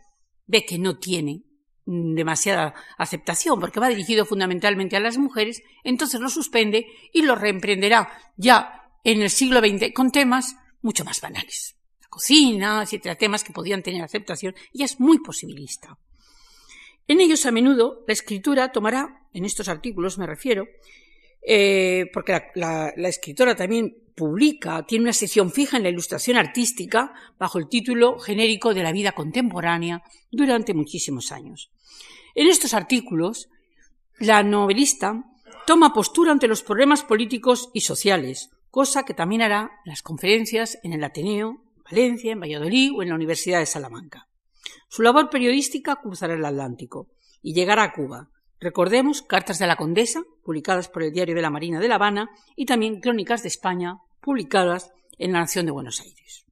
ve 0.47 0.65
que 0.65 0.79
no 0.79 0.99
tiene 0.99 1.43
demasiada 1.85 2.75
aceptación, 2.97 3.59
porque 3.59 3.81
va 3.81 3.89
dirigido 3.89 4.25
fundamentalmente 4.25 4.97
a 4.97 5.01
las 5.01 5.19
mujeres, 5.19 5.65
entonces 5.83 6.21
lo 6.21 6.29
suspende 6.29 6.87
y 7.13 7.23
lo 7.23 7.35
reemprenderá 7.35 8.17
ya 8.37 8.93
en 9.03 9.23
el 9.23 9.31
siglo 9.31 9.59
XX 9.59 9.93
con 9.93 10.13
temas 10.13 10.55
mucho 10.83 11.05
más 11.05 11.21
banales 11.21 11.82
cocina, 12.13 12.83
etcétera, 12.83 13.17
temas 13.17 13.43
que 13.43 13.55
podían 13.55 13.83
tener 13.83 14.03
aceptación, 14.03 14.55
y 14.71 14.83
es 14.83 15.01
muy 15.01 15.19
posibilista. 15.21 15.97
En 17.09 17.21
ellos, 17.21 17.47
a 17.47 17.51
menudo, 17.51 18.05
la 18.07 18.13
escritura 18.13 18.71
tomará, 18.71 19.27
en 19.33 19.47
estos 19.47 19.69
artículos 19.69 20.19
me 20.19 20.27
refiero, 20.27 20.67
eh, 21.41 22.11
porque 22.13 22.33
la, 22.55 22.93
la, 22.95 23.09
escritora 23.09 23.57
también 23.57 23.97
publica, 24.15 24.85
tiene 24.87 25.05
una 25.05 25.15
sección 25.15 25.51
fija 25.51 25.79
en 25.79 25.85
la 25.85 25.89
ilustración 25.89 26.37
artística 26.37 27.15
bajo 27.39 27.59
el 27.59 27.69
título 27.69 28.19
genérico 28.19 28.75
de 28.75 28.83
la 28.83 28.93
vida 28.93 29.13
contemporánea 29.13 30.03
durante 30.31 30.75
muchísimos 30.75 31.33
años. 31.33 31.71
En 32.35 32.47
estos 32.47 32.75
artículos, 32.75 33.49
la 34.19 34.43
novelista 34.43 35.25
toma 35.67 35.95
postura 35.95 36.31
ante 36.31 36.47
los 36.47 36.63
problemas 36.63 37.05
políticos 37.05 37.71
y 37.73 37.81
sociales, 37.81 38.51
cosa 38.71 39.05
que 39.05 39.15
también 39.15 39.41
hará 39.41 39.81
en 39.85 39.91
las 39.91 40.03
conferencias 40.03 40.79
en 40.83 40.93
el 40.93 41.03
Ateneo, 41.05 41.63
En 41.95 42.41
Valladolid 42.41 42.93
o 42.97 43.03
en 43.03 43.11
la 43.11 43.15
Universidad 43.15 43.59
de 43.59 43.67
Salamanca. 43.67 44.27
Su 44.89 45.03
labor 45.03 45.29
periodística 45.29 45.97
cruzará 45.97 46.33
el 46.35 46.45
Atlántico 46.45 47.09
y 47.43 47.53
llegará 47.53 47.83
a 47.83 47.93
Cuba. 47.93 48.31
Recordemos 48.61 49.21
Cartas 49.21 49.59
de 49.59 49.67
la 49.67 49.77
Condesa, 49.77 50.23
publicadas 50.43 50.89
por 50.89 51.03
el 51.03 51.13
Diario 51.13 51.35
de 51.35 51.43
la 51.43 51.51
Marina 51.51 51.81
de 51.81 51.89
La 51.89 51.97
Habana, 51.97 52.31
y 52.57 52.65
también 52.65 53.01
Crónicas 53.01 53.43
de 53.43 53.49
España, 53.49 53.99
publicadas 54.23 54.91
en 55.19 55.33
la 55.33 55.41
Nación 55.41 55.67
de 55.67 55.73
Buenos 55.73 56.01
Aires. 56.01 56.47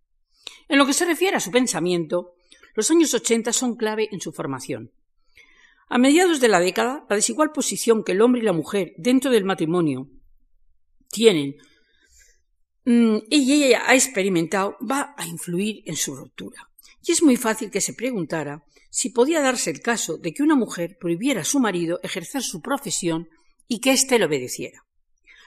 En 0.68 0.76
lo 0.76 0.84
que 0.84 0.92
se 0.92 1.06
refiere 1.06 1.38
a 1.38 1.40
su 1.40 1.50
pensamiento, 1.50 2.34
los 2.74 2.90
años 2.90 3.14
80 3.14 3.52
son 3.54 3.76
clave 3.76 4.08
en 4.12 4.20
su 4.20 4.32
formación. 4.32 4.92
A 5.88 5.96
mediados 5.96 6.40
de 6.40 6.48
la 6.48 6.60
década, 6.60 7.06
la 7.08 7.16
desigual 7.16 7.50
posición 7.50 8.04
que 8.04 8.12
el 8.12 8.20
hombre 8.20 8.42
y 8.42 8.44
la 8.44 8.52
mujer 8.52 8.92
dentro 8.98 9.30
del 9.30 9.44
matrimonio 9.44 10.08
tienen 11.08 11.56
y 12.84 13.52
ella 13.52 13.82
ha 13.86 13.94
experimentado 13.94 14.76
va 14.80 15.14
a 15.16 15.26
influir 15.26 15.82
en 15.86 15.96
su 15.96 16.14
ruptura. 16.14 16.70
Y 17.02 17.12
es 17.12 17.22
muy 17.22 17.36
fácil 17.36 17.70
que 17.70 17.80
se 17.80 17.94
preguntara 17.94 18.64
si 18.90 19.10
podía 19.10 19.40
darse 19.40 19.70
el 19.70 19.80
caso 19.80 20.18
de 20.18 20.32
que 20.32 20.42
una 20.42 20.56
mujer 20.56 20.96
prohibiera 20.98 21.42
a 21.42 21.44
su 21.44 21.60
marido 21.60 22.00
ejercer 22.02 22.42
su 22.42 22.60
profesión 22.60 23.28
y 23.68 23.80
que 23.80 23.92
éste 23.92 24.18
le 24.18 24.24
obedeciera. 24.24 24.84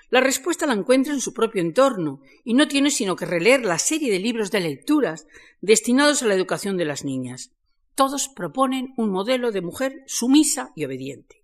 La 0.10 0.22
respuesta 0.22 0.66
la 0.66 0.74
encuentra 0.74 1.14
en 1.14 1.22
su 1.22 1.34
propio 1.34 1.62
entorno 1.62 2.22
y 2.44 2.54
no 2.54 2.68
tiene 2.68 2.92
sino 2.92 3.16
que 3.16 3.26
releer 3.26 3.66
la 3.66 3.80
serie 3.80 4.12
de 4.12 4.20
libros 4.20 4.52
de 4.52 4.60
lecturas 4.60 5.26
destinados 5.60 6.22
a 6.22 6.28
la 6.28 6.36
educación 6.36 6.78
de 6.78 6.86
las 6.86 7.04
niñas. 7.04 7.52
Todos 7.96 8.30
proponen 8.30 8.94
un 8.96 9.10
modelo 9.10 9.52
de 9.52 9.62
mujer 9.62 10.04
sumisa 10.08 10.72
y 10.76 10.86
obediente. 10.86 11.44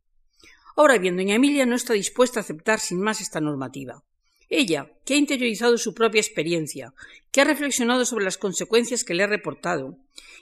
Ahora 0.76 0.98
bien, 0.98 1.18
doña 1.18 1.36
Emilia 1.36 1.66
no 1.66 1.76
está 1.76 1.94
dispuesta 1.94 2.40
a 2.40 2.44
aceptar 2.44 2.80
sin 2.80 3.02
más 3.02 3.22
esta 3.22 3.42
normativa. 3.42 4.04
Ella, 4.50 4.92
que 5.06 5.14
ha 5.14 5.18
interiorizado 5.18 5.78
su 5.78 5.94
propia 5.94 6.22
experiencia, 6.22 6.94
que 7.32 7.42
ha 7.42 7.46
reflexionado 7.46 8.04
sobre 8.06 8.26
las 8.26 8.38
consecuencias 8.38 9.04
que 9.04 9.14
le 9.14 9.24
ha 9.24 9.28
reportado, 9.28 9.98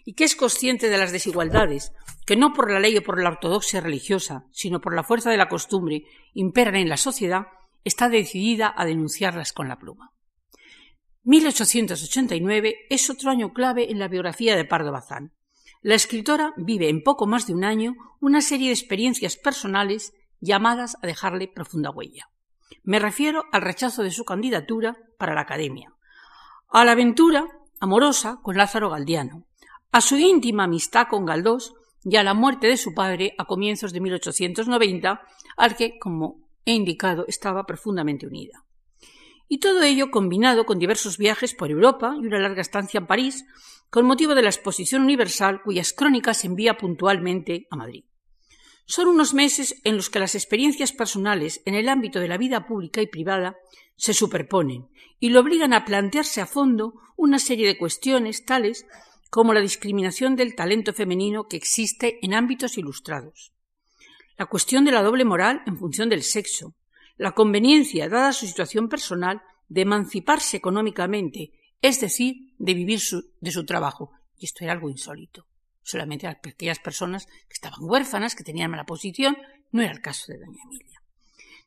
y 0.06 0.14
que 0.14 0.24
es 0.24 0.36
consciente 0.36 0.90
de 0.90 0.98
las 0.98 1.12
desigualdades 1.12 1.92
que 2.26 2.38
no 2.38 2.54
por 2.54 2.72
la 2.72 2.80
ley 2.80 2.98
o 2.98 3.04
por 3.04 3.22
la 3.22 3.30
ortodoxia 3.30 3.82
religiosa, 3.82 4.46
sino 4.52 4.80
por 4.80 4.96
la 4.96 5.04
fuerza 5.04 5.30
de 5.30 5.38
la 5.38 5.50
costumbre 5.50 6.04
imperan 6.34 6.76
en 6.76 6.90
la 6.90 6.98
sociedad, 6.98 7.48
está 7.84 8.10
decidida 8.10 8.74
a 8.76 8.86
denunciarlas 8.86 9.52
con 9.52 9.68
la 9.68 9.78
pluma. 9.78 10.14
1889 11.24 12.88
es 12.90 13.10
otro 13.10 13.32
año 13.32 13.52
clave 13.54 13.92
en 13.92 14.00
la 14.00 14.08
biografía 14.08 14.56
de 14.56 14.64
Pardo 14.64 14.94
Bazán. 14.94 15.34
La 15.82 15.96
escritora 15.96 16.54
vive 16.56 16.90
en 16.90 17.04
poco 17.04 17.28
más 17.28 17.48
de 17.48 17.54
un 17.54 17.66
año 17.66 17.96
una 18.22 18.42
serie 18.42 18.68
de 18.68 18.74
experiencias 18.74 19.36
personales 19.36 20.14
llamadas 20.40 20.96
a 21.02 21.08
dejarle 21.08 21.50
profunda 21.50 21.92
huella. 21.92 22.30
Me 22.84 23.00
refiero 23.00 23.46
al 23.52 23.62
rechazo 23.62 24.04
de 24.04 24.12
su 24.12 24.26
candidatura 24.26 24.98
para 25.18 25.34
la 25.34 25.42
Academia, 25.42 25.94
a 26.70 26.86
la 26.86 26.94
aventura 26.94 27.48
amorosa 27.80 28.40
con 28.42 28.58
Lázaro 28.58 28.90
Galdiano, 28.90 29.46
a 29.92 30.02
su 30.02 30.18
íntima 30.18 30.66
amistad 30.66 31.08
con 31.10 31.26
Galdós 31.26 31.74
y 32.04 32.16
a 32.16 32.24
la 32.24 32.34
muerte 32.34 32.68
de 32.68 32.78
su 32.78 32.94
padre 32.94 33.34
a 33.38 33.46
comienzos 33.46 33.94
de 33.94 34.00
1890, 34.00 35.22
al 35.58 35.76
que, 35.76 35.98
como 36.00 36.48
he 36.66 36.74
indicado, 36.74 37.26
estaba 37.28 37.66
profundamente 37.66 38.28
unida. 38.28 38.64
Y 39.48 39.60
todo 39.60 39.82
ello 39.84 40.12
combinado 40.12 40.66
con 40.66 40.80
diversos 40.80 41.18
viajes 41.18 41.54
por 41.54 41.72
Europa 41.72 42.16
y 42.22 42.26
una 42.26 42.40
larga 42.40 42.62
estancia 42.62 43.00
en 43.00 43.08
París, 43.08 43.46
con 43.90 44.06
motivo 44.06 44.36
de 44.36 44.42
la 44.42 44.50
Exposición 44.50 45.04
Universal, 45.04 45.62
cuyas 45.64 45.94
crónicas 45.94 46.44
envía 46.44 46.78
puntualmente 46.78 47.68
a 47.72 47.78
Madrid. 47.78 48.04
Son 48.90 49.10
unos 49.10 49.34
meses 49.34 49.82
en 49.84 49.98
los 49.98 50.10
que 50.10 50.20
las 50.20 50.34
experiencias 50.34 50.94
personales 50.94 51.62
en 51.66 51.76
el 51.76 51.90
ámbito 51.90 52.22
de 52.22 52.30
la 52.30 52.38
vida 52.38 52.66
pública 52.66 53.02
y 53.02 53.08
privada 53.08 53.58
se 53.98 54.14
superponen 54.14 54.88
y 55.20 55.30
lo 55.30 55.42
obligan 55.42 55.74
a 55.74 55.84
plantearse 55.84 56.40
a 56.40 56.46
fondo 56.46 56.94
una 57.18 57.38
serie 57.38 57.68
de 57.68 57.78
cuestiones 57.78 58.46
tales 58.46 58.86
como 59.30 59.54
la 59.54 59.60
discriminación 59.60 60.38
del 60.38 60.56
talento 60.56 60.94
femenino 60.94 61.50
que 61.50 61.58
existe 61.58 62.18
en 62.22 62.34
ámbitos 62.34 62.78
ilustrados, 62.78 63.52
la 64.38 64.46
cuestión 64.46 64.86
de 64.86 64.94
la 64.94 65.04
doble 65.04 65.26
moral 65.26 65.64
en 65.66 65.78
función 65.78 66.08
del 66.08 66.24
sexo, 66.24 66.74
la 67.18 67.34
conveniencia, 67.34 68.08
dada 68.08 68.32
su 68.32 68.48
situación 68.48 68.88
personal, 68.88 69.42
de 69.68 69.82
emanciparse 69.82 70.56
económicamente, 70.56 71.52
es 71.82 72.00
decir, 72.00 72.54
de 72.58 72.74
vivir 72.74 73.02
de 73.42 73.52
su 73.52 73.66
trabajo. 73.66 74.12
Y 74.38 74.46
esto 74.46 74.64
era 74.64 74.72
algo 74.72 74.90
insólito 74.90 75.46
solamente 75.88 76.28
a 76.28 76.32
aquellas 76.32 76.80
personas 76.80 77.28
que 77.48 77.54
estaban 77.54 77.80
huérfanas, 77.82 78.36
que 78.36 78.44
tenían 78.44 78.70
mala 78.70 78.86
posición, 78.86 79.38
no 79.72 79.82
era 79.82 79.94
el 79.94 80.02
caso 80.02 80.32
de 80.32 80.40
doña 80.40 80.62
Emilia. 80.66 81.02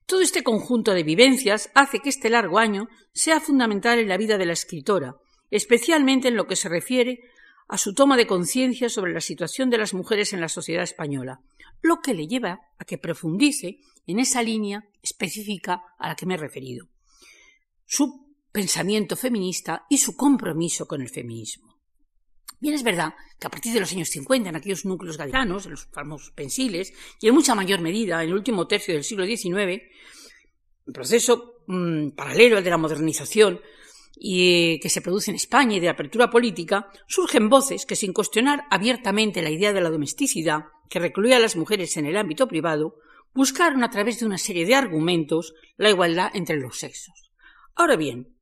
Todo 0.05 0.21
este 0.21 0.43
conjunto 0.43 0.93
de 0.93 1.03
vivencias 1.03 1.71
hace 1.75 2.01
que 2.01 2.11
este 2.11 2.29
largo 2.29 2.59
año 2.59 2.89
sea 3.15 3.41
fundamental 3.41 3.99
en 3.99 4.09
la 4.09 4.19
vida 4.19 4.37
de 4.37 4.45
la 4.45 4.53
escritora, 4.53 5.17
especialmente 5.51 6.29
en 6.29 6.37
lo 6.37 6.47
que 6.47 6.57
se 6.57 6.69
refiere 6.69 7.21
a 7.67 7.79
su 7.79 7.95
toma 7.95 8.19
de 8.19 8.27
conciencia 8.27 8.91
sobre 8.91 9.15
la 9.15 9.21
situación 9.23 9.71
de 9.71 9.79
las 9.79 9.95
mujeres 9.95 10.35
en 10.35 10.41
la 10.43 10.49
sociedad 10.49 10.83
española, 10.83 11.41
lo 11.81 12.01
que 12.03 12.13
le 12.13 12.27
lleva 12.27 12.61
a 12.79 12.85
que 12.85 12.99
profundice 12.99 13.79
en 14.07 14.19
esa 14.19 14.43
línea 14.43 14.85
específica 15.03 15.81
a 15.99 16.09
la 16.09 16.15
que 16.15 16.27
me 16.27 16.35
he 16.35 16.37
referido. 16.39 16.89
Su 17.87 18.35
pensamiento 18.53 19.17
feminista 19.17 19.87
y 19.89 19.99
su 19.99 20.15
compromiso 20.15 20.87
con 20.87 21.01
el 21.01 21.09
feminismo. 21.09 21.80
Bien, 22.61 22.75
es 22.75 22.83
verdad 22.83 23.15
que 23.39 23.47
a 23.47 23.51
partir 23.51 23.73
de 23.73 23.81
los 23.81 23.91
años 23.93 24.11
50, 24.11 24.51
en 24.51 24.57
aquellos 24.57 24.85
núcleos 24.85 25.17
galitanos, 25.17 25.65
en 25.65 25.73
los 25.73 25.87
famosos 25.87 26.31
pensiles, 26.33 26.93
y 27.21 27.29
en 27.29 27.35
mucha 27.35 27.55
mayor 27.55 27.81
medida 27.81 28.23
en 28.23 28.29
el 28.29 28.35
último 28.35 28.67
tercio 28.67 28.93
del 28.93 29.03
siglo 29.03 29.25
XIX, 29.25 29.83
un 30.87 30.93
proceso 30.93 31.63
mm, 31.67 32.11
paralelo 32.11 32.59
al 32.59 32.65
de 32.65 32.71
la 32.71 32.77
modernización 32.77 33.61
y 34.15 34.79
que 34.81 34.91
se 34.91 35.01
produce 35.01 35.31
en 35.31 35.37
España 35.37 35.77
y 35.77 35.81
de 35.81 35.89
apertura 35.89 36.29
política, 36.29 36.91
surgen 37.07 37.49
voces 37.49 37.87
que, 37.87 37.97
sin 37.97 38.13
cuestionar 38.13 38.65
abiertamente 38.71 39.41
la 39.41 39.51
idea 39.51 39.73
de 39.73 39.81
la 39.81 39.89
domesticidad 39.89 40.65
que 40.91 40.99
recluía 40.99 41.37
a 41.37 41.41
las 41.41 41.57
mujeres 41.57 41.97
en 41.97 42.05
el 42.05 42.19
ámbito 42.19 42.47
privado, 42.47 42.97
buscaron 43.33 43.83
a 43.85 43.91
través 43.91 44.21
de 44.21 44.27
una 44.27 44.37
serie 44.37 44.67
de 44.67 44.75
argumentos 44.75 45.55
la 45.79 45.89
igualdad 45.89 46.31
entre 46.35 46.59
los 46.59 46.79
sexos. 46.79 47.31
Ahora 47.75 47.97
bien, 47.97 48.37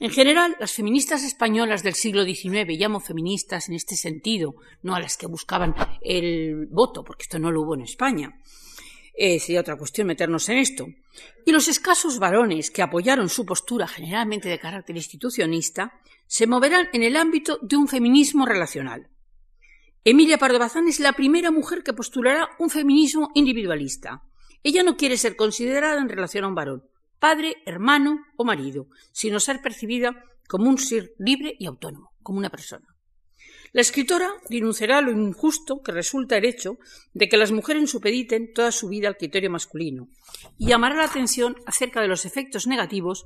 en 0.00 0.10
general, 0.10 0.56
las 0.58 0.72
feministas 0.72 1.22
españolas 1.22 1.82
del 1.82 1.94
siglo 1.94 2.24
XIX, 2.24 2.66
llamo 2.78 3.00
feministas 3.00 3.68
en 3.68 3.76
este 3.76 3.94
sentido, 3.94 4.56
no 4.82 4.94
a 4.94 5.00
las 5.00 5.16
que 5.16 5.26
buscaban 5.26 5.74
el 6.02 6.66
voto, 6.70 7.04
porque 7.04 7.22
esto 7.22 7.38
no 7.38 7.52
lo 7.52 7.62
hubo 7.62 7.74
en 7.74 7.82
España, 7.82 8.40
eh, 9.16 9.38
sería 9.38 9.60
otra 9.60 9.76
cuestión 9.76 10.08
meternos 10.08 10.48
en 10.48 10.58
esto. 10.58 10.88
Y 11.46 11.52
los 11.52 11.68
escasos 11.68 12.18
varones 12.18 12.72
que 12.72 12.82
apoyaron 12.82 13.28
su 13.28 13.46
postura, 13.46 13.86
generalmente 13.86 14.48
de 14.48 14.58
carácter 14.58 14.96
institucionista, 14.96 16.00
se 16.26 16.48
moverán 16.48 16.88
en 16.92 17.04
el 17.04 17.16
ámbito 17.16 17.58
de 17.62 17.76
un 17.76 17.86
feminismo 17.86 18.46
relacional. 18.46 19.08
Emilia 20.02 20.38
Pardo 20.38 20.58
Bazán 20.58 20.88
es 20.88 20.98
la 20.98 21.12
primera 21.12 21.50
mujer 21.52 21.82
que 21.84 21.92
postulará 21.92 22.50
un 22.58 22.68
feminismo 22.68 23.30
individualista. 23.34 24.24
Ella 24.64 24.82
no 24.82 24.96
quiere 24.96 25.16
ser 25.16 25.36
considerada 25.36 26.00
en 26.00 26.08
relación 26.08 26.44
a 26.44 26.48
un 26.48 26.54
varón, 26.54 26.84
padre, 27.24 27.56
hermano 27.64 28.20
o 28.36 28.44
marido, 28.44 28.88
sino 29.10 29.40
ser 29.40 29.62
percibida 29.62 30.10
como 30.46 30.68
un 30.68 30.76
ser 30.76 31.14
libre 31.16 31.56
y 31.58 31.64
autónomo, 31.64 32.12
como 32.22 32.36
una 32.36 32.50
persona. 32.50 32.86
La 33.72 33.80
escritora 33.80 34.28
denunciará 34.50 35.00
lo 35.00 35.10
injusto 35.10 35.80
que 35.82 35.92
resulta 35.92 36.36
el 36.36 36.44
hecho 36.44 36.76
de 37.14 37.26
que 37.30 37.38
las 37.38 37.50
mujeres 37.50 37.88
supediten 37.88 38.52
toda 38.52 38.70
su 38.72 38.88
vida 38.88 39.08
al 39.08 39.16
criterio 39.16 39.50
masculino 39.50 40.08
y 40.58 40.66
llamará 40.66 40.96
la 40.96 41.04
atención 41.04 41.56
acerca 41.64 42.02
de 42.02 42.08
los 42.08 42.26
efectos 42.26 42.66
negativos 42.66 43.24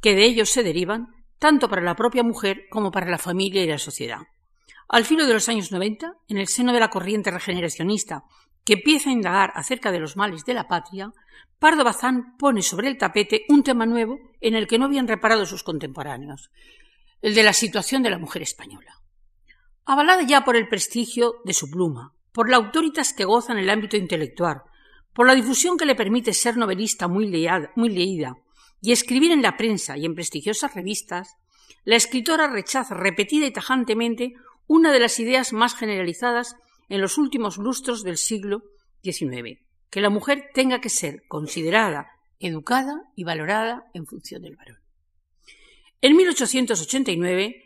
que 0.00 0.14
de 0.14 0.26
ellos 0.26 0.50
se 0.50 0.62
derivan 0.62 1.08
tanto 1.40 1.68
para 1.68 1.82
la 1.82 1.96
propia 1.96 2.22
mujer 2.22 2.66
como 2.70 2.92
para 2.92 3.10
la 3.10 3.18
familia 3.18 3.64
y 3.64 3.66
la 3.66 3.78
sociedad. 3.78 4.20
Al 4.88 5.04
filo 5.04 5.26
de 5.26 5.34
los 5.34 5.48
años 5.48 5.72
90, 5.72 6.18
en 6.28 6.38
el 6.38 6.46
seno 6.46 6.72
de 6.72 6.78
la 6.78 6.90
corriente 6.90 7.32
regeneracionista 7.32 8.22
que 8.64 8.74
empieza 8.74 9.10
a 9.10 9.12
indagar 9.12 9.52
acerca 9.54 9.92
de 9.92 10.00
los 10.00 10.16
males 10.16 10.44
de 10.44 10.54
la 10.54 10.66
patria, 10.66 11.12
Pardo 11.58 11.84
Bazán 11.84 12.36
pone 12.36 12.62
sobre 12.62 12.88
el 12.88 12.98
tapete 12.98 13.44
un 13.48 13.62
tema 13.62 13.86
nuevo 13.86 14.18
en 14.40 14.54
el 14.54 14.66
que 14.66 14.78
no 14.78 14.86
habían 14.86 15.08
reparado 15.08 15.46
sus 15.46 15.62
contemporáneos, 15.62 16.50
el 17.22 17.34
de 17.34 17.42
la 17.42 17.52
situación 17.52 18.02
de 18.02 18.10
la 18.10 18.18
mujer 18.18 18.42
española. 18.42 19.00
Avalada 19.84 20.22
ya 20.22 20.44
por 20.44 20.56
el 20.56 20.68
prestigio 20.68 21.36
de 21.44 21.52
su 21.52 21.70
pluma, 21.70 22.14
por 22.32 22.50
la 22.50 22.56
autoritas 22.56 23.12
que 23.12 23.24
goza 23.24 23.52
en 23.52 23.58
el 23.58 23.70
ámbito 23.70 23.96
intelectual, 23.96 24.62
por 25.12 25.26
la 25.26 25.34
difusión 25.34 25.76
que 25.76 25.86
le 25.86 25.94
permite 25.94 26.32
ser 26.32 26.56
novelista 26.56 27.06
muy, 27.06 27.26
muy 27.76 27.88
leída 27.90 28.36
y 28.80 28.92
escribir 28.92 29.30
en 29.30 29.42
la 29.42 29.56
prensa 29.56 29.96
y 29.96 30.04
en 30.04 30.14
prestigiosas 30.14 30.74
revistas, 30.74 31.36
la 31.84 31.96
escritora 31.96 32.48
rechaza 32.48 32.94
repetida 32.94 33.46
y 33.46 33.52
tajantemente 33.52 34.34
una 34.66 34.90
de 34.90 35.00
las 35.00 35.20
ideas 35.20 35.52
más 35.52 35.74
generalizadas 35.76 36.56
en 36.88 37.00
los 37.00 37.18
últimos 37.18 37.56
lustros 37.58 38.02
del 38.02 38.16
siglo 38.16 38.62
XIX, 39.02 39.60
que 39.90 40.00
la 40.00 40.10
mujer 40.10 40.50
tenga 40.54 40.80
que 40.80 40.88
ser 40.88 41.24
considerada, 41.28 42.08
educada 42.38 43.02
y 43.14 43.24
valorada 43.24 43.84
en 43.94 44.06
función 44.06 44.42
del 44.42 44.56
varón. 44.56 44.78
En 46.00 46.16
1889, 46.16 47.64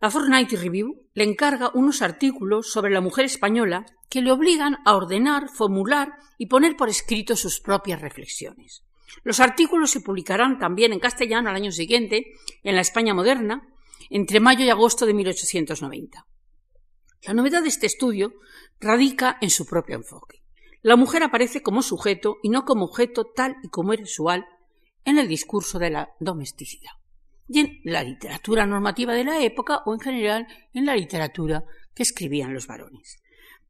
la 0.00 0.10
Fortnightly 0.10 0.56
Review 0.56 1.06
le 1.14 1.24
encarga 1.24 1.70
unos 1.74 2.02
artículos 2.02 2.72
sobre 2.72 2.92
la 2.92 3.00
mujer 3.00 3.24
española 3.24 3.86
que 4.08 4.20
le 4.20 4.32
obligan 4.32 4.78
a 4.84 4.96
ordenar, 4.96 5.48
formular 5.48 6.14
y 6.38 6.46
poner 6.46 6.76
por 6.76 6.88
escrito 6.88 7.36
sus 7.36 7.60
propias 7.60 8.00
reflexiones. 8.00 8.82
Los 9.22 9.40
artículos 9.40 9.90
se 9.90 10.00
publicarán 10.00 10.58
también 10.58 10.92
en 10.92 10.98
castellano 10.98 11.50
al 11.50 11.56
año 11.56 11.70
siguiente, 11.70 12.32
en 12.62 12.74
la 12.74 12.80
España 12.80 13.14
moderna, 13.14 13.68
entre 14.10 14.40
mayo 14.40 14.64
y 14.64 14.70
agosto 14.70 15.06
de 15.06 15.14
1890. 15.14 16.26
La 17.24 17.34
novedad 17.34 17.62
de 17.62 17.68
este 17.68 17.86
estudio 17.86 18.34
radica 18.80 19.38
en 19.40 19.50
su 19.50 19.64
propio 19.64 19.94
enfoque. 19.94 20.42
La 20.82 20.96
mujer 20.96 21.22
aparece 21.22 21.62
como 21.62 21.82
sujeto 21.82 22.38
y 22.42 22.48
no 22.48 22.64
como 22.64 22.86
objeto 22.86 23.24
tal 23.24 23.54
y 23.62 23.68
como 23.68 23.92
era 23.92 24.02
usual 24.02 24.44
en 25.04 25.18
el 25.18 25.28
discurso 25.28 25.78
de 25.78 25.90
la 25.90 26.10
domesticidad 26.18 26.90
y 27.48 27.60
en 27.60 27.80
la 27.84 28.02
literatura 28.02 28.66
normativa 28.66 29.14
de 29.14 29.22
la 29.22 29.40
época 29.40 29.82
o 29.86 29.94
en 29.94 30.00
general 30.00 30.48
en 30.74 30.84
la 30.84 30.96
literatura 30.96 31.64
que 31.94 32.02
escribían 32.02 32.54
los 32.54 32.66
varones. 32.66 33.22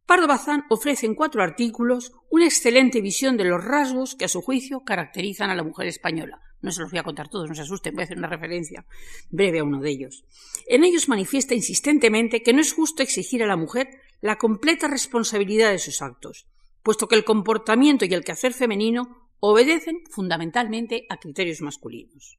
Pardo 0.07 0.27
Bazán 0.27 0.65
ofrece 0.71 1.05
en 1.05 1.15
cuatro 1.15 1.43
artículos 1.43 2.13
una 2.31 2.47
excelente 2.47 3.03
visión 3.03 3.37
de 3.37 3.45
los 3.45 3.63
rasgos 3.63 4.15
que 4.15 4.25
a 4.25 4.29
su 4.29 4.41
juicio 4.41 4.81
caracterizan 4.81 5.51
a 5.51 5.55
la 5.55 5.63
mujer 5.63 5.89
española. 5.89 6.41
No 6.63 6.71
se 6.71 6.81
los 6.81 6.91
voy 6.91 7.01
a 7.01 7.05
contar 7.05 7.29
todos, 7.29 7.49
no 7.49 7.55
se 7.55 7.63
asusten, 7.63 7.95
voy 7.95 8.03
a 8.03 8.05
hacer 8.05 8.19
una 8.19 8.29
referencia 8.29 8.87
breve 9.31 9.59
a 9.59 9.65
uno 9.65 9.81
de 9.81 9.91
ellos. 9.91 10.25
En 10.67 10.85
ellos 10.85 11.09
manifiesta 11.09 11.55
insistentemente 11.55 12.43
que 12.43 12.53
no 12.53 12.61
es 12.61 12.73
justo 12.73 13.03
exigir 13.03 13.43
a 13.43 13.47
la 13.47 13.57
mujer 13.57 13.89
la 14.21 14.39
completa 14.39 14.89
responsabilidad 14.89 15.73
de 15.73 15.79
sus 15.79 16.01
actos, 16.01 16.47
puesto 16.83 17.09
que 17.09 17.17
el 17.17 17.25
comportamiento 17.25 18.05
y 18.05 18.15
el 18.15 18.25
quehacer 18.25 18.55
femenino 18.55 19.29
obedecen 19.41 20.05
fundamentalmente 20.11 21.05
a 21.09 21.19
criterios 21.19 21.61
masculinos. 21.61 22.39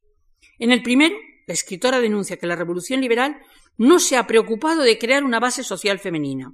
En 0.58 0.72
el 0.72 0.82
primero, 0.82 1.16
la 1.46 1.54
escritora 1.54 2.00
denuncia 2.00 2.38
que 2.38 2.48
la 2.48 2.56
revolución 2.56 3.02
liberal 3.02 3.42
no 3.78 4.00
se 4.00 4.16
ha 4.16 4.26
preocupado 4.28 4.84
de 4.84 4.98
crear 4.98 5.26
una 5.26 5.42
base 5.42 5.64
social 5.64 6.00
femenina, 6.00 6.54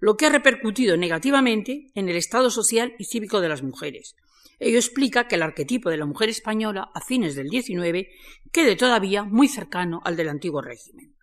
lo 0.00 0.16
que 0.16 0.26
ha 0.26 0.30
repercutido 0.30 0.96
negativamente 0.96 1.92
en 1.94 2.08
el 2.08 2.16
estado 2.16 2.50
social 2.50 2.94
y 2.98 3.04
cívico 3.04 3.40
de 3.40 3.48
las 3.48 3.62
mujeres. 3.62 4.16
Ello 4.58 4.78
explica 4.78 5.26
que 5.26 5.34
el 5.34 5.42
arquetipo 5.42 5.90
de 5.90 5.96
la 5.96 6.06
mujer 6.06 6.28
española 6.28 6.90
a 6.94 7.00
fines 7.00 7.34
del 7.34 7.50
XIX 7.50 8.08
quede 8.52 8.76
todavía 8.76 9.24
muy 9.24 9.48
cercano 9.48 10.00
al 10.04 10.16
del 10.16 10.28
antiguo 10.28 10.62
régimen. 10.62 11.14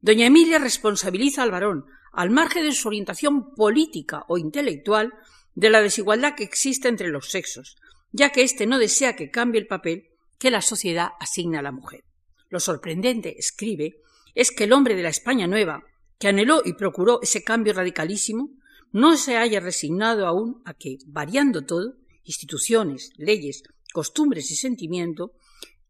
Doña 0.00 0.26
Emilia 0.26 0.58
responsabiliza 0.58 1.42
al 1.42 1.50
varón, 1.50 1.84
al 2.12 2.30
margen 2.30 2.64
de 2.64 2.72
su 2.72 2.88
orientación 2.88 3.54
política 3.54 4.24
o 4.28 4.38
intelectual, 4.38 5.12
de 5.54 5.70
la 5.70 5.82
desigualdad 5.82 6.34
que 6.34 6.44
existe 6.44 6.88
entre 6.88 7.08
los 7.08 7.30
sexos, 7.30 7.76
ya 8.12 8.30
que 8.30 8.42
éste 8.42 8.66
no 8.66 8.78
desea 8.78 9.16
que 9.16 9.30
cambie 9.30 9.60
el 9.60 9.66
papel 9.66 10.08
que 10.38 10.50
la 10.50 10.62
sociedad 10.62 11.10
asigna 11.20 11.58
a 11.58 11.62
la 11.62 11.72
mujer. 11.72 12.04
Lo 12.48 12.60
sorprendente, 12.60 13.38
escribe, 13.38 14.00
es 14.34 14.50
que 14.50 14.64
el 14.64 14.72
hombre 14.72 14.94
de 14.94 15.02
la 15.02 15.10
España 15.10 15.46
nueva, 15.46 15.84
que 16.18 16.28
anheló 16.28 16.62
y 16.64 16.72
procuró 16.72 17.20
ese 17.22 17.44
cambio 17.44 17.74
radicalísimo, 17.74 18.50
no 18.92 19.16
se 19.16 19.36
haya 19.36 19.60
resignado 19.60 20.26
aún 20.26 20.62
a 20.64 20.74
que, 20.74 20.98
variando 21.06 21.64
todo, 21.64 21.94
instituciones, 22.30 23.10
leyes, 23.16 23.62
costumbres 23.92 24.50
y 24.50 24.56
sentimiento, 24.56 25.32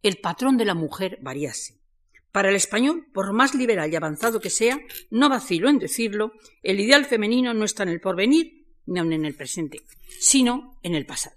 el 0.02 0.16
patrón 0.16 0.56
de 0.56 0.64
la 0.64 0.74
mujer 0.74 1.18
variase. 1.20 1.78
Para 2.32 2.48
el 2.48 2.56
español, 2.56 3.06
por 3.12 3.32
más 3.32 3.54
liberal 3.54 3.92
y 3.92 3.96
avanzado 3.96 4.40
que 4.40 4.50
sea, 4.50 4.78
no 5.10 5.28
vacilo 5.28 5.68
en 5.68 5.78
decirlo, 5.78 6.32
el 6.62 6.80
ideal 6.80 7.04
femenino 7.04 7.52
no 7.54 7.64
está 7.64 7.82
en 7.82 7.90
el 7.90 8.00
porvenir 8.00 8.66
ni 8.86 8.98
aun 8.98 9.12
en 9.12 9.24
el 9.24 9.34
presente, 9.34 9.82
sino 10.18 10.78
en 10.82 10.94
el 10.94 11.06
pasado. 11.06 11.36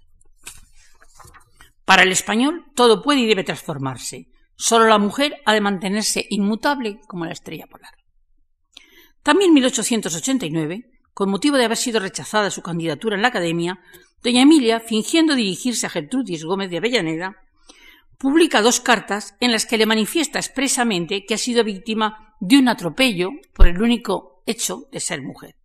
Para 1.84 2.02
el 2.02 2.12
español 2.12 2.64
todo 2.74 3.02
puede 3.02 3.20
y 3.20 3.26
debe 3.26 3.44
transformarse. 3.44 4.28
Solo 4.56 4.86
la 4.86 4.98
mujer 4.98 5.36
ha 5.44 5.52
de 5.52 5.60
mantenerse 5.60 6.24
inmutable 6.30 7.00
como 7.06 7.26
la 7.26 7.32
estrella 7.32 7.66
polar. 7.66 7.92
También 9.22 9.50
en 9.50 9.54
1889, 9.54 10.93
con 11.14 11.30
motivo 11.30 11.56
de 11.56 11.64
haber 11.64 11.76
sido 11.76 12.00
rechazada 12.00 12.50
su 12.50 12.60
candidatura 12.60 13.16
en 13.16 13.22
la 13.22 13.28
Academia, 13.28 13.80
doña 14.22 14.42
Emilia, 14.42 14.80
fingiendo 14.80 15.34
dirigirse 15.34 15.86
a 15.86 15.90
Gertrudis 15.90 16.44
Gómez 16.44 16.70
de 16.70 16.78
Avellaneda, 16.78 17.36
publica 18.18 18.62
dos 18.62 18.80
cartas 18.80 19.36
en 19.40 19.52
las 19.52 19.64
que 19.64 19.78
le 19.78 19.86
manifiesta 19.86 20.38
expresamente 20.38 21.24
que 21.24 21.34
ha 21.34 21.38
sido 21.38 21.62
víctima 21.62 22.34
de 22.40 22.58
un 22.58 22.68
atropello 22.68 23.30
por 23.52 23.68
el 23.68 23.80
único 23.80 24.42
hecho 24.46 24.88
de 24.90 25.00
ser 25.00 25.22
mujer. 25.22 25.56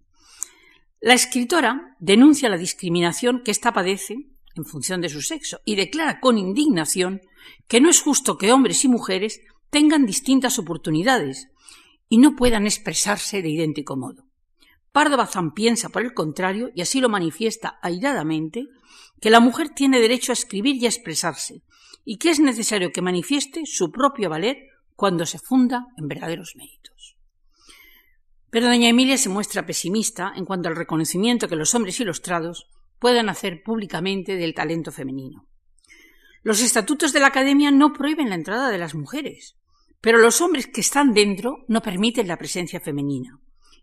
La 1.02 1.14
escritora 1.14 1.96
denuncia 2.00 2.50
la 2.50 2.58
discriminación 2.58 3.42
que 3.44 3.52
ésta 3.52 3.74
padece 3.74 4.18
en 4.56 4.66
función 4.66 5.02
de 5.02 5.10
su 5.10 5.22
sexo 5.22 5.62
y 5.66 5.76
declara 5.76 6.20
con 6.20 6.38
indignación 6.38 7.22
que 7.68 7.82
no 7.82 7.90
es 7.90 8.02
justo 8.02 8.38
que 8.38 8.52
hombres 8.52 8.84
y 8.84 8.88
mujeres 8.88 9.42
tengan 9.70 10.06
distintas 10.06 10.60
oportunidades 10.60 11.48
y 12.10 12.18
no 12.18 12.36
puedan 12.36 12.66
expresarse 12.66 13.42
de 13.42 13.50
idéntico 13.50 13.96
modo. 13.96 14.29
Pardo 14.92 15.18
Bazán 15.18 15.54
piensa, 15.54 15.90
por 15.90 16.02
el 16.02 16.14
contrario, 16.14 16.72
y 16.74 16.82
así 16.82 17.00
lo 17.00 17.10
manifiesta 17.10 17.80
airadamente, 17.82 18.68
que 19.22 19.30
la 19.30 19.40
mujer 19.40 19.70
tiene 19.70 20.00
derecho 20.00 20.32
a 20.32 20.34
escribir 20.34 20.76
y 20.78 20.86
a 20.86 20.90
expresarse, 20.90 21.62
y 22.06 22.18
que 22.18 22.30
es 22.30 22.40
necesario 22.40 22.92
que 22.92 23.02
manifieste 23.02 23.66
su 23.66 23.92
propio 23.92 24.30
valer 24.30 24.58
cuando 24.96 25.26
se 25.26 25.40
funda 25.40 25.88
en 25.98 26.08
verdaderos 26.08 26.56
méritos. 26.56 27.18
Pero 28.50 28.68
doña 28.68 28.90
Emilia 28.90 29.18
se 29.18 29.30
muestra 29.30 29.66
pesimista 29.66 30.34
en 30.36 30.46
cuanto 30.46 30.70
al 30.70 30.76
reconocimiento 30.76 31.48
que 31.48 31.56
los 31.56 31.76
hombres 31.76 32.00
ilustrados 32.00 32.68
puedan 32.98 33.30
hacer 33.30 33.62
públicamente 33.64 34.36
del 34.36 34.56
talento 34.56 34.92
femenino. 34.92 35.48
Los 36.42 36.62
estatutos 36.62 37.14
de 37.14 37.20
la 37.20 37.28
Academia 37.28 37.70
no 37.70 37.94
prohíben 37.94 38.30
la 38.30 38.36
entrada 38.36 38.70
de 38.70 38.78
las 38.78 38.96
mujeres, 38.96 39.56
pero 40.02 40.18
los 40.18 40.42
hombres 40.42 40.68
que 40.68 40.82
están 40.82 41.14
dentro 41.14 41.66
no 41.68 41.82
permiten 41.82 42.28
la 42.28 42.38
presencia 42.38 42.80
femenina. 42.80 43.40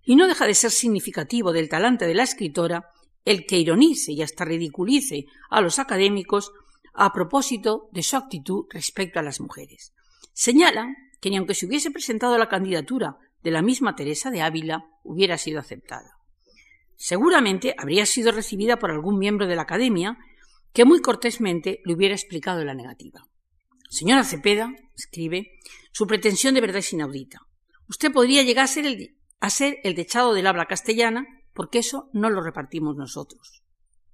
Y 0.06 0.16
no 0.16 0.26
deja 0.26 0.46
de 0.46 0.54
ser 0.54 0.70
significativo 0.70 1.52
del 1.52 1.68
talante 1.68 2.06
de 2.06 2.14
la 2.14 2.22
escritora 2.22 2.92
el 3.26 3.44
que 3.44 3.58
ironice 3.58 4.12
y 4.12 4.22
hasta 4.22 4.46
ridiculice 4.46 5.26
a 5.50 5.60
los 5.60 5.78
académicos 5.78 6.52
a 6.94 7.12
propósito 7.12 7.90
de 7.92 8.02
su 8.02 8.16
actitud 8.16 8.64
respecto 8.70 9.18
a 9.18 9.22
las 9.22 9.40
mujeres. 9.40 9.92
Señala 10.32 10.94
que 11.20 11.28
ni 11.28 11.36
aunque 11.36 11.54
se 11.54 11.66
hubiese 11.66 11.90
presentado 11.90 12.38
la 12.38 12.48
candidatura 12.48 13.16
de 13.42 13.50
la 13.50 13.62
misma 13.62 13.96
Teresa 13.96 14.30
de 14.30 14.42
Ávila, 14.42 14.84
hubiera 15.02 15.38
sido 15.38 15.60
aceptada. 15.60 16.12
Seguramente 16.96 17.74
habría 17.76 18.06
sido 18.06 18.32
recibida 18.32 18.78
por 18.78 18.90
algún 18.90 19.18
miembro 19.18 19.46
de 19.46 19.56
la 19.56 19.62
Academia 19.62 20.16
que 20.72 20.84
muy 20.84 21.00
cortésmente 21.00 21.80
le 21.84 21.94
hubiera 21.94 22.14
explicado 22.14 22.64
la 22.64 22.74
negativa. 22.74 23.26
Señora 23.88 24.24
Cepeda, 24.24 24.72
escribe, 24.96 25.52
su 25.90 26.06
pretensión 26.06 26.54
de 26.54 26.60
verdad 26.60 26.78
es 26.78 26.92
inaudita. 26.92 27.40
Usted 27.88 28.12
podría 28.12 28.42
llegar 28.42 28.64
a 28.64 28.68
ser 28.68 28.86
el, 28.86 29.15
a 29.40 29.50
ser 29.50 29.78
el 29.84 29.94
dechado 29.94 30.34
del 30.34 30.46
habla 30.46 30.66
castellana 30.66 31.26
porque 31.52 31.78
eso 31.78 32.10
no 32.12 32.30
lo 32.30 32.42
repartimos 32.42 32.96
nosotros. 32.96 33.62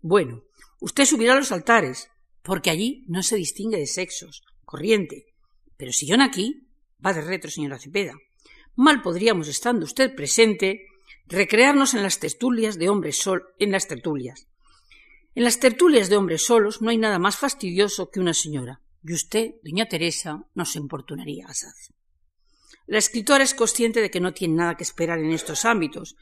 Bueno, 0.00 0.44
usted 0.80 1.04
subirá 1.04 1.34
a 1.34 1.36
los 1.36 1.52
altares, 1.52 2.08
porque 2.42 2.70
allí 2.70 3.04
no 3.08 3.22
se 3.22 3.36
distingue 3.36 3.78
de 3.78 3.86
sexos, 3.86 4.42
corriente. 4.64 5.26
Pero 5.76 5.92
si 5.92 6.06
yo 6.06 6.16
aquí, 6.20 6.68
va 7.04 7.12
de 7.12 7.20
retro, 7.20 7.50
señora 7.50 7.78
Cepeda. 7.78 8.14
Mal 8.74 9.02
podríamos, 9.02 9.48
estando 9.48 9.84
usted 9.84 10.14
presente, 10.14 10.86
recrearnos 11.26 11.94
en 11.94 12.02
las 12.02 12.18
tertulias 12.18 12.78
de 12.78 12.88
hombres 12.88 13.18
sol, 13.18 13.44
en 13.58 13.72
las 13.72 13.86
tertulias. 13.88 14.46
En 15.34 15.44
las 15.44 15.60
tertulias 15.60 16.08
de 16.08 16.16
hombres 16.16 16.44
solos 16.44 16.82
no 16.82 16.90
hay 16.90 16.98
nada 16.98 17.18
más 17.18 17.36
fastidioso 17.36 18.10
que 18.10 18.20
una 18.20 18.34
señora, 18.34 18.80
y 19.02 19.14
usted, 19.14 19.54
doña 19.62 19.88
Teresa, 19.88 20.46
nos 20.54 20.76
importunaría 20.76 21.46
asaz. 21.46 21.92
La 22.86 22.98
escritora 22.98 23.44
es 23.44 23.54
consciente 23.54 24.00
de 24.00 24.10
que 24.10 24.20
no 24.20 24.32
tiene 24.32 24.54
nada 24.54 24.76
que 24.76 24.82
esperar 24.82 25.18
en 25.18 25.30
estos 25.30 25.64
ámbitos, 25.64 26.16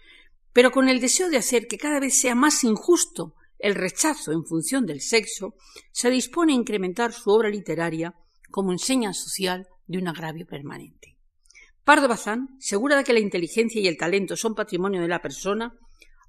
pero 0.53 0.71
con 0.71 0.89
el 0.89 1.01
deseo 1.01 1.31
de 1.31 1.37
hacer 1.37 1.67
que 1.67 1.79
cada 1.79 2.01
vez 2.01 2.19
sea 2.21 2.35
más 2.35 2.65
injusto 2.65 3.35
el 3.59 3.75
rechazo 3.75 4.33
en 4.33 4.45
función 4.45 4.87
del 4.87 5.01
sexo, 5.01 5.55
se 5.93 6.11
dispone 6.11 6.53
a 6.53 6.57
incrementar 6.57 7.13
su 7.13 7.31
obra 7.31 7.51
literaria 7.51 8.15
como 8.51 8.73
enseña 8.73 9.13
social 9.13 9.69
de 9.87 9.99
un 9.99 10.09
agravio 10.09 10.47
permanente. 10.47 11.17
Pardo 11.85 12.09
Bazán, 12.09 12.57
segura 12.59 12.97
de 12.97 13.05
que 13.05 13.13
la 13.13 13.21
inteligencia 13.21 13.81
y 13.81 13.89
el 13.89 13.97
talento 13.97 14.37
son 14.37 14.55
patrimonio 14.55 15.03
de 15.03 15.09
la 15.09 15.23
persona, 15.23 15.75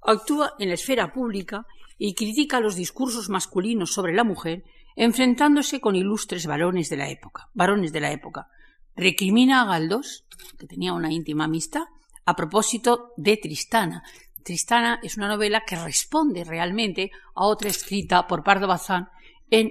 actúa 0.02 0.54
en 0.58 0.68
la 0.68 0.74
esfera 0.74 1.12
pública 1.12 1.66
y 1.98 2.14
critica 2.14 2.60
los 2.60 2.74
discursos 2.74 3.28
masculinos 3.28 3.92
sobre 3.92 4.14
la 4.14 4.24
mujer, 4.24 4.64
enfrentándose 4.96 5.80
con 5.80 5.96
ilustres 5.96 6.46
varones 6.46 6.88
de 6.90 6.96
la 6.96 7.08
época. 7.08 7.48
Varones 7.54 7.92
de 7.92 8.00
la 8.00 8.12
época. 8.12 8.48
Recrimina 8.96 9.62
a 9.62 9.64
Galdós, 9.64 10.24
que 10.58 10.66
tenía 10.66 10.92
una 10.92 11.12
íntima 11.12 11.44
amistad, 11.44 11.84
a 12.24 12.36
propósito 12.36 13.12
de 13.16 13.36
Tristana. 13.36 14.02
Tristana 14.42 15.00
es 15.02 15.16
una 15.16 15.28
novela 15.28 15.64
que 15.66 15.76
responde 15.76 16.44
realmente 16.44 17.10
a 17.34 17.46
otra 17.46 17.70
escrita 17.70 18.26
por 18.26 18.42
Pardo 18.42 18.66
Bazán 18.66 19.08
en 19.50 19.70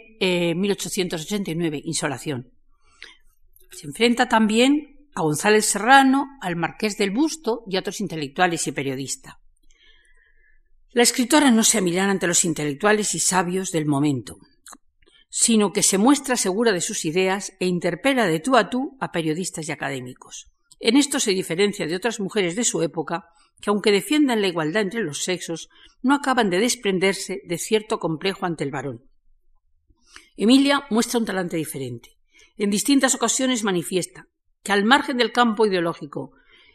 1889, 0.60 1.78
eh, 1.78 1.82
Insolación. 1.86 2.52
Se 3.72 3.88
enfrenta 3.88 4.28
también 4.28 5.08
a 5.16 5.22
González 5.22 5.66
Serrano, 5.66 6.28
al 6.42 6.56
Marqués 6.56 6.98
del 6.98 7.12
Busto 7.12 7.64
y 7.68 7.76
a 7.76 7.80
otros 7.80 8.00
intelectuales 8.00 8.66
y 8.68 8.72
periodistas. 8.72 9.36
La 10.94 11.04
escritora 11.04 11.52
no 11.52 11.64
se 11.64 11.78
amilana 11.78 12.12
ante 12.12 12.28
los 12.28 12.44
intelectuales 12.44 13.16
y 13.16 13.20
sabios 13.20 13.72
del 13.72 13.86
momento, 13.86 14.38
sino 15.34 15.72
que 15.72 15.82
se 15.82 15.98
muestra 15.98 16.36
segura 16.36 16.74
de 16.74 16.82
sus 16.82 17.06
ideas 17.06 17.54
e 17.62 17.66
interpela 17.66 18.28
de 18.28 18.42
tú 18.42 18.58
a 18.58 18.70
tú 18.70 18.98
a 19.00 19.14
periodistas 19.14 19.68
y 19.68 19.72
académicos. 19.72 20.52
En 20.82 20.98
esto 20.98 21.22
se 21.22 21.32
diferencia 21.32 21.88
de 21.88 21.96
otras 21.96 22.20
mujeres 22.20 22.58
de 22.58 22.66
su 22.66 22.82
época, 22.82 23.30
que 23.62 23.70
aunque 23.70 23.94
defiendan 23.94 24.42
la 24.42 24.50
igualdad 24.50 24.82
entre 24.82 25.02
los 25.02 25.24
sexos, 25.24 25.70
no 26.02 26.16
acaban 26.16 26.50
de 26.50 26.60
desprenderse 26.60 27.42
de 27.46 27.58
cierto 27.58 27.98
complejo 27.98 28.46
ante 28.46 28.66
el 28.66 28.72
varón. 28.72 29.06
Emilia 30.36 30.86
muestra 30.90 31.20
un 31.20 31.26
talante 31.26 31.56
diferente. 31.56 32.18
En 32.58 32.70
distintas 32.70 33.16
ocasiones 33.16 33.64
manifiesta 33.64 34.28
que 34.64 34.74
al 34.74 34.84
margen 34.84 35.16
del 35.16 35.32
campo 35.32 35.66
ideológico 35.66 36.34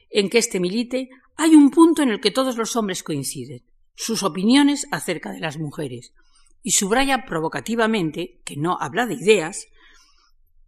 en 0.08 0.30
que 0.30 0.38
éste 0.38 0.60
milite, 0.60 1.10
hay 1.36 1.54
un 1.54 1.70
punto 1.70 2.02
en 2.02 2.08
el 2.08 2.20
que 2.20 2.30
todos 2.30 2.56
los 2.56 2.74
hombres 2.74 3.02
coinciden, 3.02 3.64
sus 3.94 4.22
opiniones 4.22 4.86
acerca 4.92 5.32
de 5.32 5.40
las 5.40 5.58
mujeres, 5.58 6.14
y 6.62 6.72
subraya 6.72 7.24
provocativamente 7.26 8.40
que 8.44 8.56
no 8.56 8.76
habla 8.80 9.06
de 9.06 9.14
ideas, 9.14 9.66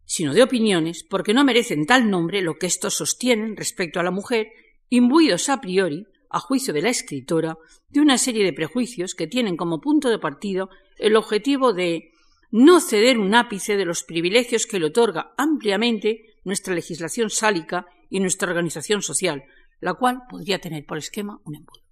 sino 0.04 0.32
de 0.32 0.42
opiniones, 0.42 1.04
porque 1.04 1.34
no 1.34 1.44
merecen 1.44 1.84
tal 1.84 2.10
nombre 2.10 2.40
lo 2.40 2.58
que 2.58 2.66
éstos 2.66 2.94
sostienen 2.94 3.56
respecto 3.56 4.00
a 4.00 4.02
la 4.02 4.10
mujer, 4.10 4.48
imbuidos 4.88 5.48
a 5.48 5.60
priori, 5.60 6.06
a 6.30 6.40
juicio 6.40 6.72
de 6.72 6.82
la 6.82 6.90
escritora, 6.90 7.56
de 7.88 8.00
una 8.00 8.18
serie 8.18 8.44
de 8.44 8.52
prejuicios 8.52 9.14
que 9.14 9.26
tienen 9.26 9.56
como 9.56 9.80
punto 9.80 10.08
de 10.08 10.18
partido 10.18 10.70
el 10.98 11.16
objetivo 11.16 11.72
de 11.72 12.12
no 12.50 12.80
ceder 12.80 13.18
un 13.18 13.34
ápice 13.34 13.76
de 13.76 13.84
los 13.84 14.02
privilegios 14.02 14.66
que 14.66 14.78
le 14.78 14.86
otorga 14.86 15.34
ampliamente 15.36 16.36
nuestra 16.44 16.74
legislación 16.74 17.28
sálica 17.28 17.86
y 18.08 18.20
nuestra 18.20 18.48
organización 18.48 19.02
social, 19.02 19.44
la 19.80 19.94
cual 19.94 20.22
podría 20.28 20.58
tener 20.58 20.86
por 20.86 20.98
esquema 20.98 21.40
un 21.44 21.56
embudo. 21.56 21.87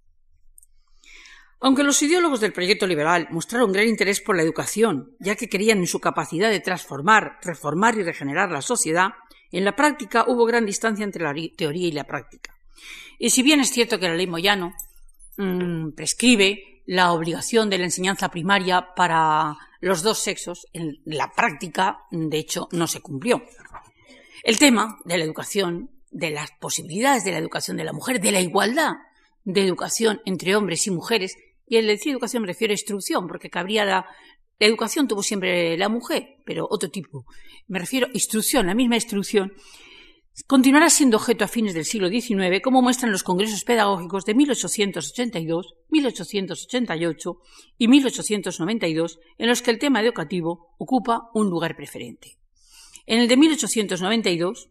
Aunque 1.59 1.83
los 1.83 2.01
ideólogos 2.03 2.39
del 2.39 2.53
proyecto 2.53 2.85
liberal 2.85 3.27
mostraron 3.31 3.71
gran 3.71 3.87
interés 3.87 4.21
por 4.21 4.35
la 4.35 4.43
educación, 4.43 5.15
ya 5.19 5.35
que 5.35 5.49
creían 5.49 5.79
en 5.79 5.87
su 5.87 5.99
capacidad 5.99 6.49
de 6.49 6.59
transformar, 6.59 7.39
reformar 7.41 7.97
y 7.97 8.03
regenerar 8.03 8.51
la 8.51 8.61
sociedad, 8.61 9.09
en 9.51 9.65
la 9.65 9.75
práctica 9.75 10.25
hubo 10.27 10.45
gran 10.45 10.65
distancia 10.65 11.03
entre 11.03 11.23
la 11.23 11.33
teoría 11.55 11.87
y 11.87 11.91
la 11.91 12.03
práctica. 12.03 12.53
Y 13.17 13.31
si 13.31 13.41
bien 13.41 13.59
es 13.59 13.71
cierto 13.71 13.99
que 13.99 14.07
la 14.07 14.15
ley 14.15 14.27
Moyano 14.27 14.73
mm, 15.37 15.91
prescribe 15.91 16.83
la 16.85 17.11
obligación 17.11 17.69
de 17.69 17.79
la 17.79 17.85
enseñanza 17.85 18.29
primaria 18.29 18.93
para 18.95 19.57
los 19.81 20.03
dos 20.03 20.19
sexos, 20.19 20.67
en 20.73 20.99
la 21.05 21.31
práctica, 21.31 21.99
de 22.11 22.37
hecho, 22.37 22.67
no 22.71 22.87
se 22.87 23.01
cumplió. 23.01 23.43
El 24.43 24.59
tema 24.59 24.99
de 25.05 25.17
la 25.17 25.23
educación, 25.23 25.89
de 26.11 26.29
las 26.31 26.51
posibilidades 26.51 27.23
de 27.23 27.31
la 27.31 27.39
educación 27.39 27.77
de 27.77 27.83
la 27.83 27.93
mujer, 27.93 28.21
de 28.21 28.31
la 28.31 28.41
igualdad 28.41 28.93
de 29.43 29.63
educación 29.63 30.21
entre 30.25 30.55
hombres 30.55 30.87
y 30.87 30.91
mujeres, 30.91 31.37
y 31.67 31.77
el 31.77 31.87
decir 31.87 32.13
educación 32.13 32.43
me 32.43 32.47
refiero 32.47 32.71
a 32.71 32.75
instrucción, 32.75 33.27
porque 33.27 33.49
cabría 33.49 33.85
la, 33.85 34.05
la 34.59 34.67
educación 34.67 35.07
tuvo 35.07 35.21
siempre 35.21 35.77
la 35.77 35.89
mujer, 35.89 36.37
pero 36.45 36.67
otro 36.69 36.89
tipo. 36.89 37.25
Me 37.67 37.79
refiero 37.79 38.07
a 38.07 38.11
instrucción, 38.13 38.67
la 38.67 38.73
misma 38.73 38.95
instrucción. 38.95 39.53
Continuará 40.45 40.89
siendo 40.89 41.17
objeto 41.17 41.43
a 41.43 41.47
fines 41.47 41.73
del 41.73 41.85
siglo 41.85 42.09
XIX, 42.09 42.61
como 42.63 42.81
muestran 42.81 43.11
los 43.11 43.23
congresos 43.23 43.63
pedagógicos 43.63 44.23
de 44.23 44.35
1882, 44.35 45.75
1888 45.89 47.37
y 47.77 47.87
1892, 47.87 49.19
en 49.39 49.47
los 49.47 49.61
que 49.61 49.71
el 49.71 49.79
tema 49.79 50.01
educativo 50.01 50.75
ocupa 50.77 51.29
un 51.33 51.49
lugar 51.49 51.75
preferente. 51.75 52.37
En 53.07 53.19
el 53.19 53.27
de 53.27 53.37
1892, 53.37 54.69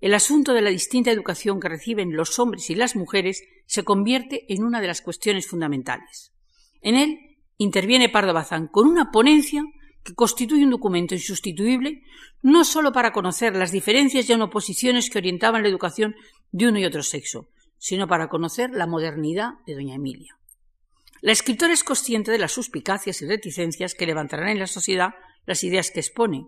el 0.00 0.14
asunto 0.14 0.52
de 0.52 0.62
la 0.62 0.70
distinta 0.70 1.10
educación 1.10 1.60
que 1.60 1.68
reciben 1.68 2.16
los 2.16 2.38
hombres 2.38 2.68
y 2.68 2.74
las 2.74 2.96
mujeres 2.96 3.42
se 3.66 3.84
convierte 3.84 4.52
en 4.52 4.64
una 4.64 4.80
de 4.80 4.88
las 4.88 5.00
cuestiones 5.00 5.46
fundamentales. 5.46 6.33
En 6.84 6.96
él 6.96 7.18
interviene 7.56 8.10
Pardo 8.10 8.34
Bazán 8.34 8.68
con 8.68 8.86
una 8.86 9.10
ponencia 9.10 9.64
que 10.04 10.14
constituye 10.14 10.64
un 10.64 10.70
documento 10.70 11.14
insustituible 11.14 12.02
no 12.42 12.62
sólo 12.62 12.92
para 12.92 13.10
conocer 13.10 13.56
las 13.56 13.72
diferencias 13.72 14.28
y 14.28 14.32
oposiciones 14.34 15.08
que 15.08 15.18
orientaban 15.18 15.62
la 15.62 15.70
educación 15.70 16.14
de 16.52 16.68
uno 16.68 16.78
y 16.78 16.84
otro 16.84 17.02
sexo, 17.02 17.48
sino 17.78 18.06
para 18.06 18.28
conocer 18.28 18.70
la 18.70 18.86
modernidad 18.86 19.54
de 19.66 19.74
doña 19.74 19.94
Emilia. 19.94 20.36
La 21.22 21.32
escritora 21.32 21.72
es 21.72 21.84
consciente 21.84 22.30
de 22.30 22.38
las 22.38 22.52
suspicacias 22.52 23.22
y 23.22 23.26
reticencias 23.26 23.94
que 23.94 24.04
levantarán 24.04 24.48
en 24.48 24.58
la 24.58 24.66
sociedad 24.66 25.14
las 25.46 25.64
ideas 25.64 25.90
que 25.90 26.00
expone, 26.00 26.46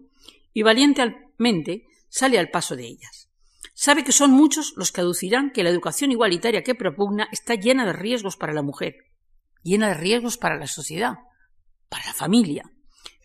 y 0.53 0.63
valientemente 0.63 1.87
sale 2.11 2.39
al 2.39 2.51
paso 2.51 2.77
de 2.77 2.85
ellas. 2.85 3.31
Sabe 3.73 4.05
que 4.05 4.13
son 4.13 4.33
muchos 4.33 4.75
los 4.77 4.93
que 4.93 5.01
aducirán 5.01 5.51
que 5.51 5.63
la 5.63 5.71
educación 5.71 6.13
igualitaria 6.13 6.63
que 6.63 6.75
propugna 6.75 7.27
está 7.33 7.55
llena 7.55 7.87
de 7.87 7.95
riesgos 7.95 8.37
para 8.37 8.53
la 8.53 8.63
mujer, 8.63 9.06
llena 9.67 9.89
de 9.89 9.95
riesgos 9.95 10.39
para 10.39 10.57
la 10.57 10.67
sociedad, 10.67 11.15
para 11.89 12.07
la 12.07 12.15
familia. 12.15 12.71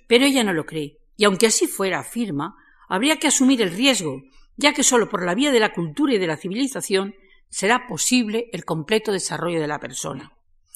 Pero 0.07 0.25
ella 0.25 0.43
no 0.43 0.53
lo 0.53 0.65
cree, 0.65 0.97
y 1.15 1.25
aunque 1.25 1.47
así 1.47 1.67
fuera, 1.67 1.99
afirma, 1.99 2.55
habría 2.89 3.17
que 3.17 3.27
asumir 3.27 3.61
el 3.61 3.71
riesgo, 3.71 4.21
ya 4.57 4.73
que 4.73 4.83
sólo 4.83 5.07
por 5.07 5.23
la 5.23 5.35
vía 5.35 5.51
de 5.51 5.59
la 5.59 5.71
cultura 5.71 6.13
y 6.13 6.17
de 6.17 6.27
la 6.27 6.37
civilización 6.37 7.13
será 7.49 7.87
posible 7.87 8.49
el 8.53 8.65
completo 8.65 9.11
desarrollo 9.11 9.61
de 9.61 9.67
la 9.67 9.79
persona. 9.79 10.33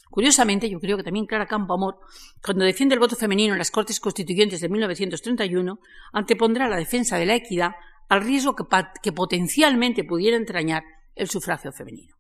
Curiosamente, 0.10 0.70
yo 0.70 0.80
creo 0.80 0.98
que 0.98 1.04
también 1.04 1.26
Clara 1.26 1.48
Campo 1.48 1.74
Amor, 1.74 2.00
cuando 2.42 2.64
defiende 2.64 2.94
el 2.94 3.00
voto 3.00 3.16
femenino 3.16 3.54
en 3.54 3.58
las 3.58 3.72
Cortes 3.72 4.00
Constituyentes 4.00 4.62
de 4.62 4.70
1931, 4.70 5.80
antepondrá 6.14 6.70
la 6.70 6.78
defensa 6.78 7.18
de 7.18 7.26
la 7.26 7.36
equidad 7.36 7.72
al 8.08 8.22
riesgo 8.22 8.56
que, 8.56 8.64
que 9.02 9.12
potencialmente 9.12 10.04
pudiera 10.04 10.38
entrañar 10.38 10.84
el 11.16 11.30
sufragio 11.30 11.72
femenino. 11.72 12.16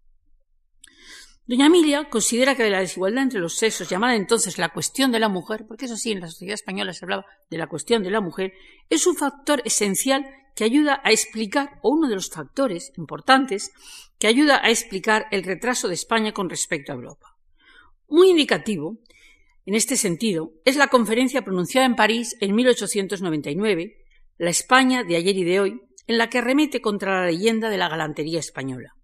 Doña 1.47 1.67
Emilia 1.67 2.09
considera 2.09 2.55
que 2.55 2.67
la 2.71 2.79
desigualdad 2.79 3.21
entre 3.21 3.39
los 3.39 3.55
sexos, 3.55 3.87
llamada 3.87 4.15
entonces 4.15 4.57
la 4.57 4.69
cuestión 4.69 5.11
de 5.11 5.19
la 5.19 5.29
mujer, 5.29 5.65
porque 5.67 5.85
eso 5.85 5.95
sí, 5.95 6.11
en 6.11 6.21
la 6.21 6.27
sociedad 6.27 6.55
española 6.55 6.91
se 6.91 7.05
hablaba 7.05 7.27
de 7.51 7.57
la 7.59 7.67
cuestión 7.67 8.01
de 8.01 8.09
la 8.09 8.19
mujer, 8.19 8.53
es 8.89 9.05
un 9.05 9.15
factor 9.15 9.61
esencial 9.63 10.25
que 10.55 10.63
ayuda 10.63 11.01
a 11.03 11.11
explicar, 11.11 11.77
o 11.83 11.91
uno 11.91 12.07
de 12.07 12.15
los 12.15 12.31
factores 12.31 12.91
importantes, 12.97 13.71
que 14.17 14.25
ayuda 14.25 14.59
a 14.63 14.71
explicar 14.71 15.27
el 15.29 15.43
retraso 15.43 15.87
de 15.87 15.93
España 15.93 16.31
con 16.31 16.49
respecto 16.49 16.91
a 16.91 16.95
Europa. 16.95 17.37
Muy 18.07 18.29
indicativo, 18.31 18.97
en 19.67 19.75
este 19.75 19.97
sentido, 19.97 20.51
es 20.65 20.77
la 20.77 20.87
conferencia 20.87 21.43
pronunciada 21.43 21.85
en 21.85 21.95
París 21.95 22.35
en 22.39 22.55
1899, 22.55 24.03
La 24.39 24.49
España 24.49 25.03
de 25.03 25.15
ayer 25.15 25.37
y 25.37 25.43
de 25.43 25.59
hoy, 25.59 25.81
en 26.07 26.17
la 26.17 26.27
que 26.27 26.39
arremete 26.39 26.81
contra 26.81 27.19
la 27.19 27.27
leyenda 27.27 27.69
de 27.69 27.77
la 27.77 27.87
galantería 27.87 28.39
española. 28.39 28.95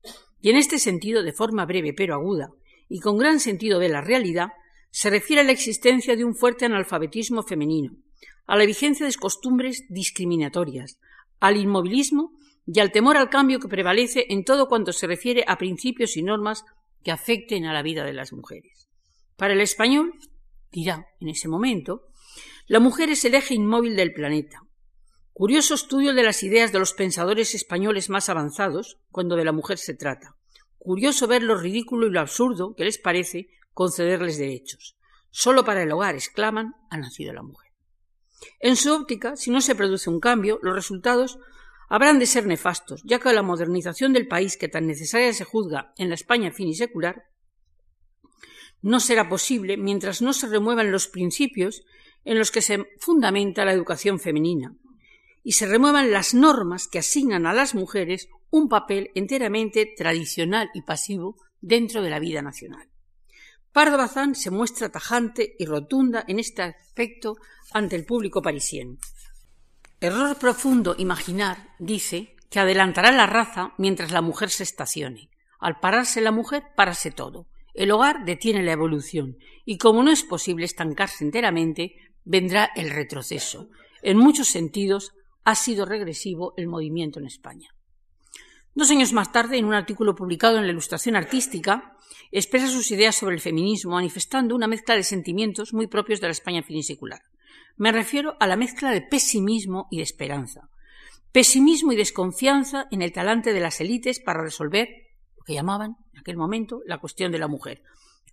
Y 0.42 0.50
en 0.50 0.58
este 0.58 0.80
sentido, 0.80 1.24
de 1.24 1.34
forma 1.34 1.66
breve 1.66 1.94
pero 1.94 2.16
aguda, 2.16 2.50
y 2.90 3.00
con 3.00 3.18
gran 3.18 3.40
sentido 3.40 3.80
de 3.80 3.90
la 3.90 4.02
realidad, 4.02 4.50
se 4.90 5.10
refiere 5.10 5.42
a 5.42 5.46
la 5.46 5.54
existencia 5.54 6.16
de 6.16 6.26
un 6.26 6.36
fuerte 6.36 6.66
analfabetismo 6.66 7.44
femenino, 7.44 7.96
a 8.46 8.58
la 8.58 8.66
vigencia 8.66 9.06
de 9.06 9.14
costumbres 9.16 9.86
discriminatorias, 9.90 11.00
al 11.40 11.58
inmovilismo 11.58 12.34
y 12.66 12.80
al 12.80 12.92
temor 12.92 13.18
al 13.18 13.30
cambio 13.30 13.60
que 13.60 13.68
prevalece 13.68 14.26
en 14.30 14.44
todo 14.44 14.68
cuanto 14.68 14.92
se 14.92 15.08
refiere 15.08 15.44
a 15.48 15.58
principios 15.58 16.18
y 16.18 16.24
normas 16.24 16.66
que 17.04 17.12
afecten 17.12 17.66
a 17.66 17.74
la 17.74 17.82
vida 17.82 18.04
de 18.04 18.14
las 18.14 18.34
mujeres. 18.34 18.90
Para 19.38 19.54
el 19.54 19.62
español, 19.62 20.14
dirá 20.72 21.06
en 21.20 21.30
ese 21.30 21.48
momento, 21.48 22.08
la 22.68 22.80
mujer 22.80 23.10
es 23.10 23.26
el 23.26 23.36
eje 23.36 23.56
inmóvil 23.56 23.96
del 23.96 24.14
planeta. 24.14 24.62
Curioso 25.42 25.74
estudio 25.74 26.14
de 26.14 26.22
las 26.22 26.44
ideas 26.44 26.72
de 26.72 26.78
los 26.78 26.94
pensadores 26.94 27.56
españoles 27.56 28.12
más 28.12 28.30
avanzados 28.30 29.00
cuando 29.10 29.36
de 29.36 29.44
la 29.44 29.52
mujer 29.52 29.80
se 29.80 29.96
trata. 29.96 30.36
Curioso 30.78 31.26
ver 31.26 31.42
lo 31.42 31.58
ridículo 31.58 32.06
y 32.06 32.12
lo 32.12 32.20
absurdo 32.20 32.76
que 32.76 32.84
les 32.84 33.00
parece 33.00 33.50
concederles 33.74 34.38
derechos. 34.38 35.00
Solo 35.32 35.66
para 35.66 35.82
el 35.82 35.92
hogar, 35.92 36.14
exclaman, 36.14 36.76
ha 36.92 36.98
nacido 37.00 37.34
la 37.34 37.42
mujer. 37.42 37.72
En 38.60 38.76
su 38.76 38.94
óptica, 38.94 39.36
si 39.36 39.50
no 39.50 39.62
se 39.62 39.74
produce 39.74 40.12
un 40.12 40.20
cambio, 40.20 40.60
los 40.62 40.76
resultados 40.76 41.40
habrán 41.90 42.20
de 42.20 42.28
ser 42.28 42.46
nefastos, 42.46 43.02
ya 43.04 43.18
que 43.18 43.34
la 43.34 43.42
modernización 43.42 44.14
del 44.14 44.28
país 44.28 44.58
que 44.58 44.68
tan 44.68 44.86
necesaria 44.86 45.34
se 45.34 45.44
juzga 45.44 45.92
en 45.98 46.10
la 46.10 46.14
España 46.14 46.52
finisecular 46.52 47.24
no 48.84 49.00
será 49.00 49.28
posible 49.28 49.76
mientras 49.76 50.22
no 50.22 50.34
se 50.34 50.46
remuevan 50.46 50.92
los 50.92 51.08
principios 51.08 51.82
en 52.26 52.38
los 52.38 52.52
que 52.52 52.62
se 52.62 52.86
fundamenta 53.00 53.66
la 53.66 53.74
educación 53.74 54.20
femenina 54.20 54.78
y 55.44 55.54
se 55.54 55.66
remuevan 55.66 56.12
las 56.12 56.34
normas 56.34 56.88
que 56.88 57.00
asignan 57.00 57.46
a 57.46 57.54
las 57.54 57.76
mujeres 57.76 58.30
un 58.50 58.70
papel 58.70 59.12
enteramente 59.16 59.92
tradicional 59.98 60.70
y 60.74 60.82
pasivo 60.82 61.38
dentro 61.62 62.02
de 62.02 62.10
la 62.10 62.20
vida 62.20 62.42
nacional. 62.42 62.90
Pardo 63.72 63.98
Bazán 63.98 64.36
se 64.36 64.52
muestra 64.52 64.90
tajante 64.90 65.56
y 65.58 65.66
rotunda 65.66 66.26
en 66.28 66.40
este 66.40 66.62
aspecto 66.62 67.38
ante 67.72 67.96
el 67.96 68.06
público 68.06 68.42
parisien. 68.42 69.00
Error 70.02 70.38
profundo 70.38 70.96
imaginar, 70.98 71.70
dice, 71.80 72.36
que 72.50 72.60
adelantará 72.60 73.12
la 73.14 73.28
raza 73.28 73.74
mientras 73.78 74.12
la 74.12 74.22
mujer 74.22 74.50
se 74.50 74.64
estacione. 74.64 75.30
Al 75.60 75.80
pararse 75.80 76.20
la 76.20 76.32
mujer, 76.32 76.64
parase 76.76 77.12
todo. 77.12 77.48
El 77.74 77.92
hogar 77.92 78.26
detiene 78.26 78.62
la 78.62 78.74
evolución, 78.74 79.38
y 79.64 79.78
como 79.78 80.04
no 80.04 80.12
es 80.12 80.24
posible 80.24 80.66
estancarse 80.66 81.24
enteramente, 81.24 81.96
vendrá 82.26 82.70
el 82.76 82.90
retroceso. 82.90 83.70
En 84.02 84.18
muchos 84.18 84.50
sentidos 84.50 85.14
ha 85.44 85.56
sido 85.56 85.86
regresivo 85.86 86.54
el 86.58 86.68
movimiento 86.68 87.20
en 87.20 87.26
España. 87.26 87.70
Dos 88.74 88.90
años 88.90 89.12
más 89.12 89.32
tarde, 89.32 89.58
en 89.58 89.66
un 89.66 89.74
artículo 89.74 90.16
publicado 90.16 90.58
en 90.58 90.66
la 90.66 90.72
Ilustración 90.72 91.16
Artística, 91.16 91.98
expresa 92.32 92.68
sus 92.68 92.90
ideas 92.92 93.16
sobre 93.16 93.36
el 93.36 93.42
feminismo 93.42 93.94
manifestando 93.94 94.56
una 94.56 94.68
mezcla 94.68 94.96
de 94.96 95.04
sentimientos 95.04 95.74
muy 95.74 95.88
propios 95.88 96.22
de 96.22 96.28
la 96.28 96.32
España 96.32 96.64
finisecular. 96.64 97.22
Me 97.76 97.92
refiero 97.92 98.38
a 98.40 98.48
la 98.48 98.56
mezcla 98.56 98.92
de 98.92 99.02
pesimismo 99.02 99.88
y 99.92 99.98
de 99.98 100.04
esperanza. 100.04 100.70
Pesimismo 101.34 101.92
y 101.92 101.98
desconfianza 101.98 102.88
en 102.92 103.02
el 103.02 103.12
talante 103.12 103.52
de 103.52 103.60
las 103.60 103.82
élites 103.82 104.20
para 104.20 104.42
resolver 104.42 104.88
lo 105.38 105.44
que 105.44 105.54
llamaban 105.54 105.98
en 106.14 106.20
aquel 106.20 106.38
momento 106.38 106.82
la 106.86 107.00
cuestión 107.00 107.32
de 107.32 107.40
la 107.40 107.48
mujer. 107.48 107.82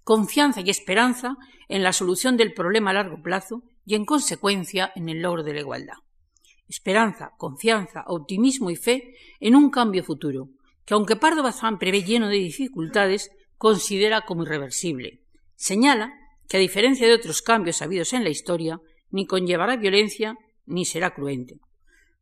Confianza 0.05 0.61
y 0.61 0.71
esperanza 0.71 1.37
en 1.69 1.83
la 1.83 1.93
solución 1.93 2.37
del 2.37 2.55
problema 2.55 2.91
a 2.91 2.95
largo 2.95 3.23
plazo 3.23 3.63
y, 3.85 3.95
en 3.95 4.05
consecuencia, 4.05 4.93
en 4.95 5.09
el 5.09 5.21
logro 5.21 5.43
de 5.43 5.55
la 5.55 5.61
igualdad 5.61 5.97
esperanza, 6.69 7.33
confianza, 7.37 8.05
optimismo 8.07 8.71
y 8.71 8.77
fe 8.77 9.15
en 9.41 9.57
un 9.57 9.71
cambio 9.71 10.05
futuro, 10.05 10.51
que 10.85 10.95
aunque 10.95 11.17
Pardo 11.17 11.43
Bazán 11.43 11.79
prevé 11.79 12.03
lleno 12.03 12.29
de 12.29 12.37
dificultades, 12.37 13.31
considera 13.57 14.23
como 14.23 14.45
irreversible. 14.45 15.21
Señala 15.57 16.13
que, 16.49 16.57
a 16.57 16.61
diferencia 16.61 17.07
de 17.07 17.15
otros 17.15 17.43
cambios 17.43 17.83
habidos 17.83 18.13
en 18.13 18.25
la 18.25 18.31
historia, 18.31 18.81
ni 19.11 19.27
conllevará 19.27 19.77
violencia 19.77 20.37
ni 20.67 20.85
será 20.85 21.15
cruente. 21.15 21.61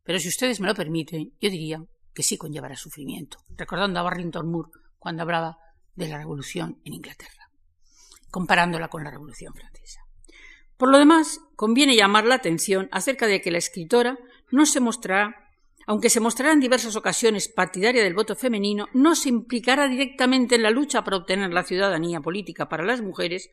Pero 0.03 0.19
si 0.19 0.29
ustedes 0.29 0.59
me 0.59 0.67
lo 0.67 0.75
permiten, 0.75 1.33
yo 1.39 1.49
diría 1.49 1.83
que 2.13 2.23
sí 2.23 2.37
conllevará 2.37 2.75
sufrimiento, 2.75 3.37
recordando 3.55 3.99
a 3.99 4.03
Barrington 4.03 4.49
Moore 4.49 4.71
cuando 4.97 5.23
hablaba 5.23 5.57
de 5.95 6.07
la 6.07 6.17
revolución 6.17 6.79
en 6.83 6.93
Inglaterra, 6.93 7.49
comparándola 8.31 8.87
con 8.87 9.03
la 9.03 9.11
revolución 9.11 9.53
francesa. 9.53 10.01
Por 10.77 10.89
lo 10.89 10.99
demás, 10.99 11.41
conviene 11.55 11.95
llamar 11.95 12.25
la 12.25 12.35
atención 12.35 12.87
acerca 12.91 13.27
de 13.27 13.41
que 13.41 13.51
la 13.51 13.57
escritora 13.57 14.17
no 14.51 14.65
se 14.65 14.79
mostrará, 14.79 15.35
aunque 15.85 16.09
se 16.09 16.19
mostrará 16.19 16.53
en 16.53 16.59
diversas 16.59 16.95
ocasiones 16.95 17.47
partidaria 17.47 18.03
del 18.03 18.13
voto 18.13 18.35
femenino, 18.35 18.87
no 18.93 19.15
se 19.15 19.29
implicará 19.29 19.87
directamente 19.87 20.55
en 20.55 20.63
la 20.63 20.71
lucha 20.71 21.03
para 21.03 21.17
obtener 21.17 21.51
la 21.53 21.63
ciudadanía 21.63 22.19
política 22.19 22.69
para 22.69 22.83
las 22.83 23.01
mujeres, 23.01 23.49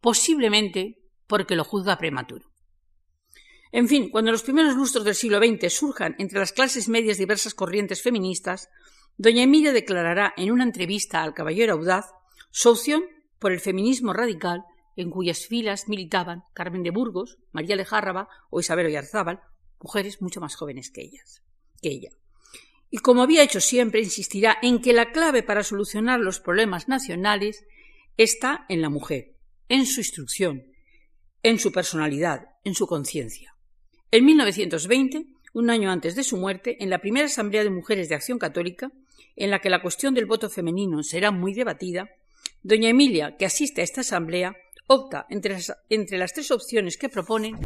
posiblemente 0.00 0.98
porque 1.26 1.56
lo 1.56 1.64
juzga 1.64 1.98
prematuro. 1.98 2.50
En 3.70 3.88
fin, 3.88 4.10
cuando 4.10 4.32
los 4.32 4.42
primeros 4.42 4.74
lustros 4.74 5.04
del 5.04 5.14
siglo 5.14 5.38
XX 5.38 5.72
surjan 5.72 6.14
entre 6.18 6.38
las 6.38 6.52
clases 6.52 6.88
medias 6.88 7.18
diversas 7.18 7.54
corrientes 7.54 8.02
feministas, 8.02 8.68
doña 9.18 9.42
Emilia 9.42 9.72
declarará 9.72 10.32
en 10.36 10.50
una 10.50 10.64
entrevista 10.64 11.22
al 11.22 11.34
Caballero 11.34 11.74
Audaz 11.74 12.06
su 12.50 12.70
opción 12.70 13.02
por 13.38 13.52
el 13.52 13.60
feminismo 13.60 14.12
radical 14.12 14.64
en 14.96 15.10
cuyas 15.10 15.46
filas 15.46 15.88
militaban 15.88 16.44
Carmen 16.54 16.82
de 16.82 16.90
Burgos, 16.90 17.38
María 17.52 17.76
Lejárraba 17.76 18.28
o 18.50 18.60
Isabel 18.60 18.86
Oyarzábal, 18.86 19.40
mujeres 19.80 20.20
mucho 20.20 20.40
más 20.40 20.54
jóvenes 20.56 20.90
que 20.90 21.02
ellas, 21.02 21.42
que 21.80 21.90
ella. 21.90 22.10
Y 22.90 22.98
como 22.98 23.22
había 23.22 23.42
hecho 23.42 23.60
siempre, 23.60 24.00
insistirá 24.00 24.56
en 24.62 24.80
que 24.80 24.92
la 24.92 25.12
clave 25.12 25.42
para 25.42 25.62
solucionar 25.62 26.20
los 26.20 26.40
problemas 26.40 26.88
nacionales 26.88 27.64
está 28.16 28.64
en 28.68 28.80
la 28.82 28.88
mujer, 28.88 29.34
en 29.68 29.86
su 29.86 30.00
instrucción, 30.00 30.72
en 31.42 31.58
su 31.58 31.70
personalidad, 31.70 32.48
en 32.64 32.74
su 32.74 32.86
conciencia. 32.86 33.54
En 34.10 34.24
1920, 34.24 35.26
un 35.52 35.70
año 35.70 35.90
antes 35.90 36.14
de 36.14 36.24
su 36.24 36.36
muerte, 36.36 36.82
en 36.82 36.90
la 36.90 37.00
primera 37.00 37.26
Asamblea 37.26 37.62
de 37.62 37.70
Mujeres 37.70 38.08
de 38.08 38.14
Acción 38.14 38.38
Católica, 38.38 38.90
en 39.36 39.50
la 39.50 39.60
que 39.60 39.70
la 39.70 39.82
cuestión 39.82 40.14
del 40.14 40.26
voto 40.26 40.48
femenino 40.48 41.02
será 41.02 41.30
muy 41.30 41.52
debatida, 41.52 42.08
doña 42.62 42.88
Emilia, 42.88 43.36
que 43.36 43.46
asiste 43.46 43.82
a 43.82 43.84
esta 43.84 44.00
asamblea, 44.00 44.56
opta 44.86 45.26
entre 45.28 45.54
las, 45.54 45.72
entre 45.90 46.18
las 46.18 46.32
tres 46.32 46.50
opciones 46.50 46.96
que 46.96 47.08
proponen 47.08 47.56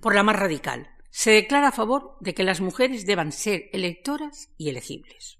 por 0.00 0.14
la 0.14 0.22
más 0.22 0.36
radical, 0.36 0.93
se 1.16 1.30
declara 1.30 1.68
a 1.68 1.72
favor 1.72 2.16
de 2.18 2.34
que 2.34 2.42
las 2.42 2.60
mujeres 2.60 3.06
deban 3.06 3.30
ser 3.30 3.70
electoras 3.72 4.50
y 4.58 4.68
elegibles. 4.68 5.38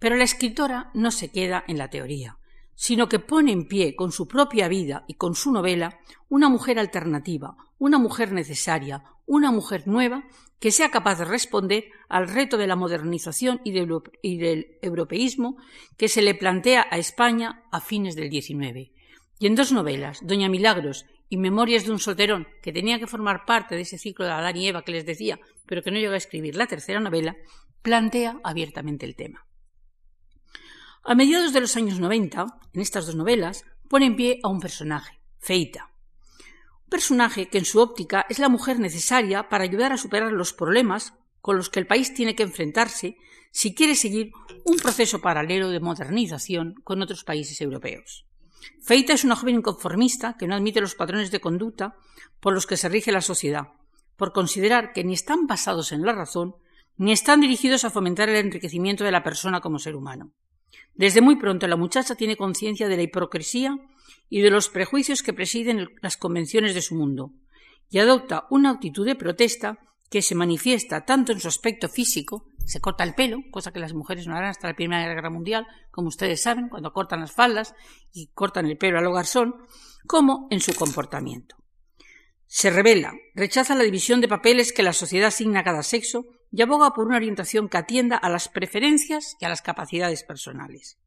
Pero 0.00 0.16
la 0.16 0.24
escritora 0.24 0.90
no 0.94 1.12
se 1.12 1.30
queda 1.30 1.62
en 1.68 1.78
la 1.78 1.90
teoría, 1.90 2.38
sino 2.74 3.08
que 3.08 3.20
pone 3.20 3.52
en 3.52 3.68
pie 3.68 3.94
con 3.94 4.10
su 4.10 4.26
propia 4.26 4.66
vida 4.66 5.04
y 5.06 5.14
con 5.14 5.36
su 5.36 5.52
novela 5.52 6.00
una 6.28 6.48
mujer 6.48 6.80
alternativa, 6.80 7.56
una 7.78 8.00
mujer 8.00 8.32
necesaria, 8.32 9.04
una 9.26 9.52
mujer 9.52 9.86
nueva 9.86 10.24
que 10.58 10.72
sea 10.72 10.90
capaz 10.90 11.20
de 11.20 11.26
responder 11.26 11.84
al 12.08 12.26
reto 12.26 12.56
de 12.56 12.66
la 12.66 12.74
modernización 12.74 13.60
y, 13.62 13.70
del 13.70 14.66
europeísmo 14.82 15.56
que 15.96 16.08
se 16.08 16.20
le 16.20 16.34
plantea 16.34 16.84
a 16.90 16.98
España 16.98 17.62
a 17.70 17.80
fines 17.80 18.16
del 18.16 18.28
XIX. 18.28 18.90
Y 19.38 19.46
en 19.46 19.54
dos 19.54 19.70
novelas, 19.70 20.18
Doña 20.26 20.48
Milagros 20.48 21.06
y 21.34 21.36
Memorias 21.36 21.84
de 21.84 21.90
un 21.90 21.98
solterón, 21.98 22.46
que 22.62 22.72
tenía 22.72 23.00
que 23.00 23.08
formar 23.08 23.44
parte 23.44 23.74
de 23.74 23.80
ese 23.80 23.98
ciclo 23.98 24.24
de 24.24 24.30
Adán 24.30 24.56
y 24.56 24.68
Eva 24.68 24.84
que 24.84 24.92
les 24.92 25.04
decía, 25.04 25.40
pero 25.66 25.82
que 25.82 25.90
no 25.90 25.98
llegó 25.98 26.14
a 26.14 26.16
escribir 26.16 26.54
la 26.54 26.68
tercera 26.68 27.00
novela, 27.00 27.34
plantea 27.82 28.38
abiertamente 28.44 29.04
el 29.04 29.16
tema. 29.16 29.44
A 31.02 31.16
mediados 31.16 31.52
de 31.52 31.60
los 31.60 31.74
años 31.74 31.98
90, 31.98 32.46
en 32.72 32.80
estas 32.80 33.06
dos 33.06 33.16
novelas, 33.16 33.64
pone 33.88 34.06
en 34.06 34.14
pie 34.14 34.38
a 34.44 34.48
un 34.48 34.60
personaje, 34.60 35.18
Feita. 35.40 35.90
Un 36.84 36.90
personaje 36.90 37.48
que 37.48 37.58
en 37.58 37.64
su 37.64 37.80
óptica 37.80 38.26
es 38.28 38.38
la 38.38 38.48
mujer 38.48 38.78
necesaria 38.78 39.48
para 39.48 39.64
ayudar 39.64 39.90
a 39.90 39.98
superar 39.98 40.30
los 40.30 40.52
problemas 40.52 41.14
con 41.40 41.56
los 41.56 41.68
que 41.68 41.80
el 41.80 41.88
país 41.88 42.14
tiene 42.14 42.36
que 42.36 42.44
enfrentarse 42.44 43.16
si 43.50 43.74
quiere 43.74 43.96
seguir 43.96 44.30
un 44.64 44.76
proceso 44.76 45.20
paralelo 45.20 45.70
de 45.70 45.80
modernización 45.80 46.74
con 46.84 47.02
otros 47.02 47.24
países 47.24 47.60
europeos. 47.60 48.24
Feita 48.80 49.12
es 49.12 49.24
una 49.24 49.36
joven 49.36 49.56
inconformista 49.56 50.36
que 50.38 50.46
no 50.46 50.54
admite 50.54 50.80
los 50.80 50.94
patrones 50.94 51.30
de 51.30 51.40
conducta 51.40 51.96
por 52.40 52.54
los 52.54 52.66
que 52.66 52.76
se 52.76 52.88
rige 52.88 53.12
la 53.12 53.20
sociedad, 53.20 53.68
por 54.16 54.32
considerar 54.32 54.92
que 54.92 55.04
ni 55.04 55.14
están 55.14 55.46
basados 55.46 55.92
en 55.92 56.02
la 56.02 56.12
razón, 56.12 56.56
ni 56.96 57.12
están 57.12 57.40
dirigidos 57.40 57.84
a 57.84 57.90
fomentar 57.90 58.28
el 58.28 58.36
enriquecimiento 58.36 59.04
de 59.04 59.12
la 59.12 59.22
persona 59.22 59.60
como 59.60 59.78
ser 59.78 59.96
humano. 59.96 60.32
Desde 60.94 61.20
muy 61.20 61.36
pronto 61.36 61.66
la 61.66 61.76
muchacha 61.76 62.14
tiene 62.14 62.36
conciencia 62.36 62.88
de 62.88 62.96
la 62.96 63.02
hipocresía 63.02 63.78
y 64.28 64.40
de 64.40 64.50
los 64.50 64.68
prejuicios 64.68 65.22
que 65.22 65.32
presiden 65.32 65.88
las 66.02 66.16
convenciones 66.16 66.74
de 66.74 66.82
su 66.82 66.94
mundo, 66.94 67.32
y 67.90 67.98
adopta 67.98 68.46
una 68.50 68.70
actitud 68.70 69.04
de 69.04 69.14
protesta 69.14 69.78
que 70.10 70.22
se 70.22 70.34
manifiesta 70.34 71.04
tanto 71.04 71.32
en 71.32 71.40
su 71.40 71.48
aspecto 71.48 71.88
físico, 71.88 72.46
se 72.64 72.80
corta 72.80 73.04
el 73.04 73.14
pelo, 73.14 73.38
cosa 73.50 73.72
que 73.72 73.78
las 73.78 73.92
mujeres 73.92 74.26
no 74.26 74.34
harán 74.34 74.50
hasta 74.50 74.68
la 74.68 74.74
Primera 74.74 75.06
Guerra 75.06 75.30
Mundial, 75.30 75.66
como 75.90 76.08
ustedes 76.08 76.42
saben, 76.42 76.68
cuando 76.68 76.92
cortan 76.92 77.20
las 77.20 77.32
faldas 77.32 77.74
y 78.12 78.28
cortan 78.28 78.66
el 78.66 78.78
pelo 78.78 78.98
a 78.98 79.02
lo 79.02 79.12
garzón, 79.12 79.54
como 80.06 80.48
en 80.50 80.60
su 80.60 80.74
comportamiento. 80.74 81.56
Se 82.46 82.70
revela, 82.70 83.14
rechaza 83.34 83.74
la 83.74 83.84
división 83.84 84.20
de 84.20 84.28
papeles 84.28 84.72
que 84.72 84.82
la 84.82 84.92
sociedad 84.92 85.28
asigna 85.28 85.60
a 85.60 85.64
cada 85.64 85.82
sexo 85.82 86.26
y 86.52 86.62
aboga 86.62 86.92
por 86.92 87.06
una 87.06 87.16
orientación 87.16 87.68
que 87.68 87.78
atienda 87.78 88.16
a 88.16 88.28
las 88.28 88.48
preferencias 88.48 89.36
y 89.40 89.44
a 89.44 89.48
las 89.48 89.60
capacidades 89.60 90.22
personales. 90.22 90.98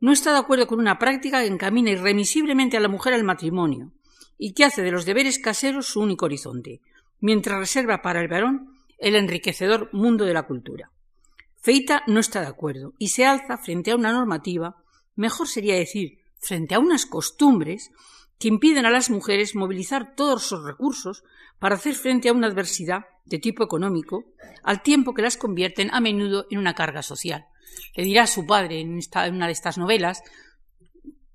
No 0.00 0.12
está 0.12 0.32
de 0.32 0.38
acuerdo 0.38 0.66
con 0.66 0.78
una 0.78 0.98
práctica 0.98 1.40
que 1.40 1.46
encamina 1.46 1.90
irremisiblemente 1.90 2.76
a 2.76 2.80
la 2.80 2.88
mujer 2.88 3.14
al 3.14 3.24
matrimonio 3.24 3.92
y 4.38 4.54
que 4.54 4.64
hace 4.64 4.82
de 4.82 4.92
los 4.92 5.04
deberes 5.04 5.38
caseros 5.38 5.86
su 5.88 6.00
único 6.00 6.26
horizonte, 6.26 6.80
mientras 7.20 7.58
reserva 7.58 8.00
para 8.00 8.20
el 8.20 8.28
varón 8.28 8.77
el 8.98 9.14
enriquecedor 9.14 9.90
mundo 9.92 10.24
de 10.24 10.34
la 10.34 10.44
cultura. 10.44 10.90
Feita 11.56 12.02
no 12.06 12.20
está 12.20 12.40
de 12.40 12.46
acuerdo 12.46 12.94
y 12.98 13.08
se 13.08 13.26
alza 13.26 13.58
frente 13.58 13.90
a 13.90 13.96
una 13.96 14.12
normativa, 14.12 14.76
mejor 15.16 15.48
sería 15.48 15.74
decir, 15.74 16.18
frente 16.40 16.74
a 16.74 16.78
unas 16.78 17.06
costumbres 17.06 17.90
que 18.38 18.48
impiden 18.48 18.86
a 18.86 18.90
las 18.90 19.10
mujeres 19.10 19.56
movilizar 19.56 20.14
todos 20.14 20.44
sus 20.44 20.64
recursos 20.64 21.24
para 21.58 21.74
hacer 21.74 21.94
frente 21.94 22.28
a 22.28 22.32
una 22.32 22.46
adversidad 22.46 23.06
de 23.24 23.38
tipo 23.38 23.64
económico, 23.64 24.24
al 24.62 24.82
tiempo 24.82 25.12
que 25.12 25.22
las 25.22 25.36
convierten 25.36 25.90
a 25.92 26.00
menudo 26.00 26.46
en 26.50 26.58
una 26.58 26.74
carga 26.74 27.02
social. 27.02 27.46
Le 27.94 28.04
dirá 28.04 28.22
a 28.22 28.26
su 28.26 28.46
padre 28.46 28.80
en, 28.80 29.00
una 29.32 29.46
de 29.46 29.52
estas 29.52 29.76
novelas, 29.76 30.22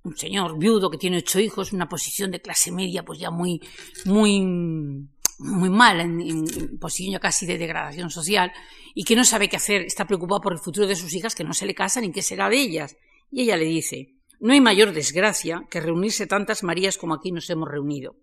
un 0.03 0.17
señor 0.17 0.57
viudo 0.57 0.89
que 0.89 0.97
tiene 0.97 1.17
ocho 1.17 1.39
hijos, 1.39 1.73
una 1.73 1.87
posición 1.89 2.31
de 2.31 2.41
clase 2.41 2.71
media, 2.71 3.03
pues 3.03 3.19
ya 3.19 3.31
muy, 3.31 3.61
muy, 4.05 5.07
muy 5.43 5.69
mala, 5.69 6.03
en, 6.03 6.45
ya 6.45 7.19
casi 7.19 7.45
de 7.45 7.57
degradación 7.57 8.09
social, 8.09 8.51
y 8.95 9.03
que 9.03 9.15
no 9.15 9.25
sabe 9.25 9.49
qué 9.49 9.57
hacer, 9.57 9.81
está 9.81 10.05
preocupado 10.05 10.41
por 10.41 10.53
el 10.53 10.59
futuro 10.59 10.87
de 10.87 10.95
sus 10.95 11.13
hijas, 11.13 11.35
que 11.35 11.43
no 11.43 11.53
se 11.53 11.65
le 11.65 11.75
casan 11.75 12.05
y 12.05 12.11
qué 12.11 12.21
será 12.21 12.49
de 12.49 12.57
ellas. 12.57 12.95
Y 13.29 13.41
ella 13.41 13.57
le 13.57 13.65
dice, 13.65 14.13
no 14.39 14.53
hay 14.53 14.61
mayor 14.61 14.93
desgracia 14.93 15.65
que 15.69 15.81
reunirse 15.81 16.27
tantas 16.27 16.63
Marías 16.63 16.97
como 16.97 17.13
aquí 17.13 17.31
nos 17.31 17.49
hemos 17.49 17.69
reunido. 17.69 18.15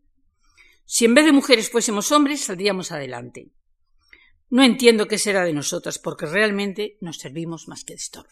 Si 0.85 1.05
en 1.05 1.15
vez 1.15 1.25
de 1.25 1.33
mujeres 1.33 1.71
fuésemos 1.71 2.11
hombres, 2.11 2.41
saldríamos 2.45 2.91
adelante. 2.91 3.53
No 4.49 4.63
entiendo 4.63 5.07
qué 5.07 5.19
será 5.19 5.45
de 5.45 5.53
nosotras, 5.53 5.99
porque 5.99 6.27
realmente 6.27 6.97
nos 7.01 7.19
servimos 7.19 7.69
más 7.69 7.85
que 7.85 7.93
de 7.93 7.99
estorbo. 7.99 8.31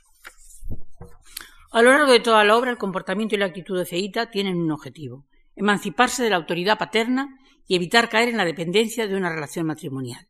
A 1.70 1.82
lo 1.82 1.92
largo 1.92 2.12
de 2.12 2.20
toda 2.20 2.42
la 2.44 2.56
obra, 2.56 2.70
el 2.70 2.78
comportamiento 2.78 3.34
y 3.34 3.38
la 3.38 3.46
actitud 3.46 3.78
de 3.78 3.84
Feita 3.84 4.30
tienen 4.30 4.56
un 4.56 4.72
objetivo, 4.72 5.26
emanciparse 5.54 6.22
de 6.22 6.30
la 6.30 6.36
autoridad 6.36 6.78
paterna 6.78 7.38
y 7.68 7.76
evitar 7.76 8.08
caer 8.08 8.30
en 8.30 8.38
la 8.38 8.44
dependencia 8.44 9.06
de 9.06 9.14
una 9.14 9.30
relación 9.30 9.66
matrimonial. 9.66 10.26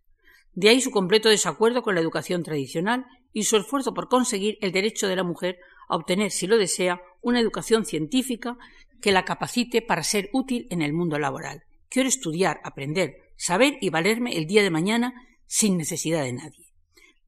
De 0.52 0.68
ahí 0.68 0.80
su 0.80 0.90
completo 0.90 1.28
desacuerdo 1.28 1.82
con 1.82 1.94
la 1.94 2.00
educación 2.00 2.42
tradicional 2.42 3.06
y 3.32 3.44
su 3.44 3.56
esfuerzo 3.56 3.94
por 3.94 4.08
conseguir 4.08 4.58
el 4.60 4.72
derecho 4.72 5.06
de 5.06 5.16
la 5.16 5.22
mujer 5.22 5.58
a 5.88 5.96
obtener, 5.96 6.32
si 6.32 6.46
lo 6.46 6.58
desea, 6.58 7.00
una 7.22 7.40
educación 7.40 7.86
científica 7.86 8.58
que 9.00 9.12
la 9.12 9.24
capacite 9.24 9.80
para 9.80 10.02
ser 10.02 10.28
útil 10.32 10.66
en 10.70 10.82
el 10.82 10.92
mundo 10.92 11.18
laboral. 11.18 11.62
Quiero 11.88 12.08
estudiar, 12.08 12.60
aprender, 12.64 13.14
saber 13.36 13.78
y 13.80 13.90
valerme 13.90 14.36
el 14.36 14.46
día 14.46 14.62
de 14.62 14.70
mañana 14.70 15.14
sin 15.46 15.78
necesidad 15.78 16.24
de 16.24 16.32
nadie. 16.32 16.66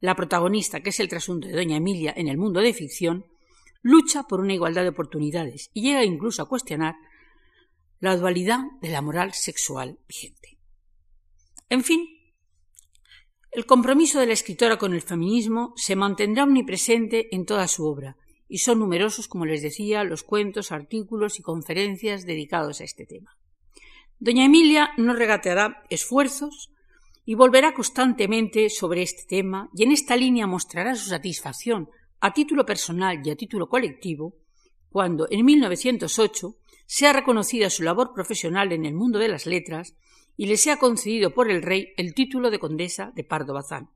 La 0.00 0.16
protagonista, 0.16 0.80
que 0.80 0.90
es 0.90 0.98
el 0.98 1.08
trasunto 1.08 1.46
de 1.46 1.54
Doña 1.54 1.76
Emilia 1.76 2.12
en 2.16 2.26
el 2.26 2.36
mundo 2.36 2.60
de 2.60 2.74
ficción, 2.74 3.26
lucha 3.80 4.24
por 4.24 4.40
una 4.40 4.54
igualdad 4.54 4.82
de 4.82 4.88
oportunidades 4.88 5.70
y 5.72 5.82
llega 5.82 6.04
incluso 6.04 6.42
a 6.42 6.48
cuestionar 6.48 6.96
la 8.00 8.16
dualidad 8.16 8.60
de 8.80 8.88
la 8.88 9.02
moral 9.02 9.32
sexual 9.34 9.98
vigente. 10.08 10.58
En 11.68 11.84
fin, 11.84 12.08
el 13.52 13.66
compromiso 13.66 14.18
de 14.18 14.26
la 14.26 14.32
escritora 14.32 14.78
con 14.78 14.94
el 14.94 15.02
feminismo 15.02 15.72
se 15.76 15.96
mantendrá 15.96 16.44
omnipresente 16.44 17.34
en 17.34 17.44
toda 17.44 17.68
su 17.68 17.84
obra, 17.86 18.16
y 18.48 18.58
son 18.58 18.80
numerosos, 18.80 19.28
como 19.28 19.46
les 19.46 19.62
decía, 19.62 20.02
los 20.02 20.24
cuentos, 20.24 20.72
artículos 20.72 21.38
y 21.38 21.42
conferencias 21.42 22.26
dedicados 22.26 22.80
a 22.80 22.84
este 22.84 23.06
tema. 23.06 23.36
Doña 24.18 24.44
Emilia 24.44 24.90
no 24.98 25.14
regateará 25.14 25.84
esfuerzos 25.88 26.70
y 27.24 27.34
volverá 27.34 27.72
constantemente 27.72 28.68
sobre 28.68 29.02
este 29.02 29.24
tema 29.26 29.70
y 29.74 29.84
en 29.84 29.92
esta 29.92 30.16
línea 30.16 30.46
mostrará 30.46 30.94
su 30.94 31.08
satisfacción 31.08 31.88
a 32.20 32.32
título 32.32 32.66
personal 32.66 33.22
y 33.24 33.30
a 33.30 33.36
título 33.36 33.68
colectivo 33.68 34.34
cuando 34.90 35.26
en 35.30 35.44
1908 35.44 36.56
sea 36.92 37.12
reconocida 37.12 37.70
su 37.70 37.84
labor 37.84 38.12
profesional 38.12 38.72
en 38.72 38.84
el 38.84 38.94
mundo 38.94 39.20
de 39.20 39.28
las 39.28 39.46
letras 39.46 39.94
y 40.36 40.46
le 40.46 40.56
sea 40.56 40.76
concedido 40.76 41.32
por 41.32 41.48
el 41.48 41.62
rey 41.62 41.92
el 41.96 42.14
título 42.14 42.50
de 42.50 42.58
condesa 42.58 43.12
de 43.14 43.22
Pardo 43.22 43.54
Bazán, 43.54 43.90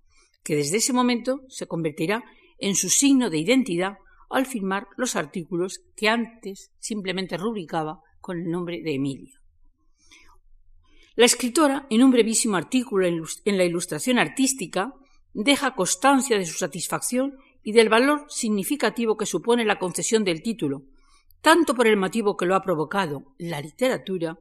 que 0.45 0.55
desde 0.55 0.77
ese 0.77 0.93
momento 0.93 1.41
se 1.49 1.67
convertirá 1.67 2.23
en 2.57 2.77
su 2.77 2.89
signo 2.91 3.31
de 3.31 3.39
identidad 3.39 3.95
al 4.31 4.47
firmar 4.47 4.87
los 4.97 5.17
artículos 5.17 5.81
que 5.97 6.09
antes 6.09 6.71
simplemente 6.79 7.37
rubricaba 7.37 8.01
con 8.21 8.39
el 8.39 8.49
nombre 8.49 8.81
de 8.81 8.95
Emilia. 8.95 9.41
La 11.17 11.25
escritora, 11.25 11.89
en 11.91 12.05
un 12.05 12.13
brevísimo 12.13 12.57
artículo 12.57 13.09
en 13.09 13.59
la 13.59 13.65
ilustración 13.65 14.21
artística, 14.21 14.95
deja 15.33 15.75
constancia 15.75 16.39
de 16.39 16.47
su 16.47 16.57
satisfacción 16.57 17.39
y 17.65 17.73
del 17.73 17.89
valor 17.89 18.27
significativo 18.29 19.17
que 19.17 19.27
supone 19.27 19.65
la 19.65 19.81
concesión 19.81 20.23
del 20.23 20.43
título, 20.45 20.85
tanto 21.45 21.75
por 21.75 21.87
el 21.87 21.99
motivo 21.99 22.39
que 22.39 22.47
lo 22.47 22.55
ha 22.57 22.63
provocado, 22.63 23.35
la 23.37 23.61
literatura, 23.61 24.39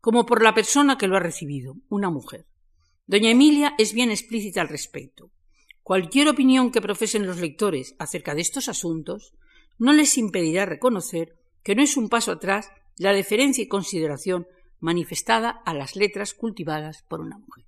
como 0.00 0.26
por 0.26 0.42
la 0.42 0.52
persona 0.52 0.98
que 0.98 1.06
lo 1.06 1.16
ha 1.16 1.20
recibido, 1.20 1.76
una 1.88 2.10
mujer. 2.10 2.44
Doña 3.06 3.30
Emilia 3.30 3.76
es 3.78 3.92
bien 3.92 4.10
explícita 4.10 4.60
al 4.60 4.68
respecto. 4.68 5.30
Cualquier 5.84 6.28
opinión 6.28 6.72
que 6.72 6.80
profesen 6.80 7.24
los 7.24 7.38
lectores 7.38 7.94
acerca 8.00 8.34
de 8.34 8.40
estos 8.40 8.68
asuntos 8.68 9.32
no 9.78 9.92
les 9.92 10.18
impedirá 10.18 10.66
reconocer 10.66 11.38
que 11.62 11.76
no 11.76 11.84
es 11.84 11.96
un 11.96 12.08
paso 12.08 12.32
atrás 12.32 12.72
la 12.98 13.12
deferencia 13.12 13.62
y 13.62 13.68
consideración 13.68 14.48
manifestada 14.80 15.50
a 15.50 15.72
las 15.72 15.94
letras 15.94 16.34
cultivadas 16.34 17.04
por 17.04 17.20
una 17.20 17.38
mujer. 17.38 17.64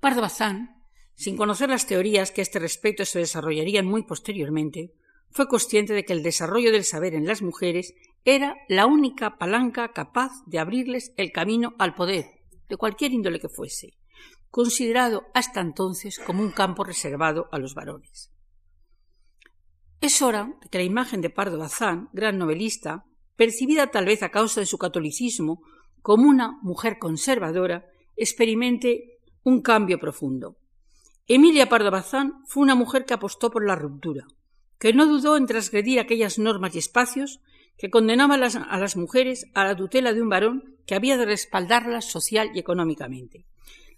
Pardo 0.00 0.20
Bazán, 0.20 0.82
sin 1.14 1.36
conocer 1.36 1.68
las 1.68 1.86
teorías 1.86 2.32
que 2.32 2.40
a 2.40 2.42
este 2.42 2.58
respecto 2.58 3.04
se 3.04 3.20
desarrollarían 3.20 3.86
muy 3.86 4.02
posteriormente, 4.02 4.94
fue 5.34 5.48
consciente 5.48 5.94
de 5.94 6.04
que 6.04 6.12
el 6.12 6.22
desarrollo 6.22 6.70
del 6.70 6.84
saber 6.84 7.12
en 7.12 7.26
las 7.26 7.42
mujeres 7.42 7.92
era 8.24 8.54
la 8.68 8.86
única 8.86 9.36
palanca 9.36 9.92
capaz 9.92 10.30
de 10.46 10.60
abrirles 10.60 11.12
el 11.16 11.32
camino 11.32 11.74
al 11.76 11.96
poder, 11.96 12.26
de 12.68 12.76
cualquier 12.76 13.12
índole 13.12 13.40
que 13.40 13.48
fuese, 13.48 13.94
considerado 14.48 15.24
hasta 15.34 15.60
entonces 15.60 16.20
como 16.24 16.40
un 16.40 16.52
campo 16.52 16.84
reservado 16.84 17.48
a 17.50 17.58
los 17.58 17.74
varones. 17.74 18.30
Es 20.00 20.22
hora 20.22 20.56
de 20.62 20.68
que 20.68 20.78
la 20.78 20.84
imagen 20.84 21.20
de 21.20 21.30
Pardo 21.30 21.58
Bazán, 21.58 22.10
gran 22.12 22.38
novelista, 22.38 23.04
percibida 23.34 23.88
tal 23.88 24.06
vez 24.06 24.22
a 24.22 24.30
causa 24.30 24.60
de 24.60 24.66
su 24.66 24.78
catolicismo 24.78 25.62
como 26.00 26.28
una 26.28 26.60
mujer 26.62 26.98
conservadora, 27.00 27.86
experimente 28.14 29.18
un 29.42 29.62
cambio 29.62 29.98
profundo. 29.98 30.58
Emilia 31.26 31.68
Pardo 31.68 31.90
Bazán 31.90 32.44
fue 32.46 32.62
una 32.62 32.76
mujer 32.76 33.04
que 33.04 33.14
apostó 33.14 33.50
por 33.50 33.66
la 33.66 33.74
ruptura, 33.74 34.26
que 34.78 34.92
no 34.92 35.06
dudó 35.06 35.36
en 35.36 35.46
transgredir 35.46 36.00
aquellas 36.00 36.38
normas 36.38 36.74
y 36.74 36.78
espacios 36.78 37.40
que 37.78 37.90
condenaban 37.90 38.42
a 38.42 38.78
las 38.78 38.96
mujeres 38.96 39.46
a 39.54 39.64
la 39.64 39.76
tutela 39.76 40.12
de 40.12 40.22
un 40.22 40.28
varón 40.28 40.76
que 40.86 40.94
había 40.94 41.16
de 41.16 41.24
respaldarlas 41.24 42.04
social 42.04 42.50
y 42.54 42.58
económicamente. 42.58 43.46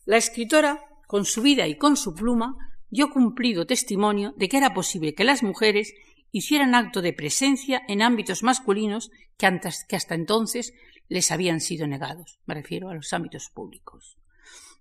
La 0.04 0.16
escritora, 0.16 0.84
con 1.06 1.24
su 1.24 1.42
vida 1.42 1.66
y 1.66 1.76
con 1.76 1.96
su 1.96 2.14
pluma, 2.14 2.56
dio 2.90 3.10
cumplido 3.10 3.66
testimonio 3.66 4.32
de 4.36 4.48
que 4.48 4.56
era 4.56 4.74
posible 4.74 5.14
que 5.14 5.24
las 5.24 5.42
mujeres 5.42 5.92
hicieran 6.30 6.74
acto 6.74 7.02
de 7.02 7.12
presencia 7.12 7.82
en 7.88 8.02
ámbitos 8.02 8.42
masculinos 8.42 9.10
que, 9.36 9.46
hasta 9.46 10.14
entonces 10.14 10.74
les 11.08 11.30
habían 11.30 11.60
sido 11.60 11.86
negados. 11.86 12.38
Me 12.46 12.54
refiero 12.54 12.88
a 12.88 12.94
los 12.94 13.12
ámbitos 13.12 13.50
públicos. 13.50 14.16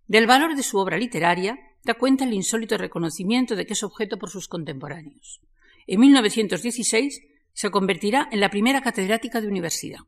Del 0.08 0.28
valor 0.28 0.56
de 0.56 0.64
su 0.64 0.78
obra 0.78 0.98
literaria 0.98 1.58
da 1.84 1.96
cuenta 1.96 2.26
el 2.26 2.34
insólito 2.34 2.78
reconocimiento 2.78 3.56
de 3.56 3.66
que 3.66 3.74
es 3.74 3.84
objeto 3.84 4.18
por 4.18 4.30
sus 4.30 4.48
contemporáneos. 4.48 5.42
En 5.88 6.00
1916 6.00 7.22
se 7.54 7.72
convertirá 7.72 8.28
en 8.32 8.40
la 8.40 8.50
primera 8.50 8.82
catedrática 8.82 9.40
de 9.40 9.48
universidad. 9.48 10.00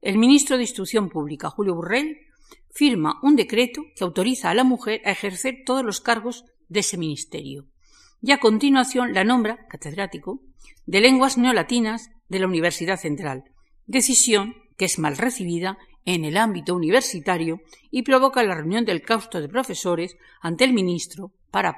El 0.00 0.16
ministro 0.16 0.56
de 0.56 0.62
Instrucción 0.62 1.08
Pública, 1.08 1.50
Julio 1.50 1.74
Burrell, 1.74 2.18
firma 2.70 3.18
un 3.22 3.34
decreto 3.34 3.82
que 3.96 4.04
autoriza 4.04 4.50
a 4.50 4.54
la 4.54 4.64
mujer 4.64 5.02
a 5.04 5.10
ejercer 5.10 5.62
todos 5.66 5.84
los 5.84 6.00
cargos 6.00 6.44
de 6.68 6.80
ese 6.80 6.96
ministerio. 6.96 7.66
Y 8.22 8.32
a 8.32 8.38
continuación 8.38 9.12
la 9.12 9.24
nombra 9.24 9.66
catedrático 9.68 10.40
de 10.86 11.00
lenguas 11.00 11.36
neolatinas 11.36 12.10
de 12.28 12.38
la 12.38 12.46
Universidad 12.46 12.98
Central, 12.98 13.44
decisión 13.86 14.54
que 14.76 14.84
es 14.84 14.98
mal 14.98 15.16
recibida 15.16 15.78
en 16.04 16.24
el 16.24 16.36
ámbito 16.36 16.74
universitario 16.74 17.60
y 17.90 18.02
provoca 18.02 18.42
la 18.42 18.54
reunión 18.54 18.84
del 18.84 19.02
claustro 19.02 19.40
de 19.40 19.48
profesores 19.48 20.16
ante 20.40 20.64
el 20.64 20.72
ministro 20.72 21.32
para 21.50 21.76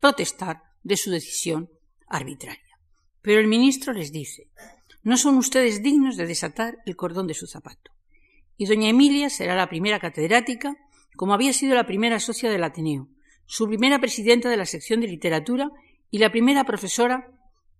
protestar 0.00 0.62
de 0.82 0.96
su 0.96 1.10
decisión 1.10 1.68
arbitraria. 2.06 2.67
Pero 3.28 3.42
el 3.42 3.46
ministro 3.46 3.92
les 3.92 4.10
dice, 4.10 4.48
no 5.02 5.18
son 5.18 5.36
ustedes 5.36 5.82
dignos 5.82 6.16
de 6.16 6.24
desatar 6.24 6.78
el 6.86 6.96
cordón 6.96 7.26
de 7.26 7.34
su 7.34 7.46
zapato. 7.46 7.90
Y 8.56 8.64
doña 8.64 8.88
Emilia 8.88 9.28
será 9.28 9.54
la 9.54 9.68
primera 9.68 10.00
catedrática, 10.00 10.78
como 11.14 11.34
había 11.34 11.52
sido 11.52 11.74
la 11.74 11.84
primera 11.84 12.20
socia 12.20 12.50
del 12.50 12.64
Ateneo, 12.64 13.10
su 13.44 13.66
primera 13.68 13.98
presidenta 13.98 14.48
de 14.48 14.56
la 14.56 14.64
sección 14.64 15.02
de 15.02 15.08
literatura 15.08 15.68
y 16.10 16.20
la 16.20 16.32
primera 16.32 16.64
profesora 16.64 17.30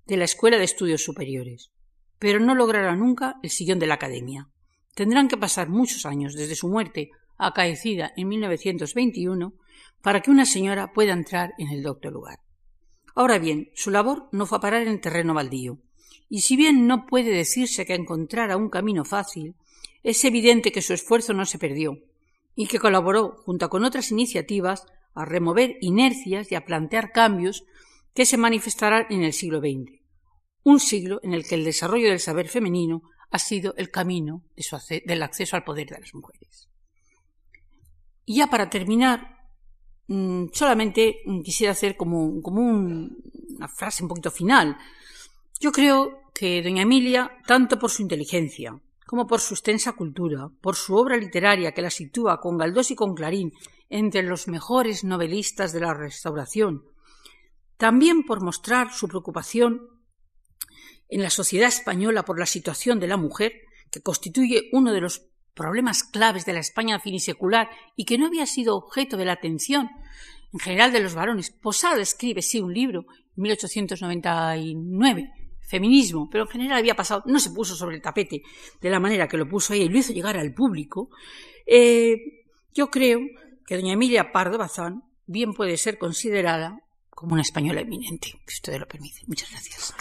de 0.07 0.18
la 0.18 0.26
Escuela 0.26 0.59
de 0.59 0.64
Estudios 0.64 1.03
Superiores. 1.03 1.70
Pero 2.18 2.40
no 2.40 2.55
logrará 2.55 2.94
nunca 2.94 3.36
el 3.42 3.49
sillón 3.49 3.78
de 3.78 3.86
la 3.86 3.94
Academia. 3.94 4.51
Tendrán 4.94 5.28
que 5.28 5.38
pasar 5.38 5.70
muchos 5.70 6.05
años 6.05 6.34
desde 6.34 6.57
su 6.57 6.68
muerte, 6.68 7.09
acaecida 7.38 8.12
en 8.18 8.28
1921, 8.28 9.55
para 10.03 10.20
que 10.20 10.30
una 10.30 10.44
señora 10.44 10.92
pueda 10.92 11.14
entrar 11.14 11.55
en 11.57 11.70
el 11.70 11.82
doctor 11.82 12.12
lugar. 12.12 12.38
Ahora 13.18 13.40
bien, 13.40 13.72
su 13.74 13.90
labor 13.90 14.28
no 14.30 14.46
fue 14.46 14.58
a 14.58 14.60
parar 14.60 14.86
en 14.86 15.00
terreno 15.00 15.34
baldío, 15.34 15.80
y 16.28 16.42
si 16.42 16.54
bien 16.54 16.86
no 16.86 17.04
puede 17.04 17.32
decirse 17.32 17.84
que 17.84 17.96
encontrara 17.96 18.56
un 18.56 18.70
camino 18.70 19.04
fácil, 19.04 19.56
es 20.04 20.24
evidente 20.24 20.70
que 20.70 20.82
su 20.82 20.92
esfuerzo 20.92 21.32
no 21.32 21.44
se 21.44 21.58
perdió, 21.58 21.98
y 22.54 22.68
que 22.68 22.78
colaboró, 22.78 23.42
junto 23.44 23.68
con 23.70 23.82
otras 23.82 24.12
iniciativas, 24.12 24.86
a 25.14 25.24
remover 25.24 25.78
inercias 25.80 26.52
y 26.52 26.54
a 26.54 26.64
plantear 26.64 27.10
cambios 27.10 27.64
que 28.14 28.24
se 28.24 28.36
manifestarán 28.36 29.06
en 29.10 29.24
el 29.24 29.32
siglo 29.32 29.58
XX, 29.58 30.00
un 30.62 30.78
siglo 30.78 31.18
en 31.24 31.34
el 31.34 31.44
que 31.44 31.56
el 31.56 31.64
desarrollo 31.64 32.10
del 32.10 32.20
saber 32.20 32.46
femenino 32.46 33.02
ha 33.32 33.40
sido 33.40 33.74
el 33.78 33.90
camino 33.90 34.44
del 35.04 35.22
acceso 35.24 35.56
al 35.56 35.64
poder 35.64 35.88
de 35.88 35.98
las 35.98 36.14
mujeres. 36.14 36.68
Y 38.24 38.36
ya 38.36 38.46
para 38.46 38.70
terminar, 38.70 39.38
solamente 40.52 41.20
quisiera 41.44 41.72
hacer 41.72 41.96
como, 41.96 42.24
una 42.26 43.68
frase 43.68 44.02
un 44.02 44.09
poquito 44.09 44.30
final. 44.30 44.76
Yo 45.61 45.70
creo 45.72 46.30
que 46.32 46.62
doña 46.62 46.82
Emilia, 46.82 47.30
tanto 47.46 47.78
por 47.78 47.90
su 47.90 48.02
inteligencia, 48.02 48.80
como 49.06 49.26
por 49.26 49.40
su 49.40 49.54
extensa 49.54 49.92
cultura, 49.92 50.50
por 50.61 50.76
su 50.76 50.94
obra 50.94 51.16
literaria 51.16 51.72
que 51.72 51.82
la 51.82 51.90
sitúa 51.90 52.40
con 52.40 52.56
Galdós 52.56 52.90
y 52.90 52.94
con 52.94 53.14
Clarín 53.14 53.52
entre 53.90 54.22
los 54.22 54.48
mejores 54.48 55.04
novelistas 55.04 55.72
de 55.72 55.80
la 55.80 55.94
Restauración, 55.94 56.84
también 57.76 58.24
por 58.24 58.42
mostrar 58.42 58.92
su 58.92 59.09
preocupación 59.09 59.88
en 61.09 61.22
la 61.22 61.30
sociedad 61.30 61.68
española 61.68 62.24
por 62.24 62.38
la 62.38 62.46
situación 62.46 63.00
de 63.00 63.06
la 63.06 63.16
mujer, 63.16 63.52
que 63.90 64.02
constituye 64.02 64.68
uno 64.72 64.92
de 64.92 65.00
los 65.00 65.22
problemas 65.59 66.04
claves 66.04 66.46
de 66.46 66.52
la 66.52 66.61
España 66.61 67.00
finisecular 67.00 67.68
y 67.96 68.04
que 68.04 68.16
no 68.16 68.26
había 68.26 68.46
sido 68.46 68.76
objeto 68.76 69.16
de 69.16 69.24
la 69.24 69.32
atención 69.32 69.90
en 70.52 70.61
general 70.61 70.92
de 70.92 71.00
los 71.00 71.14
varones. 71.14 71.50
Posada 71.50 72.00
escribe, 72.00 72.40
sí, 72.42 72.61
un 72.61 72.72
libro 72.72 73.04
en 73.36 73.42
1899, 73.42 75.32
Feminismo, 75.68 76.30
pero 76.30 76.44
en 76.44 76.50
general 76.50 76.78
había 76.78 76.94
pasado, 76.94 77.24
no 77.26 77.40
se 77.40 77.50
puso 77.50 77.74
sobre 77.74 77.96
el 77.96 78.02
tapete 78.02 78.42
de 78.80 78.90
la 78.90 79.00
manera 79.00 79.28
que 79.28 79.36
lo 79.36 79.48
puso 79.48 79.74
ella 79.74 79.84
y 79.84 79.88
lo 79.88 79.98
hizo 79.98 80.12
llegar 80.12 80.38
al 80.38 80.54
público. 80.54 81.11
Eh, 81.66 82.44
yo 82.72 82.88
creo 82.88 83.20
que 83.66 83.76
doña 83.76 83.92
Emilia 83.92 84.32
Pardo 84.32 84.56
Bazán 84.56 85.02
bien 85.26 85.52
puede 85.52 85.76
ser 85.76 85.98
considerada 85.98 86.78
como 87.11 87.32
una 87.32 87.42
española 87.42 87.80
eminente, 87.80 88.28
si 88.46 88.54
ustedes 88.54 88.78
lo 88.78 88.86
permiten. 88.86 89.24
Muchas 89.26 89.50
gracias. 89.50 89.92